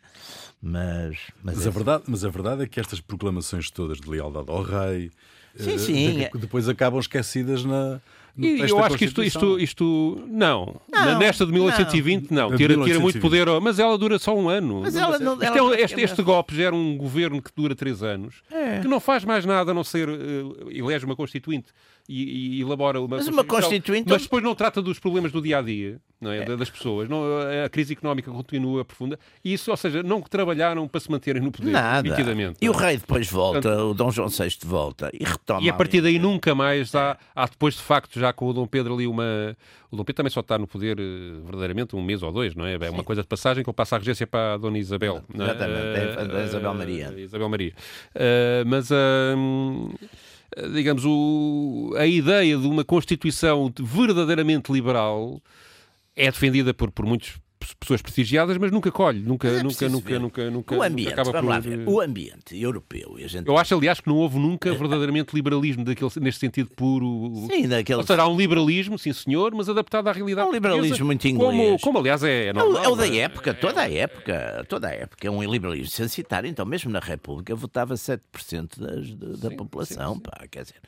mas... 0.62 1.18
Mas, 1.44 1.56
mas, 1.56 1.66
é 1.66 1.70
a, 1.70 1.72
verdade, 1.72 2.04
mas 2.08 2.26
a 2.26 2.30
verdade 2.30 2.64
é 2.64 2.68
que 2.68 2.80
estas 2.80 3.00
proclamações 3.00 3.72
todas 3.72 4.00
de 4.00 4.10
lealdade 4.10 4.50
ao 4.50 4.62
rei, 4.62 5.12
sim, 5.56 5.78
sim. 5.78 6.28
depois 6.36 6.70
acabam 6.70 7.00
esquecidas 7.00 7.64
na 7.64 8.00
e 8.36 8.62
eu 8.62 8.84
acho 8.84 8.98
que 8.98 9.06
isto, 9.06 9.24
isto, 9.24 9.60
isto 9.60 10.26
não. 10.28 10.82
não. 10.92 11.20
Nesta 11.20 11.46
de 11.46 11.52
1820, 11.52 12.32
não. 12.32 12.50
não. 12.50 12.58
Tira, 12.58 12.76
tira 12.84 13.00
muito 13.00 13.20
poder, 13.20 13.48
mas 13.62 13.78
ela 13.78 13.96
dura 13.96 14.18
só 14.18 14.36
um 14.36 14.50
ano. 14.50 14.82
Mas 14.82 14.96
ela 14.96 15.20
não, 15.20 15.42
ela 15.42 15.76
é, 15.76 15.82
este, 15.82 16.02
este, 16.02 16.24
golpe 16.24 16.56
gera 16.56 16.76
um 16.76 16.98
governo 16.98 17.40
que 17.42 17.52
dura 17.56 17.76
três 17.76 18.02
anos, 18.02 18.42
é. 18.52 18.80
que 18.80 18.88
não 18.88 19.00
faz 19.00 19.24
mais 19.24 19.46
nada 19.46 19.70
a 19.70 19.74
não 19.74 19.84
ser 19.84 20.10
uh, 20.10 20.72
elege 20.72 21.06
uma 21.06 21.16
constituinte 21.16 21.68
e, 22.08 22.58
e 22.58 22.62
elabora 22.62 23.00
uma, 23.00 23.18
mas 23.18 23.28
uma 23.28 23.44
constituinte. 23.44 24.10
Mas 24.10 24.24
depois 24.24 24.44
não 24.44 24.56
trata 24.56 24.82
dos 24.82 25.00
problemas 25.00 25.32
do 25.32 25.42
dia 25.42 25.60
a 25.60 25.62
dia 25.62 26.02
não 26.24 26.32
é? 26.32 26.40
é. 26.40 26.58
das 26.58 26.70
pessoas. 26.70 27.10
Não, 27.10 27.24
a 27.64 27.70
crise 27.70 27.94
económica 27.94 28.32
continua 28.32 28.86
profunda. 28.86 29.20
E 29.44 29.54
isso, 29.54 29.70
ou 29.70 29.78
seja, 29.78 30.02
não 30.02 30.22
trabalharam 30.22 30.88
para 30.88 31.00
se 31.00 31.12
manterem 31.12 31.42
no 31.42 31.52
poder. 31.52 31.72
Nada. 31.72 32.10
Nitidamente, 32.10 32.58
e 32.62 32.70
o 32.70 32.72
rei 32.72 32.98
depois 32.98 33.30
volta, 33.30 33.62
Portanto, 33.62 33.90
o 33.90 33.94
Dom 33.94 34.10
João 34.10 34.30
VI 34.30 34.58
volta 34.64 35.12
e 35.14 35.24
retoma. 35.24 35.62
E 35.62 35.70
a 35.70 35.74
partir 35.74 36.02
daí 36.02 36.18
nunca 36.18 36.56
mais 36.56 36.96
há, 36.96 37.18
há 37.36 37.46
depois 37.46 37.76
de 37.76 37.82
facto 37.82 38.20
já 38.20 38.32
com 38.32 38.48
o 38.48 38.54
Dom 38.54 38.66
Pedro 38.66 38.94
ali 38.94 39.06
uma. 39.06 39.56
O 39.92 39.96
Dom 39.96 40.04
Pedro 40.04 40.18
também 40.18 40.32
só 40.32 40.40
está 40.40 40.58
no 40.58 40.66
poder 40.66 40.98
eh, 41.00 41.04
verdadeiramente 41.44 41.96
um 41.96 42.02
mês 42.02 42.24
ou 42.24 42.32
dois, 42.32 42.56
não 42.56 42.66
é? 42.66 42.74
É 42.74 42.90
uma 42.90 43.04
coisa 43.04 43.22
de 43.22 43.28
passagem 43.28 43.64
que 43.64 43.70
ele 43.70 43.76
passa 43.76 43.96
a 43.96 44.00
regência 44.00 44.26
para 44.26 44.56
a 44.56 44.58
Dona 44.58 44.80
Isabel. 44.80 45.22
É? 45.38 45.44
Exatamente, 45.44 46.00
é 46.00 46.16
a 46.20 46.24
Dona 46.24 46.44
Isabel 46.44 46.74
Maria. 46.74 47.10
Uh, 47.10 47.20
Isabel 47.20 47.50
Maria. 47.50 47.74
Uh, 48.16 48.66
mas. 48.66 48.90
Uh, 48.90 49.94
digamos, 50.74 51.04
o, 51.06 51.94
a 51.98 52.06
ideia 52.06 52.58
de 52.58 52.68
uma 52.68 52.84
Constituição 52.84 53.72
verdadeiramente 53.80 54.72
liberal 54.72 55.42
é 56.16 56.26
defendida 56.26 56.74
por, 56.74 56.92
por 56.92 57.06
muitos 57.06 57.40
pessoas 57.74 58.02
prestigiadas, 58.02 58.58
mas 58.58 58.72
nunca 58.72 58.92
colhe, 58.92 59.20
nunca, 59.20 59.48
é 59.48 59.64
nunca, 59.64 59.88
nunca, 59.88 60.20
nunca, 60.20 60.50
nunca, 60.50 60.76
o 60.76 60.82
ambiente, 60.82 61.14
acaba 61.14 61.42
por... 61.42 61.62
Ver, 61.62 61.88
o 61.88 62.02
ambiente 62.02 62.60
europeu. 62.60 63.16
E 63.20 63.24
a 63.24 63.28
gente... 63.28 63.48
Eu 63.48 63.58
acho, 63.58 63.76
aliás, 63.76 64.00
que 64.00 64.08
não 64.08 64.18
houve 64.18 64.40
nunca 64.40 64.74
verdadeiramente 64.76 65.34
liberalismo 65.36 65.86
daquele, 65.86 66.12
neste 66.20 66.40
sentido 66.40 66.70
puro. 66.76 67.48
Sim, 67.50 67.68
daquele... 67.68 68.00
Ou 68.00 68.06
seja, 68.06 68.22
há 68.24 68.28
um 68.28 68.36
liberalismo, 68.36 68.98
sim 68.98 69.14
senhor, 69.14 69.54
mas 69.56 69.70
adaptado 69.70 70.08
à 70.08 70.12
realidade. 70.12 70.50
Um 70.50 70.52
liberalismo 70.52 71.06
muito 71.06 71.28
inglês. 71.28 71.52
Como, 71.52 71.80
como 71.80 72.00
aliás 72.00 72.24
é, 72.24 72.48
é 72.48 72.54
normal. 72.54 72.84
É 72.84 72.88
o 72.90 72.96
da 72.96 73.08
é? 73.08 73.18
época, 73.18 73.54
toda 73.54 73.82
a 73.82 73.90
época, 73.90 74.66
toda 74.68 74.88
a 74.88 74.92
época. 74.92 75.28
É 75.28 75.32
um 75.32 75.44
liberalismo 75.44 75.92
censitário, 75.92 76.50
então 76.50 76.66
mesmo 76.66 76.92
na 76.92 77.00
República 77.00 77.56
votava 77.56 77.94
7% 77.94 78.80
das, 78.80 79.14
da, 79.14 79.50
da 79.50 79.56
população, 79.56 80.14
sim, 80.14 80.16
sim. 80.16 80.22
pá, 80.22 80.48
quer 80.50 80.64
dizer. 80.64 80.82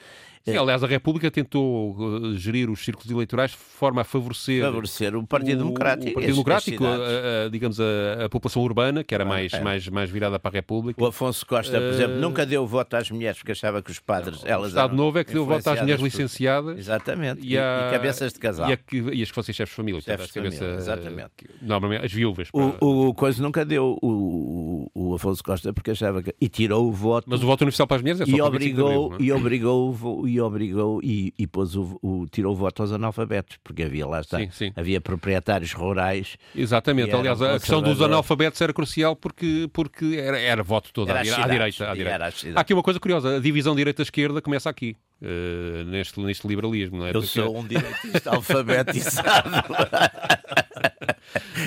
Sim, 0.45 0.53
é. 0.53 0.57
aliás, 0.59 0.83
a 0.83 0.87
República 0.87 1.31
tentou 1.31 1.95
uh, 1.97 2.37
gerir 2.37 2.69
os 2.69 2.85
círculos 2.85 3.09
eleitorais 3.09 3.51
de 3.51 3.57
forma 3.57 4.01
a 4.01 4.03
favorecer, 4.03 4.61
favorecer 4.61 5.15
o 5.15 5.25
Partido 5.25 5.55
o, 5.55 5.63
Democrático, 5.63 6.11
o 6.11 6.13
Partido 6.13 6.31
Democrático 6.33 6.85
a, 6.85 7.45
a, 7.45 7.49
digamos, 7.49 7.79
a, 7.79 8.25
a, 8.25 8.29
população 8.29 8.61
urbana, 8.61 9.03
que 9.03 9.15
era 9.15 9.23
ah, 9.23 9.27
mais, 9.27 9.53
é. 9.53 9.59
mais, 9.61 9.87
mais 9.89 10.09
virada 10.11 10.37
para 10.37 10.51
a 10.51 10.53
República. 10.53 11.03
O 11.03 11.07
Afonso 11.07 11.43
Costa, 11.47 11.79
por 11.79 11.89
exemplo, 11.89 12.17
uh, 12.17 12.19
nunca 12.19 12.45
deu 12.45 12.67
voto 12.67 12.95
às 12.95 13.09
mulheres 13.09 13.39
porque 13.39 13.53
achava 13.53 13.81
que 13.81 13.89
os 13.89 13.97
padres, 13.97 14.43
não, 14.43 14.49
elas 14.49 14.65
O 14.65 14.67
Estado 14.67 14.95
Novo 14.95 15.17
é 15.17 15.23
que 15.23 15.33
deu 15.33 15.47
voto 15.47 15.67
às 15.67 15.81
mulheres 15.81 15.99
por... 15.99 16.05
licenciadas. 16.05 16.77
Exatamente. 16.77 17.41
E, 17.43 17.57
a, 17.57 17.87
e, 17.89 17.91
cabeças 17.93 18.31
de 18.31 18.39
casal. 18.39 18.69
E, 18.69 18.73
a, 18.73 18.79
e 19.13 19.23
as 19.23 19.29
que 19.29 19.35
fossem 19.35 19.53
chefes 19.53 19.71
de 19.71 19.77
família. 19.77 20.01
Chefes 20.01 20.27
de 20.27 20.33
família, 20.33 20.59
cabeça, 20.59 20.77
exatamente. 20.77 21.31
Normalmente, 21.59 22.05
as 22.05 22.13
viúvas. 22.13 22.51
Para... 22.51 22.61
O, 22.85 23.07
o 23.07 23.13
Coisa 23.15 23.41
nunca 23.41 23.65
deu 23.65 23.97
o, 23.99 24.91
o, 24.93 25.15
Afonso 25.15 25.43
Costa 25.43 25.73
porque 25.73 25.89
achava 25.89 26.21
que... 26.21 26.35
E 26.39 26.47
tirou 26.47 26.87
o 26.87 26.91
voto... 26.91 27.27
Mas 27.27 27.41
o 27.41 27.47
voto 27.47 27.61
universal 27.61 27.87
para 27.87 27.95
as 27.95 28.01
mulheres 28.03 28.21
é 28.21 28.25
só 28.25 28.31
e 28.31 28.41
obrigou, 28.41 29.13
abril, 29.13 29.17
é? 29.19 29.23
e 29.23 29.31
obrigou 29.31 29.95
E 30.35 30.41
obrigou... 30.41 30.99
E, 31.01 31.33
e 31.37 31.47
pôs 31.47 31.75
o, 31.75 31.97
o, 32.01 32.25
tirou 32.29 32.53
o 32.53 32.55
voto 32.55 32.81
aos 32.81 32.91
analfabetos, 32.91 33.57
porque 33.63 33.83
havia 33.83 34.05
lá 34.05 34.19
está, 34.19 34.37
sim, 34.39 34.49
sim. 34.51 34.71
havia 34.75 34.99
proprietários 34.99 35.71
rurais. 35.71 36.37
Exatamente, 36.53 37.15
aliás, 37.15 37.41
a 37.41 37.59
questão 37.59 37.81
dos 37.81 38.01
analfabetos 38.01 38.59
era 38.59 38.73
crucial 38.73 39.15
porque, 39.15 39.69
porque 39.71 40.17
era, 40.17 40.37
era 40.37 40.61
voto 40.61 40.91
todo 40.91 41.09
à, 41.09 41.23
cidades, 41.23 41.45
à, 41.45 41.47
direita. 41.47 41.91
À 41.91 41.93
direita. 41.93 42.33
Há 42.55 42.61
aqui 42.61 42.73
uma 42.73 42.83
coisa 42.83 42.99
curiosa, 42.99 43.37
a 43.37 43.39
divisão 43.39 43.75
direita-esquerda 43.75 44.41
começa 44.41 44.69
aqui. 44.69 44.97
Uh, 45.21 45.85
neste, 45.85 46.19
neste 46.19 46.45
liberalismo, 46.45 46.97
não 46.97 47.05
é? 47.05 47.09
Eu 47.09 47.13
porque... 47.13 47.27
sou 47.27 47.57
um 47.57 47.65
direitista 47.65 48.31
alfabetizado. 48.35 49.63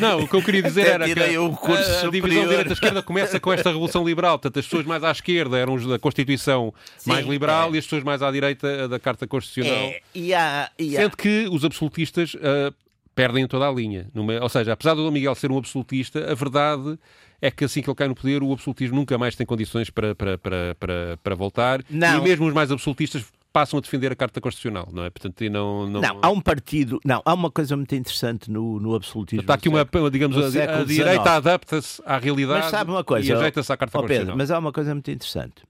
Não, 0.00 0.20
o 0.20 0.28
que 0.28 0.34
eu 0.34 0.42
queria 0.42 0.62
dizer 0.62 0.82
Até 0.82 0.90
era 0.92 1.04
que 1.04 1.20
a, 1.20 2.06
a 2.06 2.10
divisão 2.10 2.48
direita-esquerda 2.48 3.02
começa 3.02 3.38
com 3.38 3.52
esta 3.52 3.68
Revolução 3.68 4.04
Liberal. 4.04 4.38
Portanto, 4.38 4.58
as 4.58 4.64
pessoas 4.64 4.86
mais 4.86 5.04
à 5.04 5.10
esquerda 5.10 5.58
eram 5.58 5.74
os 5.74 5.86
da 5.86 5.98
Constituição 5.98 6.72
Sim, 6.96 7.10
mais 7.10 7.26
liberal 7.26 7.70
é. 7.70 7.76
e 7.76 7.78
as 7.78 7.84
pessoas 7.84 8.02
mais 8.02 8.22
à 8.22 8.30
direita 8.30 8.88
da 8.88 8.98
Carta 8.98 9.26
Constitucional. 9.26 9.84
É. 9.84 10.00
E 10.14 10.32
há, 10.32 10.70
e 10.78 10.96
há... 10.96 11.02
Sendo 11.02 11.16
que 11.16 11.48
os 11.50 11.64
absolutistas 11.64 12.34
uh, 12.34 12.74
perdem 13.14 13.46
toda 13.46 13.68
a 13.68 13.72
linha. 13.72 14.08
Numa... 14.14 14.40
Ou 14.40 14.48
seja, 14.48 14.72
apesar 14.72 14.94
do 14.94 15.04
Dom 15.04 15.10
Miguel 15.10 15.34
ser 15.34 15.50
um 15.50 15.58
absolutista, 15.58 16.30
a 16.30 16.34
verdade 16.34 16.98
é 17.40 17.50
que 17.50 17.64
assim 17.64 17.82
que 17.82 17.88
ele 17.88 17.96
cai 17.96 18.08
no 18.08 18.14
poder, 18.14 18.42
o 18.42 18.52
absolutismo 18.52 18.96
nunca 18.96 19.16
mais 19.16 19.36
tem 19.36 19.46
condições 19.46 19.90
para, 19.90 20.14
para, 20.14 20.38
para, 20.38 20.74
para, 20.74 21.18
para 21.22 21.34
voltar. 21.34 21.82
Não. 21.88 22.18
E 22.18 22.22
mesmo 22.22 22.46
os 22.46 22.54
mais 22.54 22.70
absolutistas 22.72 23.24
passam 23.58 23.78
a 23.78 23.82
defender 23.82 24.12
a 24.12 24.14
Carta 24.14 24.40
Constitucional, 24.40 24.88
não 24.92 25.04
é? 25.04 25.10
Portanto, 25.10 25.42
não, 25.50 25.88
não... 25.88 26.00
não 26.00 26.18
há 26.22 26.30
um 26.30 26.40
partido, 26.40 27.00
não, 27.04 27.20
há 27.24 27.34
uma 27.34 27.50
coisa 27.50 27.76
muito 27.76 27.92
interessante 27.92 28.48
no, 28.48 28.78
no 28.78 28.94
absolutismo. 28.94 29.40
Está 29.40 29.54
aqui 29.54 29.68
uma, 29.68 29.84
digamos, 30.12 30.36
a, 30.56 30.80
a 30.80 30.84
direita 30.84 31.32
adapta-se 31.32 32.00
à 32.06 32.18
realidade 32.18 32.60
mas 32.60 32.70
sabe 32.70 32.92
uma 32.92 33.02
coisa, 33.02 33.28
e 33.28 33.32
ajeita-se 33.32 33.72
à 33.72 33.76
Carta 33.76 33.98
oh, 33.98 34.02
Pedro, 34.02 34.14
Constitucional. 34.14 34.36
Mas 34.38 34.50
há 34.52 34.58
uma 34.60 34.70
coisa 34.70 34.94
muito 34.94 35.10
interessante. 35.10 35.64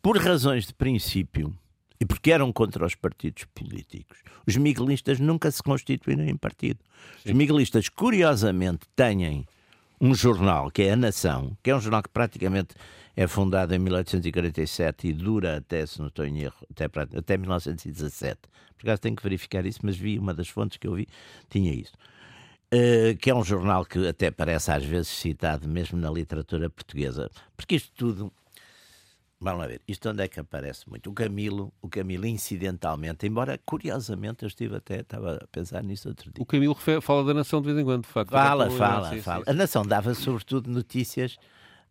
Por 0.00 0.16
razões 0.16 0.66
de 0.66 0.72
princípio, 0.72 1.52
e 2.00 2.06
porque 2.06 2.30
eram 2.30 2.50
contra 2.50 2.86
os 2.86 2.94
partidos 2.94 3.44
políticos, 3.54 4.16
os 4.46 4.56
miguelistas 4.56 5.20
nunca 5.20 5.50
se 5.50 5.62
constituíram 5.62 6.24
em 6.24 6.36
partido. 6.36 6.78
Sim. 7.22 7.32
Os 7.32 7.36
miguelistas, 7.36 7.90
curiosamente, 7.90 8.86
têm 8.96 9.46
um 10.00 10.14
jornal, 10.14 10.70
que 10.70 10.82
é 10.82 10.92
A 10.92 10.96
Nação, 10.96 11.54
que 11.62 11.70
é 11.70 11.76
um 11.76 11.80
jornal 11.80 12.02
que 12.02 12.08
praticamente 12.08 12.74
é 13.16 13.26
fundado 13.26 13.74
em 13.74 13.78
1847 13.78 15.08
e 15.08 15.12
dura 15.14 15.56
até, 15.56 15.86
se 15.86 15.98
não 15.98 16.08
estou 16.08 16.26
em 16.26 16.42
erro, 16.42 16.66
até, 16.70 16.84
até 17.18 17.36
1917. 17.38 18.40
Por 18.76 18.86
acaso 18.86 19.00
tenho 19.00 19.16
que 19.16 19.22
verificar 19.22 19.64
isso, 19.64 19.80
mas 19.82 19.96
vi 19.96 20.18
uma 20.18 20.34
das 20.34 20.48
fontes 20.48 20.76
que 20.76 20.86
eu 20.86 20.94
vi, 20.94 21.08
tinha 21.48 21.72
isso. 21.72 21.94
Uh, 22.66 23.16
que 23.16 23.30
é 23.30 23.34
um 23.34 23.42
jornal 23.42 23.84
que 23.84 24.06
até 24.06 24.30
parece 24.30 24.70
às 24.70 24.84
vezes 24.84 25.08
citado 25.08 25.66
mesmo 25.66 25.98
na 25.98 26.10
literatura 26.10 26.68
portuguesa, 26.68 27.30
porque 27.56 27.76
isto 27.76 27.92
tudo 27.94 28.32
Vamos 29.38 29.60
lá 29.60 29.66
ver, 29.66 29.82
isto 29.86 30.08
onde 30.08 30.22
é 30.22 30.28
que 30.28 30.40
aparece 30.40 30.88
muito? 30.88 31.10
O 31.10 31.12
Camilo, 31.12 31.70
o 31.82 31.90
Camilo 31.90 32.24
incidentalmente, 32.26 33.26
embora 33.26 33.60
curiosamente 33.66 34.44
eu 34.44 34.46
estive 34.46 34.76
até, 34.76 35.00
estava 35.00 35.36
a 35.36 35.46
pensar 35.48 35.84
nisso 35.84 36.08
outro 36.08 36.32
dia. 36.32 36.42
O 36.42 36.46
Camilo 36.46 36.74
fala 37.02 37.22
da 37.22 37.34
Nação 37.34 37.60
de 37.60 37.66
vez 37.66 37.78
em 37.78 37.84
quando, 37.84 38.02
de 38.02 38.08
facto. 38.08 38.30
Fala, 38.30 38.70
fala, 38.70 39.14
fala. 39.18 39.44
A 39.46 39.52
Nação 39.52 39.84
dava 39.84 40.14
sobretudo 40.14 40.70
notícias 40.70 41.36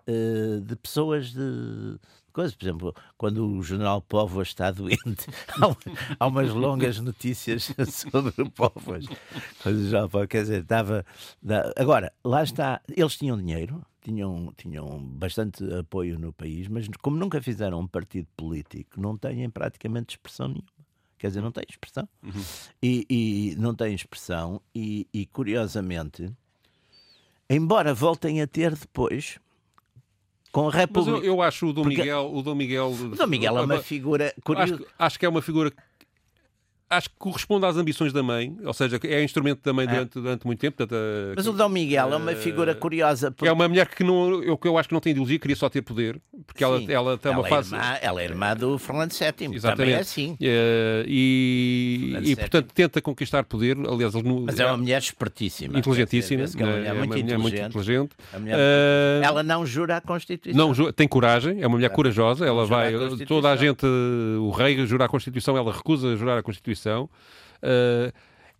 uh, 0.08 0.62
de 0.62 0.76
pessoas 0.76 1.32
de, 1.34 2.00
coisas. 2.36 2.54
Por 2.54 2.66
exemplo, 2.66 2.96
quando 3.18 3.48
o 3.48 3.64
general 3.64 4.02
Póvoas 4.02 4.50
está 4.50 4.70
doente, 4.70 5.28
há, 6.20 6.28
umas 6.28 6.50
longas 6.52 7.00
notícias 7.00 7.74
sobre 7.90 8.42
o 8.42 8.52
Póvoas. 8.52 9.06
Quer 10.30 10.42
dizer, 10.44 10.64
dava, 10.64 11.06
Agora, 11.78 12.12
lá 12.24 12.44
está, 12.44 12.82
eles 12.96 13.16
tinham 13.16 13.38
dinheiro, 13.38 13.84
tinham, 14.02 14.54
tinham 14.58 15.00
bastante 15.00 15.64
apoio 15.74 16.20
no 16.20 16.34
país, 16.34 16.68
mas 16.68 16.88
como 17.02 17.18
nunca 17.18 17.42
fizeram 17.42 17.80
um 17.80 17.88
partido 17.88 18.28
político, 18.36 19.00
não 19.00 19.18
têm 19.18 19.50
praticamente 19.50 20.16
expressão 20.16 20.50
nenhuma. 20.50 20.76
Quer 21.18 21.28
dizer, 21.28 21.42
não 21.42 21.52
têm 21.52 21.66
expressão. 21.68 22.08
Uhum. 22.22 22.44
E, 22.84 23.06
e, 23.10 23.56
não 23.56 23.74
têm 23.74 23.96
expressão, 23.96 24.62
e, 24.76 25.08
e 25.14 25.26
curiosamente, 25.26 26.32
embora 27.50 27.94
voltem 27.94 28.42
a 28.42 28.48
ter 28.48 28.76
depois, 28.76 29.40
com 30.56 30.70
a 30.70 30.72
República. 30.72 31.18
Mas 31.18 31.26
eu, 31.26 31.34
eu 31.34 31.42
acho 31.42 31.68
o 31.68 31.74
Dom 31.74 31.84
Miguel. 31.84 32.32
O 32.34 32.42
Dom 32.42 32.56
Miguel, 32.56 32.90
o 32.90 33.16
Dom 33.16 33.28
Miguel 33.28 33.58
é 33.58 33.62
uma 33.62 33.80
figura 33.80 34.34
curiosa. 34.42 34.76
Acho, 34.76 34.86
acho, 34.98 35.20
que 35.20 35.26
é 35.26 35.30
uma 35.30 35.42
figura 35.42 35.70
acho 36.90 37.10
que 37.10 37.16
corresponde 37.18 37.66
às 37.66 37.78
ambições 37.78 38.14
da 38.14 38.22
mãe, 38.22 38.56
ou 38.64 38.74
seja, 38.74 39.00
é 39.04 39.24
instrumento 39.24 39.62
da 39.64 39.74
mãe 39.74 39.86
é. 39.86 39.90
durante, 39.90 40.14
durante 40.14 40.46
muito 40.46 40.60
tempo. 40.60 40.78
Portanto, 40.78 40.96
Mas 41.36 41.48
o 41.48 41.54
Dom 41.54 41.70
Miguel 41.70 42.14
é 42.14 42.16
uma 42.16 42.36
figura 42.36 42.76
curiosa. 42.76 43.32
Porque... 43.32 43.48
É 43.48 43.52
uma 43.52 43.68
mulher 43.68 43.88
que 43.88 44.04
não, 44.04 44.44
eu, 44.44 44.60
eu 44.64 44.78
acho 44.78 44.90
que 44.90 44.94
não 44.94 45.02
tem 45.02 45.12
ideologia, 45.12 45.40
queria 45.40 45.56
só 45.56 45.70
ter 45.70 45.82
poder, 45.82 46.22
porque 46.46 46.64
ela, 46.64 46.82
ela 46.88 47.18
tem 47.18 47.32
ela 47.32 47.42
uma 47.42 47.48
é 47.48 47.50
fase. 47.50 47.74
Irmã, 47.74 47.98
ela 48.02 48.22
é 48.22 48.26
irmã 48.26 48.56
do 48.56 48.78
Fernando 48.78 49.12
VII, 49.12 49.56
Exatamente. 49.56 49.78
também 49.78 49.94
é 49.94 50.00
assim. 50.00 50.38
É, 50.40 51.06
e, 51.08 52.18
e 52.24 52.36
portanto, 52.36 52.72
tenta 52.74 53.02
conquistar 53.02 53.44
poder. 53.44 53.78
Aliás, 53.78 54.14
no, 54.14 54.42
Mas 54.42 54.60
é 54.60 54.66
uma 54.66 54.78
mulher 54.78 55.02
espertíssima. 55.02 55.78
Inteligentíssima. 55.80 56.44
é 56.44 56.46
uma 56.46 56.78
mulher, 56.78 56.94
muito, 56.94 57.18
inteligente. 57.18 57.42
muito 57.42 57.62
inteligente. 57.62 58.12
Mulher, 58.40 58.56
uh, 58.58 59.24
ela 59.24 59.44
não 59.44 59.66
jura 59.66 59.98
a 59.98 60.02
Constituição. 60.02 60.74
Não, 60.74 60.92
tem 60.92 61.08
coragem, 61.08 61.62
é 61.62 61.68
uma 61.68 61.78
mulher 61.78 61.90
corajosa. 61.90 62.46
Ela 62.46 62.66
vai. 62.66 62.94
A 62.94 63.26
toda 63.26 63.52
a 63.52 63.56
gente, 63.56 63.86
o 63.86 64.52
rei 64.52 64.86
jura 64.86 65.06
a 65.06 65.08
Constituição, 65.08 65.58
ela 65.58 65.72
recusa 65.72 66.16
jurar 66.16 66.38
a 66.38 66.44
Constituição. 66.44 66.75
Uh, 67.64 68.12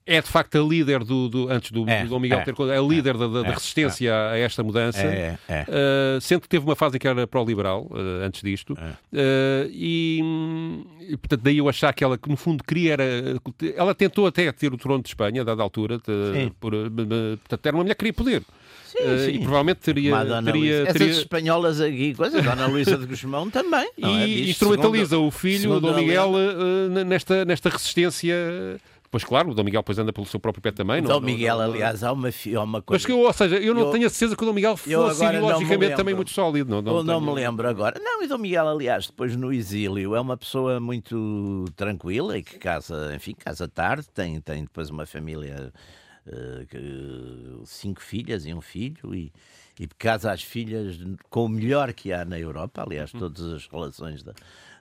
é 0.08 0.22
de 0.22 0.28
facto 0.28 0.56
a 0.56 0.62
líder 0.62 1.04
do, 1.04 1.28
do 1.28 1.50
antes 1.50 1.72
do, 1.72 1.90
é, 1.90 2.04
do 2.04 2.10
Dom 2.10 2.20
Miguel 2.20 2.40
é, 2.40 2.44
ter 2.44 2.54
é 2.70 2.78
a 2.78 2.82
líder 2.82 3.16
é, 3.16 3.18
da, 3.18 3.28
da, 3.28 3.40
é, 3.40 3.52
resistência 3.52 4.10
é. 4.10 4.34
a 4.34 4.38
esta 4.38 4.64
mudança, 4.64 5.02
uh, 5.04 6.22
sendo 6.22 6.42
que 6.42 6.48
teve 6.50 6.64
uma 6.64 6.76
fase 6.76 6.98
em 6.98 7.00
que 7.00 7.08
era 7.08 7.26
pró-liberal 7.26 7.88
uh, 7.90 8.24
antes 8.24 8.44
disto, 8.44 8.74
uh, 8.74 8.78
e, 9.72 10.20
e, 11.10 11.18
portanto 11.18 11.42
daí 11.42 11.58
eu 11.58 11.68
achar 11.68 11.92
que 11.92 12.04
ela 12.04 12.20
que 12.20 12.30
no 12.30 12.38
fundo 12.38 12.64
queria 12.64 12.94
era, 12.94 13.04
ela 13.76 13.96
tentou 13.96 14.28
até 14.28 14.52
ter 14.52 14.72
o 14.72 14.78
trono 14.78 15.02
de 15.02 15.10
Espanha, 15.10 15.42
a 15.42 15.44
dada 15.44 15.64
altura, 15.64 15.98
de, 15.98 16.52
por, 16.60 16.72
portanto 17.40 17.66
era 17.66 17.76
uma 17.76 17.84
mulher 17.84 17.96
que 17.96 18.00
queria 18.00 18.14
poder. 18.14 18.44
Sim, 18.98 19.04
uh, 19.04 19.20
sim. 19.20 19.32
E 19.32 19.40
provavelmente 19.40 19.80
teria. 19.80 20.18
teria, 20.44 20.44
teria... 20.44 20.86
Essas 20.88 21.18
espanholas 21.18 21.82
aqui, 21.82 22.14
coisa, 22.16 22.40
a 22.40 22.42
Dona 22.42 22.68
Luísa 22.68 22.98
de 22.98 23.06
Guzmão 23.06 23.50
também. 23.50 23.90
E 23.98 24.06
é? 24.06 24.50
instrumentaliza 24.50 25.10
segundo, 25.10 25.28
o 25.28 25.32
filho, 25.32 25.80
Dom 25.80 25.96
Miguel, 25.96 26.32
uh, 26.32 27.06
nesta, 27.06 27.44
nesta 27.44 27.70
resistência. 27.70 28.36
Pois 29.12 29.24
claro, 29.24 29.52
o 29.52 29.54
Dom 29.54 29.64
Miguel 29.64 29.82
depois 29.82 29.98
anda 29.98 30.12
pelo 30.12 30.26
seu 30.26 30.40
próprio 30.40 30.62
pé 30.62 30.72
também. 30.72 31.00
O 31.00 31.08
Dom 31.08 31.22
Miguel, 31.22 31.58
não, 31.58 31.66
aliás, 31.66 32.04
há 32.04 32.12
uma, 32.12 32.30
há 32.30 32.64
uma 32.64 32.82
coisa. 32.82 33.02
Mas 33.02 33.06
que 33.06 33.12
eu, 33.12 33.20
ou 33.20 33.32
seja, 33.34 33.58
eu 33.58 33.74
não 33.74 33.84
eu, 33.84 33.92
tenho 33.92 34.08
a 34.08 34.10
certeza 34.10 34.36
que 34.36 34.44
o 34.44 34.46
Dom 34.46 34.54
Miguel 34.54 34.76
fosse 34.76 35.26
ideologicamente 35.26 35.96
também 35.96 36.14
muito 36.14 36.32
sólido. 36.32 36.70
Não, 36.70 36.82
não, 36.82 37.04
não 37.04 37.22
me 37.22 37.32
lembro 37.32 37.68
agora. 37.68 37.98
Não, 37.98 38.22
e 38.22 38.26
o 38.26 38.30
Dom 38.30 38.40
Miguel, 38.40 38.68
aliás, 38.68 39.08
depois 39.08 39.36
no 39.36 39.54
exílio, 39.54 40.16
é 40.16 40.20
uma 40.20 40.36
pessoa 40.36 40.80
muito 40.80 41.66
tranquila 41.78 42.38
e 42.38 42.44
que 42.44 42.58
casa, 42.58 43.14
enfim, 43.16 43.34
casa 43.34 43.68
tarde, 43.68 44.06
tem, 44.14 44.42
tem 44.42 44.64
depois 44.64 44.90
uma 44.90 45.06
família 45.06 45.72
uh, 46.28 47.66
cinco 47.66 48.02
filhas 48.02 48.46
e 48.46 48.54
um 48.54 48.62
filho 48.62 49.14
e, 49.14 49.32
e 49.80 49.88
casa 49.88 50.32
as 50.32 50.44
filhas 50.44 51.00
com 51.30 51.46
o 51.46 51.50
melhor 51.50 51.94
que 51.94 52.12
há 52.14 52.26
na 52.26 52.40
Europa, 52.40 52.84
aliás, 52.84 53.14
uhum. 53.14 53.20
todas 53.20 53.54
as 53.54 53.68
relações 53.68 54.24
da, 54.24 54.34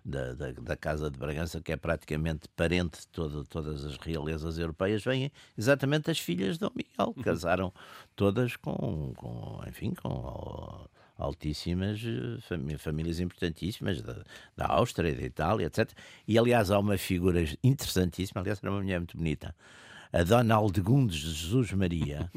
da, 0.04 0.34
da, 0.34 0.52
da, 0.52 0.76
Casa 0.76 1.10
de 1.10 1.18
Bragança, 1.18 1.60
que 1.60 1.72
é 1.72 1.76
praticamente 1.76 2.48
parente 2.56 3.00
de 3.00 3.06
todo, 3.08 3.44
todas 3.44 3.84
as 3.84 3.96
realezas 3.96 4.58
europeias, 4.58 5.02
vêm 5.02 5.32
exatamente 5.56 6.10
as 6.10 6.18
filhas 6.18 6.54
de 6.54 6.60
Dom 6.60 6.70
Miguel, 6.74 7.14
uhum. 7.16 7.22
casaram 7.22 7.72
todas 8.14 8.56
com, 8.56 9.12
com 9.16 9.60
enfim, 9.66 9.94
com 9.94 10.86
altíssimas 11.16 12.00
eh, 12.04 12.78
famílias 12.78 13.20
importantíssimas 13.20 14.02
da, 14.02 14.24
da 14.56 14.66
Áustria, 14.66 15.14
da 15.14 15.22
Itália, 15.22 15.66
etc. 15.66 15.90
E 16.26 16.38
aliás 16.38 16.70
há 16.70 16.78
uma 16.78 16.98
figura 16.98 17.44
interessantíssima, 17.62 18.40
aliás 18.40 18.58
era 18.62 18.70
uma 18.70 18.80
mulher 18.80 18.98
muito 18.98 19.16
bonita, 19.16 19.54
a 20.14 20.22
Dona 20.22 20.54
Aldegundes 20.54 21.18
de 21.18 21.32
Jesus 21.34 21.72
Maria, 21.72 22.30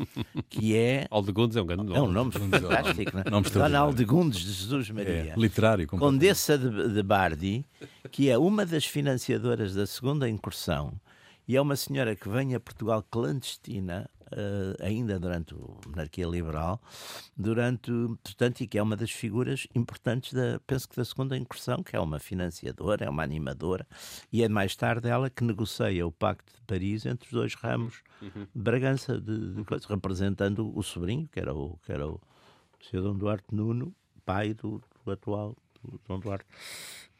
que 0.49 0.75
é. 0.75 1.05
Aldegundes 1.11 1.55
é 1.55 1.61
um 1.61 1.65
grande 1.65 1.83
nome. 1.83 1.97
É 1.97 2.01
um 2.01 2.11
nome 2.11 2.31
fantástico, 2.31 3.11
não 3.13 3.21
é? 3.21 3.29
Nome 3.29 3.49
Dona 3.51 3.79
Aldegundes 3.79 4.39
de 4.39 4.51
Jesus 4.51 4.89
Maria. 4.89 5.33
É, 5.33 5.33
literário. 5.37 5.85
Condessa 5.87 6.57
de, 6.57 6.91
de 6.91 7.03
Bardi, 7.03 7.63
que 8.11 8.31
é 8.31 8.37
uma 8.37 8.65
das 8.65 8.85
financiadoras 8.85 9.75
da 9.75 9.85
segunda 9.85 10.27
incursão 10.27 10.99
e 11.47 11.55
é 11.55 11.61
uma 11.61 11.75
senhora 11.75 12.15
que 12.15 12.27
vem 12.27 12.55
a 12.55 12.59
Portugal 12.59 13.05
clandestina 13.11 14.09
ainda 14.81 15.19
durante 15.19 15.53
a 15.53 15.89
monarquia 15.89 16.25
liberal, 16.25 16.81
durante, 17.35 17.91
portanto, 18.23 18.61
e 18.61 18.67
que 18.67 18.77
é 18.77 18.83
uma 18.83 18.95
das 18.95 19.11
figuras 19.11 19.67
importantes 19.73 20.33
da, 20.33 20.59
penso 20.65 20.87
que 20.89 20.95
da 20.95 21.05
segunda 21.05 21.37
incursão, 21.37 21.83
que 21.83 21.95
é 21.95 21.99
uma 21.99 22.19
financiadora, 22.19 23.05
é 23.05 23.09
uma 23.09 23.23
animadora, 23.23 23.87
e 24.31 24.43
é 24.43 24.49
mais 24.49 24.75
tarde 24.75 25.07
ela 25.07 25.29
que 25.29 25.43
negocia 25.43 26.05
o 26.05 26.11
Pacto 26.11 26.53
de 26.53 26.61
Paris 26.61 27.05
entre 27.05 27.27
os 27.27 27.31
dois 27.31 27.53
ramos 27.55 28.01
uhum. 28.21 28.47
Bragança, 28.53 29.19
de, 29.19 29.53
de 29.53 29.63
coisa, 29.63 29.85
representando 29.87 30.75
o 30.75 30.83
sobrinho, 30.83 31.27
que 31.31 31.39
era 31.39 31.53
o, 31.53 31.77
que 31.83 31.91
era 31.91 32.07
o 32.07 32.19
Sr. 32.81 33.01
Dom 33.01 33.15
Duarte 33.17 33.47
Nuno, 33.51 33.93
pai 34.25 34.53
do, 34.53 34.81
do 35.03 35.11
atual 35.11 35.55
do 35.83 35.99
Dom 36.07 36.19
Duarte. 36.19 36.45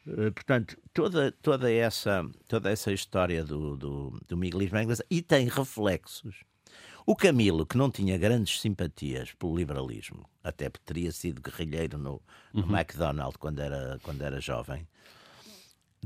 Uh, 0.06 0.32
portanto, 0.32 0.76
toda, 0.92 1.32
toda, 1.32 1.70
essa, 1.70 2.28
toda 2.48 2.70
essa 2.70 2.92
história 2.92 3.44
do, 3.44 3.76
do, 3.76 4.20
do 4.26 4.36
miguelismo 4.36 4.78
engraçada 4.78 5.06
e 5.10 5.20
tem 5.20 5.48
reflexos 5.48 6.44
o 7.10 7.16
Camilo, 7.16 7.64
que 7.64 7.78
não 7.78 7.90
tinha 7.90 8.18
grandes 8.18 8.60
simpatias 8.60 9.32
pelo 9.32 9.56
liberalismo, 9.56 10.28
até 10.44 10.68
porque 10.68 10.84
teria 10.84 11.10
sido 11.10 11.40
guerrilheiro 11.40 11.96
no, 11.96 12.20
no 12.52 12.66
uhum. 12.66 12.76
McDonald's 12.76 13.38
quando 13.38 13.60
era, 13.60 13.98
quando 14.02 14.20
era 14.20 14.38
jovem, 14.42 14.86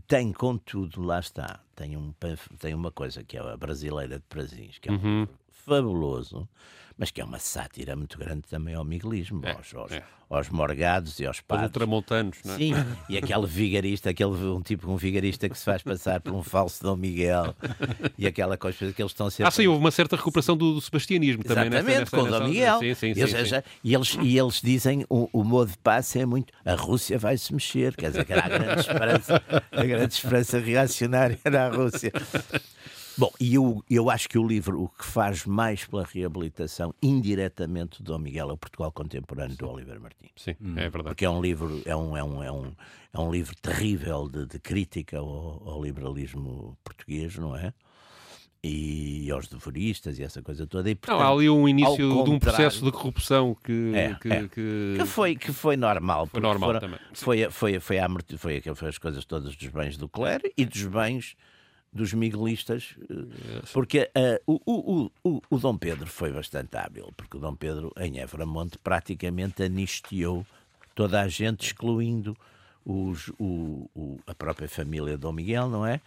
tem, 0.06 0.32
contudo, 0.32 1.02
lá 1.02 1.18
está, 1.18 1.58
tem, 1.74 1.96
um, 1.96 2.14
tem 2.56 2.72
uma 2.72 2.92
coisa 2.92 3.24
que 3.24 3.36
é 3.36 3.40
a 3.40 3.56
Brasileira 3.56 4.20
de 4.20 4.24
Prazins, 4.28 4.78
que 4.78 4.90
é 4.90 4.92
um 4.92 4.94
uhum. 4.94 5.28
Fabuloso, 5.64 6.48
mas 6.96 7.10
que 7.10 7.20
é 7.20 7.24
uma 7.24 7.38
sátira 7.38 7.96
muito 7.96 8.18
grande 8.18 8.42
também 8.42 8.74
ao 8.74 8.84
miguelismo, 8.84 9.40
é, 9.44 9.52
aos, 9.52 9.74
aos, 9.74 9.92
é. 9.92 10.02
aos, 10.28 10.48
morgados 10.50 11.18
e 11.18 11.26
aos 11.26 11.40
padres. 11.40 11.66
Os 11.66 11.70
ultramontanos, 11.70 12.38
não 12.44 12.54
é? 12.54 12.58
Sim, 12.58 12.74
e 13.08 13.16
aquele 13.16 13.46
vigarista, 13.46 14.10
aquele, 14.10 14.30
um 14.30 14.60
tipo 14.60 14.90
um 14.90 14.96
vigarista 14.96 15.48
que 15.48 15.58
se 15.58 15.64
faz 15.64 15.82
passar 15.82 16.20
por 16.20 16.34
um 16.34 16.42
falso 16.42 16.82
Dom 16.82 16.96
Miguel 16.96 17.54
e 18.18 18.26
aquela 18.26 18.56
coisa 18.56 18.92
que 18.92 19.02
eles 19.02 19.12
estão 19.12 19.30
sempre... 19.30 19.48
Ah, 19.48 19.50
sim, 19.50 19.66
houve 19.66 19.80
uma 19.80 19.90
certa 19.90 20.16
recuperação 20.16 20.56
do, 20.56 20.74
do 20.74 20.80
sebastianismo 20.80 21.42
também. 21.42 21.68
Exatamente, 21.68 21.98
nessa, 21.98 22.16
com 22.16 22.22
o 22.22 22.28
Dom 22.28 22.48
Miguel. 22.48 22.78
Sim, 22.78 22.94
sim, 22.94 23.06
eles, 23.10 23.30
sim, 23.30 23.46
sim. 23.46 23.62
E, 23.82 23.94
eles, 23.94 24.18
e 24.20 24.38
eles 24.38 24.60
dizem, 24.62 25.04
o, 25.08 25.28
o 25.32 25.44
modo 25.44 25.70
de 25.70 25.78
passe 25.78 26.20
é 26.20 26.26
muito, 26.26 26.52
a 26.64 26.74
Rússia 26.74 27.18
vai 27.18 27.38
se 27.38 27.52
mexer, 27.52 27.96
quer 27.96 28.10
dizer, 28.10 28.24
que 28.24 28.32
era 28.32 28.44
a 28.44 28.48
grande 28.48 28.80
esperança, 28.80 29.42
a 29.72 29.84
grande 29.84 30.14
esperança 30.14 30.58
reacionária 30.58 31.38
da 31.50 31.68
Rússia. 31.68 32.12
Bom, 33.16 33.30
e 33.38 33.54
eu, 33.54 33.84
eu 33.90 34.10
acho 34.10 34.28
que 34.28 34.38
o 34.38 34.46
livro, 34.46 34.82
o 34.82 34.88
que 34.88 35.04
faz 35.04 35.44
mais 35.44 35.84
pela 35.84 36.04
reabilitação, 36.04 36.94
indiretamente, 37.02 38.02
do 38.02 38.12
Dom 38.12 38.18
Miguel 38.18 38.50
é 38.50 38.52
o 38.52 38.56
Portugal 38.56 38.90
Contemporâneo 38.90 39.56
do 39.56 39.68
Oliver 39.68 40.00
Martins. 40.00 40.30
Sim, 40.36 40.56
hum. 40.60 40.74
é 40.76 40.88
verdade. 40.88 41.08
Porque 41.08 41.24
é 41.24 41.30
um 41.30 41.40
livro, 41.40 41.82
é 41.84 41.94
um, 41.94 42.16
é 42.16 42.24
um, 42.24 42.42
é 42.42 42.52
um, 42.52 42.72
é 43.12 43.20
um 43.20 43.30
livro 43.30 43.54
terrível 43.60 44.28
de, 44.28 44.46
de 44.46 44.58
crítica 44.58 45.18
ao, 45.18 45.62
ao, 45.68 45.82
liberalismo 45.82 46.76
português, 46.82 47.36
não 47.36 47.54
é? 47.54 47.74
E 48.64 49.28
aos 49.30 49.48
devoristas 49.48 50.20
e 50.20 50.22
essa 50.22 50.40
coisa 50.40 50.66
toda. 50.66 50.88
E, 50.88 50.94
portanto, 50.94 51.18
não, 51.18 51.26
há 51.26 51.32
ali 51.32 51.50
um 51.50 51.68
início 51.68 52.24
de 52.24 52.30
um 52.30 52.38
processo 52.38 52.84
de 52.84 52.92
corrupção 52.92 53.56
que, 53.56 53.92
é, 53.92 54.14
que, 54.14 54.28
é. 54.28 54.48
que... 54.48 54.94
que, 54.98 55.04
foi, 55.04 55.34
que 55.34 55.52
foi 55.52 55.76
normal. 55.76 56.26
Foi 56.26 56.40
normal 56.40 56.68
foram, 56.68 56.80
também. 56.80 57.00
Foi, 57.12 57.50
foi, 57.50 57.80
foi, 57.80 57.98
a, 57.98 58.08
foi, 58.08 58.38
foi, 58.38 58.74
foi 58.74 58.88
as 58.88 58.98
coisas 58.98 59.24
todas 59.24 59.56
dos 59.56 59.68
bens 59.68 59.96
do 59.96 60.08
clero 60.08 60.44
e 60.56 60.64
dos 60.64 60.84
bens 60.84 61.36
dos 61.92 62.14
miguelistas, 62.14 62.96
porque 63.72 64.10
uh, 64.16 64.42
o, 64.46 64.60
o, 64.64 65.12
o, 65.22 65.42
o, 65.50 65.58
Dom 65.58 65.76
Pedro 65.76 66.06
foi 66.06 66.32
bastante 66.32 66.74
hábil, 66.76 67.12
porque 67.16 67.36
o 67.36 67.40
Dom 67.40 67.54
Pedro, 67.54 67.92
em 67.98 68.18
Evramonte, 68.18 68.78
praticamente 68.78 69.62
anistiou 69.62 70.46
toda 70.94 71.20
a 71.20 71.28
gente, 71.28 71.66
excluindo 71.66 72.34
os, 72.84 73.30
a 74.26 74.34
própria 74.34 74.68
família 74.68 75.12
de 75.12 75.18
Dom 75.18 75.32
Miguel, 75.32 75.68
não 75.68 75.86
é? 75.86 76.00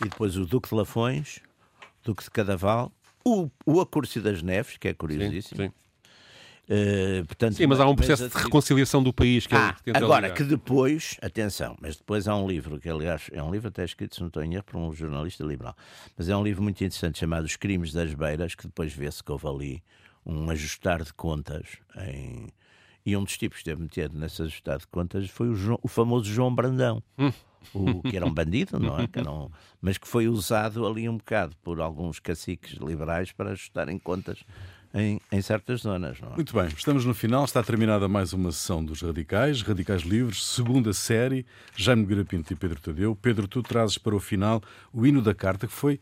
E 0.00 0.08
depois 0.08 0.36
o 0.36 0.46
Duque 0.46 0.68
de 0.68 0.74
Lafões, 0.76 1.40
Duque 2.04 2.22
de 2.22 2.30
Cadaval, 2.30 2.92
o, 3.24 3.50
o 3.66 3.80
Acúrcio 3.80 4.22
das 4.22 4.42
Neves, 4.42 4.76
que 4.76 4.88
é 4.88 4.94
curiosíssimo. 4.94 5.60
Sim, 5.60 5.68
sim. 5.68 5.74
Uh, 6.72 7.26
portanto, 7.26 7.56
Sim, 7.56 7.66
mas 7.66 7.80
há 7.80 7.86
um 7.86 7.94
processo 7.94 8.26
de 8.26 8.34
reconciliação 8.34 9.02
do 9.02 9.12
país 9.12 9.46
que 9.46 9.54
ah, 9.54 9.76
ele 9.84 9.94
Agora, 9.98 10.28
ligar. 10.28 10.36
que 10.38 10.42
depois, 10.42 11.18
atenção, 11.20 11.76
mas 11.78 11.96
depois 11.96 12.26
há 12.26 12.34
um 12.34 12.48
livro, 12.48 12.80
que 12.80 12.88
aliás 12.88 13.28
é 13.30 13.42
um 13.42 13.52
livro 13.52 13.68
até 13.68 13.84
escrito, 13.84 14.14
se 14.14 14.22
não 14.22 14.28
estou 14.28 14.42
em 14.42 14.54
erro, 14.54 14.64
por 14.64 14.78
um 14.78 14.90
jornalista 14.90 15.44
liberal, 15.44 15.76
mas 16.16 16.30
é 16.30 16.36
um 16.36 16.42
livro 16.42 16.62
muito 16.62 16.82
interessante 16.82 17.18
chamado 17.18 17.44
Os 17.44 17.56
Crimes 17.56 17.92
das 17.92 18.14
Beiras, 18.14 18.54
que 18.54 18.66
depois 18.66 18.90
vê-se 18.90 19.22
que 19.22 19.30
houve 19.30 19.46
ali 19.46 19.82
um 20.24 20.48
ajustar 20.48 21.02
de 21.02 21.12
contas 21.12 21.66
em... 22.08 22.46
E 23.04 23.14
um 23.16 23.24
dos 23.24 23.36
tipos 23.36 23.56
que 23.56 23.68
esteve 23.68 23.82
metido 23.82 24.16
nesse 24.16 24.40
ajustar 24.40 24.78
de 24.78 24.86
contas 24.86 25.28
foi 25.28 25.48
o, 25.48 25.54
João, 25.54 25.78
o 25.82 25.88
famoso 25.88 26.24
João 26.24 26.54
Brandão. 26.54 27.02
Hum. 27.18 27.32
O, 27.72 28.02
que 28.02 28.16
era 28.16 28.26
um 28.26 28.34
bandido, 28.34 28.76
não 28.80 28.98
é? 28.98 29.06
Que 29.06 29.22
não, 29.22 29.48
mas 29.80 29.96
que 29.96 30.08
foi 30.08 30.26
usado 30.26 30.84
ali 30.84 31.08
um 31.08 31.16
bocado 31.16 31.54
por 31.62 31.80
alguns 31.80 32.18
caciques 32.18 32.72
liberais 32.72 33.30
para 33.30 33.52
ajustarem 33.52 34.00
contas 34.00 34.44
em, 34.94 35.20
em 35.30 35.42
certas 35.42 35.80
zonas. 35.80 36.18
É? 36.22 36.34
Muito 36.34 36.54
bem, 36.54 36.66
estamos 36.68 37.04
no 37.04 37.14
final, 37.14 37.44
está 37.44 37.62
terminada 37.62 38.08
mais 38.08 38.32
uma 38.32 38.52
sessão 38.52 38.84
dos 38.84 39.02
Radicais, 39.02 39.62
Radicais 39.62 40.02
Livres, 40.02 40.44
segunda 40.44 40.92
série, 40.92 41.46
Jaime 41.76 42.04
Garapinto 42.04 42.52
e 42.52 42.56
Pedro 42.56 42.80
Tadeu. 42.80 43.16
Pedro, 43.16 43.48
tu 43.48 43.62
trazes 43.62 43.98
para 43.98 44.14
o 44.14 44.20
final 44.20 44.62
o 44.92 45.06
hino 45.06 45.22
da 45.22 45.34
Carta, 45.34 45.66
que 45.66 45.72
foi 45.72 45.98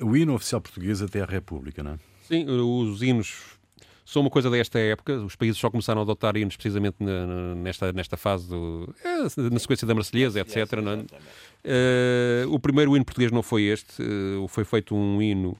o 0.00 0.16
hino 0.16 0.34
oficial 0.34 0.60
português 0.60 1.00
até 1.00 1.22
à 1.22 1.26
República, 1.26 1.82
não 1.82 1.92
é? 1.92 1.98
Sim, 2.28 2.44
os 2.48 3.02
hinos 3.02 3.56
são 4.04 4.22
uma 4.22 4.30
coisa 4.30 4.50
desta 4.50 4.78
época. 4.78 5.16
Os 5.18 5.34
países 5.34 5.58
só 5.58 5.70
começaram 5.70 6.00
a 6.00 6.04
adotar 6.04 6.36
hinos 6.36 6.56
precisamente 6.56 6.96
nesta, 7.56 7.92
nesta 7.92 8.16
fase, 8.16 8.48
do, 8.48 8.94
é, 9.04 9.50
na 9.50 9.58
sequência 9.58 9.86
da 9.86 9.94
Marselhesa, 9.94 10.40
etc. 10.40 10.56
É? 10.56 12.46
Uh, 12.46 12.52
o 12.52 12.58
primeiro 12.60 12.94
hino 12.94 13.04
português 13.04 13.32
não 13.32 13.42
foi 13.42 13.64
este, 13.64 14.02
uh, 14.02 14.46
foi 14.48 14.64
feito 14.64 14.94
um 14.94 15.20
hino 15.20 15.50
uh, 15.50 15.56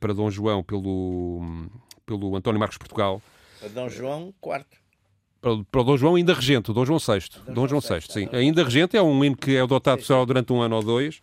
para 0.00 0.12
Dom 0.12 0.30
João 0.30 0.62
pelo, 0.62 1.40
pelo 2.04 2.36
António 2.36 2.60
Marcos 2.60 2.78
Portugal. 2.78 3.22
Para 3.60 3.68
Dom 3.68 3.88
João 3.88 4.34
IV. 4.44 4.64
Para, 5.40 5.64
para 5.70 5.80
o 5.80 5.84
Dom 5.84 5.96
João 5.96 6.14
ainda 6.14 6.34
regente, 6.34 6.72
Dom 6.72 6.84
João 6.84 6.98
VI. 6.98 7.20
Dom, 7.46 7.54
Dom 7.54 7.68
João 7.68 7.80
VI, 7.80 8.00
sim. 8.08 8.28
Ainda 8.32 8.62
regente 8.62 8.96
é 8.96 9.02
um 9.02 9.24
hino 9.24 9.36
que 9.36 9.56
é 9.56 9.60
adotado 9.60 10.02
só 10.02 10.24
durante 10.24 10.52
um 10.52 10.60
ano 10.60 10.76
ou 10.76 10.82
dois. 10.82 11.20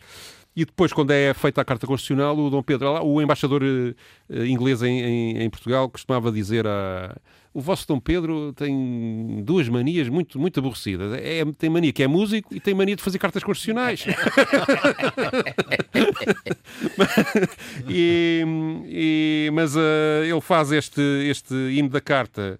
E 0.60 0.66
depois, 0.66 0.92
quando 0.92 1.12
é 1.12 1.34
feita 1.34 1.62
a 1.62 1.64
Carta 1.64 1.88
Constitucional, 1.88 2.38
o 2.38 2.50
Dom 2.50 2.62
Pedro, 2.62 3.02
o 3.02 3.22
embaixador 3.22 3.64
uh, 3.64 4.46
inglês 4.46 4.84
em, 4.84 5.00
em, 5.00 5.44
em, 5.44 5.50
Portugal, 5.50 5.90
costumava 5.90 6.30
dizer 6.34 6.68
a. 6.68 7.16
O 7.54 7.62
vosso 7.62 7.88
Dom 7.88 7.98
Pedro 7.98 8.52
tem 8.52 9.42
duas 9.42 9.70
manias 9.70 10.10
muito, 10.10 10.38
muito 10.38 10.60
aborrecidas. 10.60 11.14
É, 11.14 11.46
tem 11.58 11.70
mania 11.70 11.94
que 11.94 12.04
é 12.04 12.08
músico 12.08 12.54
e 12.54 12.60
tem 12.60 12.74
mania 12.74 12.98
de 12.98 13.02
fazer 13.02 13.20
cartas 13.20 13.42
constitucionais. 13.42 14.04
e, 17.88 18.44
e, 18.86 19.50
mas 19.54 19.78
uh, 19.78 20.26
ele 20.26 20.42
faz 20.42 20.74
este, 20.74 21.02
este 21.02 21.56
hino 21.56 21.88
da 21.88 22.02
carta 22.02 22.60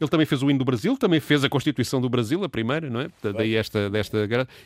ele 0.00 0.10
também 0.10 0.26
fez 0.26 0.42
o 0.42 0.50
hino 0.50 0.58
do 0.58 0.64
Brasil, 0.64 0.96
também 0.96 1.20
fez 1.20 1.44
a 1.44 1.48
Constituição 1.48 2.00
do 2.00 2.08
Brasil, 2.08 2.42
a 2.44 2.48
primeira, 2.48 2.88
não 2.88 3.00
é? 3.00 3.08
Daí 3.32 3.56
esta, 3.56 3.90
desta... 3.90 4.18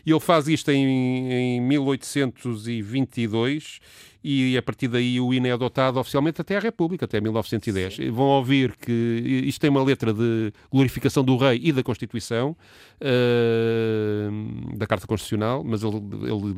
E 0.04 0.10
ele 0.10 0.20
faz 0.20 0.46
isto 0.48 0.70
em, 0.70 1.32
em 1.32 1.58
1822 1.60 3.80
e 4.24 4.56
a 4.56 4.62
partir 4.62 4.86
daí 4.86 5.20
o 5.20 5.34
hino 5.34 5.48
é 5.48 5.52
adotado 5.52 5.98
oficialmente 5.98 6.40
até 6.40 6.56
à 6.56 6.60
República, 6.60 7.06
até 7.06 7.20
1910. 7.20 7.96
Sim. 7.96 8.10
Vão 8.10 8.26
ouvir 8.26 8.76
que 8.76 9.42
isto 9.44 9.60
tem 9.60 9.68
uma 9.68 9.82
letra 9.82 10.14
de 10.14 10.52
glorificação 10.70 11.24
do 11.24 11.36
rei 11.36 11.60
e 11.62 11.72
da 11.72 11.82
Constituição, 11.82 12.56
uh, 13.00 14.76
da 14.76 14.86
Carta 14.86 15.06
Constitucional, 15.06 15.64
mas 15.64 15.82
ele, 15.82 15.96
ele, 15.96 16.56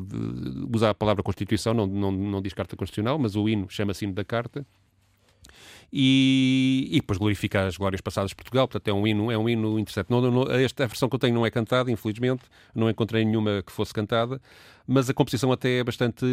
usa 0.71 0.91
a 0.91 0.93
palavra 0.93 1.23
Constituição, 1.23 1.73
não, 1.73 1.87
não, 1.87 2.11
não 2.11 2.41
diz 2.41 2.53
Carta 2.53 2.75
Constitucional, 2.75 3.17
mas 3.17 3.35
o 3.35 3.49
hino 3.49 3.65
chama-se 3.67 4.05
hino 4.05 4.13
da 4.13 4.23
Carta 4.23 4.65
e, 5.91 6.87
e 6.91 6.95
depois 6.99 7.17
glorifica 7.17 7.65
as 7.65 7.77
glórias 7.77 8.01
passadas 8.01 8.29
de 8.29 8.35
Portugal. 8.35 8.67
Portanto, 8.67 8.87
é 8.87 8.93
um 8.93 9.05
hino, 9.07 9.31
é 9.31 9.37
um 9.37 9.47
hino 9.47 9.79
interessante. 9.79 10.09
Não, 10.09 10.21
não, 10.21 10.43
esta 10.51 10.83
a 10.83 10.87
versão 10.87 11.09
que 11.09 11.15
eu 11.15 11.19
tenho 11.19 11.33
não 11.33 11.45
é 11.45 11.51
cantada, 11.51 11.91
infelizmente, 11.91 12.43
não 12.73 12.89
encontrei 12.89 13.23
nenhuma 13.23 13.63
que 13.65 13.71
fosse 13.71 13.93
cantada, 13.93 14.41
mas 14.87 15.09
a 15.09 15.13
composição 15.13 15.51
até 15.51 15.79
é 15.79 15.83
bastante 15.83 16.25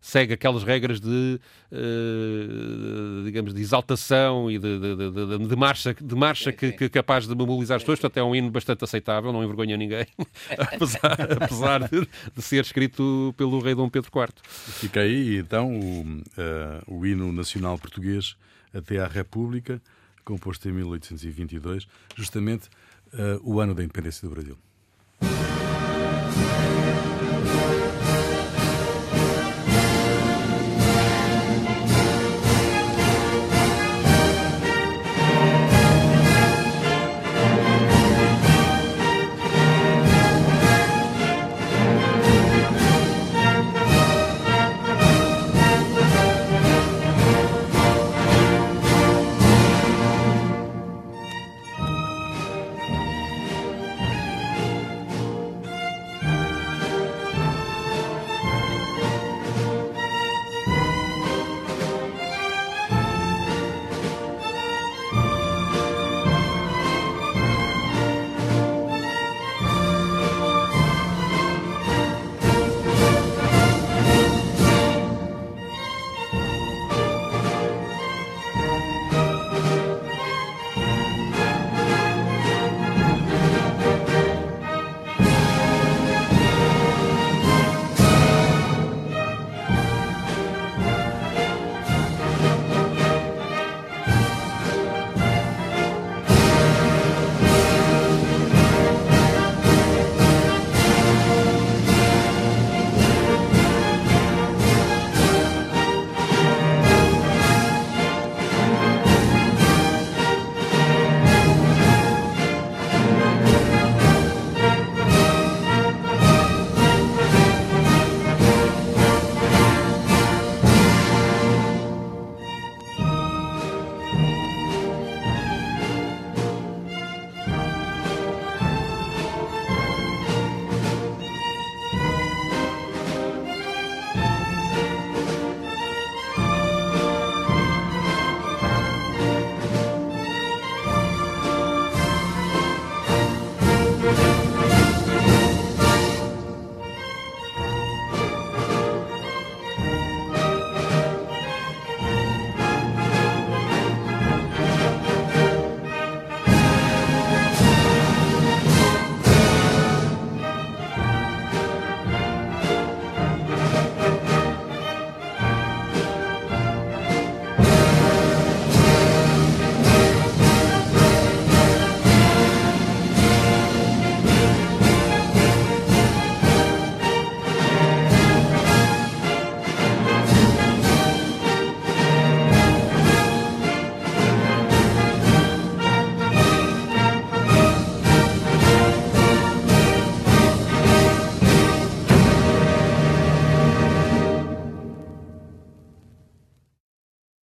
segue 0.00 0.32
aquelas 0.32 0.62
regras 0.62 1.00
de, 1.00 1.40
uh, 1.70 3.24
digamos, 3.24 3.52
de 3.52 3.60
exaltação 3.60 4.50
e 4.50 4.58
de, 4.58 4.78
de, 4.78 4.96
de, 4.96 5.46
de 5.46 5.56
marcha, 5.56 5.94
de 5.94 6.14
marcha 6.14 6.52
que, 6.52 6.72
que 6.72 6.84
é 6.84 6.88
capaz 6.88 7.26
de 7.26 7.34
mobilizar 7.34 7.76
as 7.76 7.82
pessoas. 7.82 8.00
Portanto, 8.00 8.16
é 8.16 8.24
um 8.24 8.34
hino 8.34 8.50
bastante 8.50 8.82
aceitável, 8.82 9.32
não 9.32 9.44
envergonha 9.44 9.76
ninguém, 9.76 10.06
apesar, 10.58 11.20
apesar 11.42 11.88
de, 11.88 12.08
ser 12.42 12.64
escrito 12.64 13.34
pelo 13.36 13.60
rei 13.60 13.74
Dom 13.74 13.88
Pedro 13.88 14.10
IV. 14.14 14.28
Fica 14.44 15.00
aí, 15.00 15.36
então, 15.36 15.78
o, 15.78 16.02
uh, 16.02 16.98
o 16.98 17.06
hino 17.06 17.30
nacional 17.32 17.78
português 17.78 18.36
até 18.72 18.98
à 18.98 19.06
República, 19.06 19.82
composto 20.24 20.68
em 20.68 20.72
1822, 20.72 21.86
justamente 22.16 22.68
uh, 23.12 23.40
o 23.42 23.60
ano 23.60 23.74
da 23.74 23.82
independência 23.82 24.26
do 24.26 24.34
Brasil. 24.34 24.56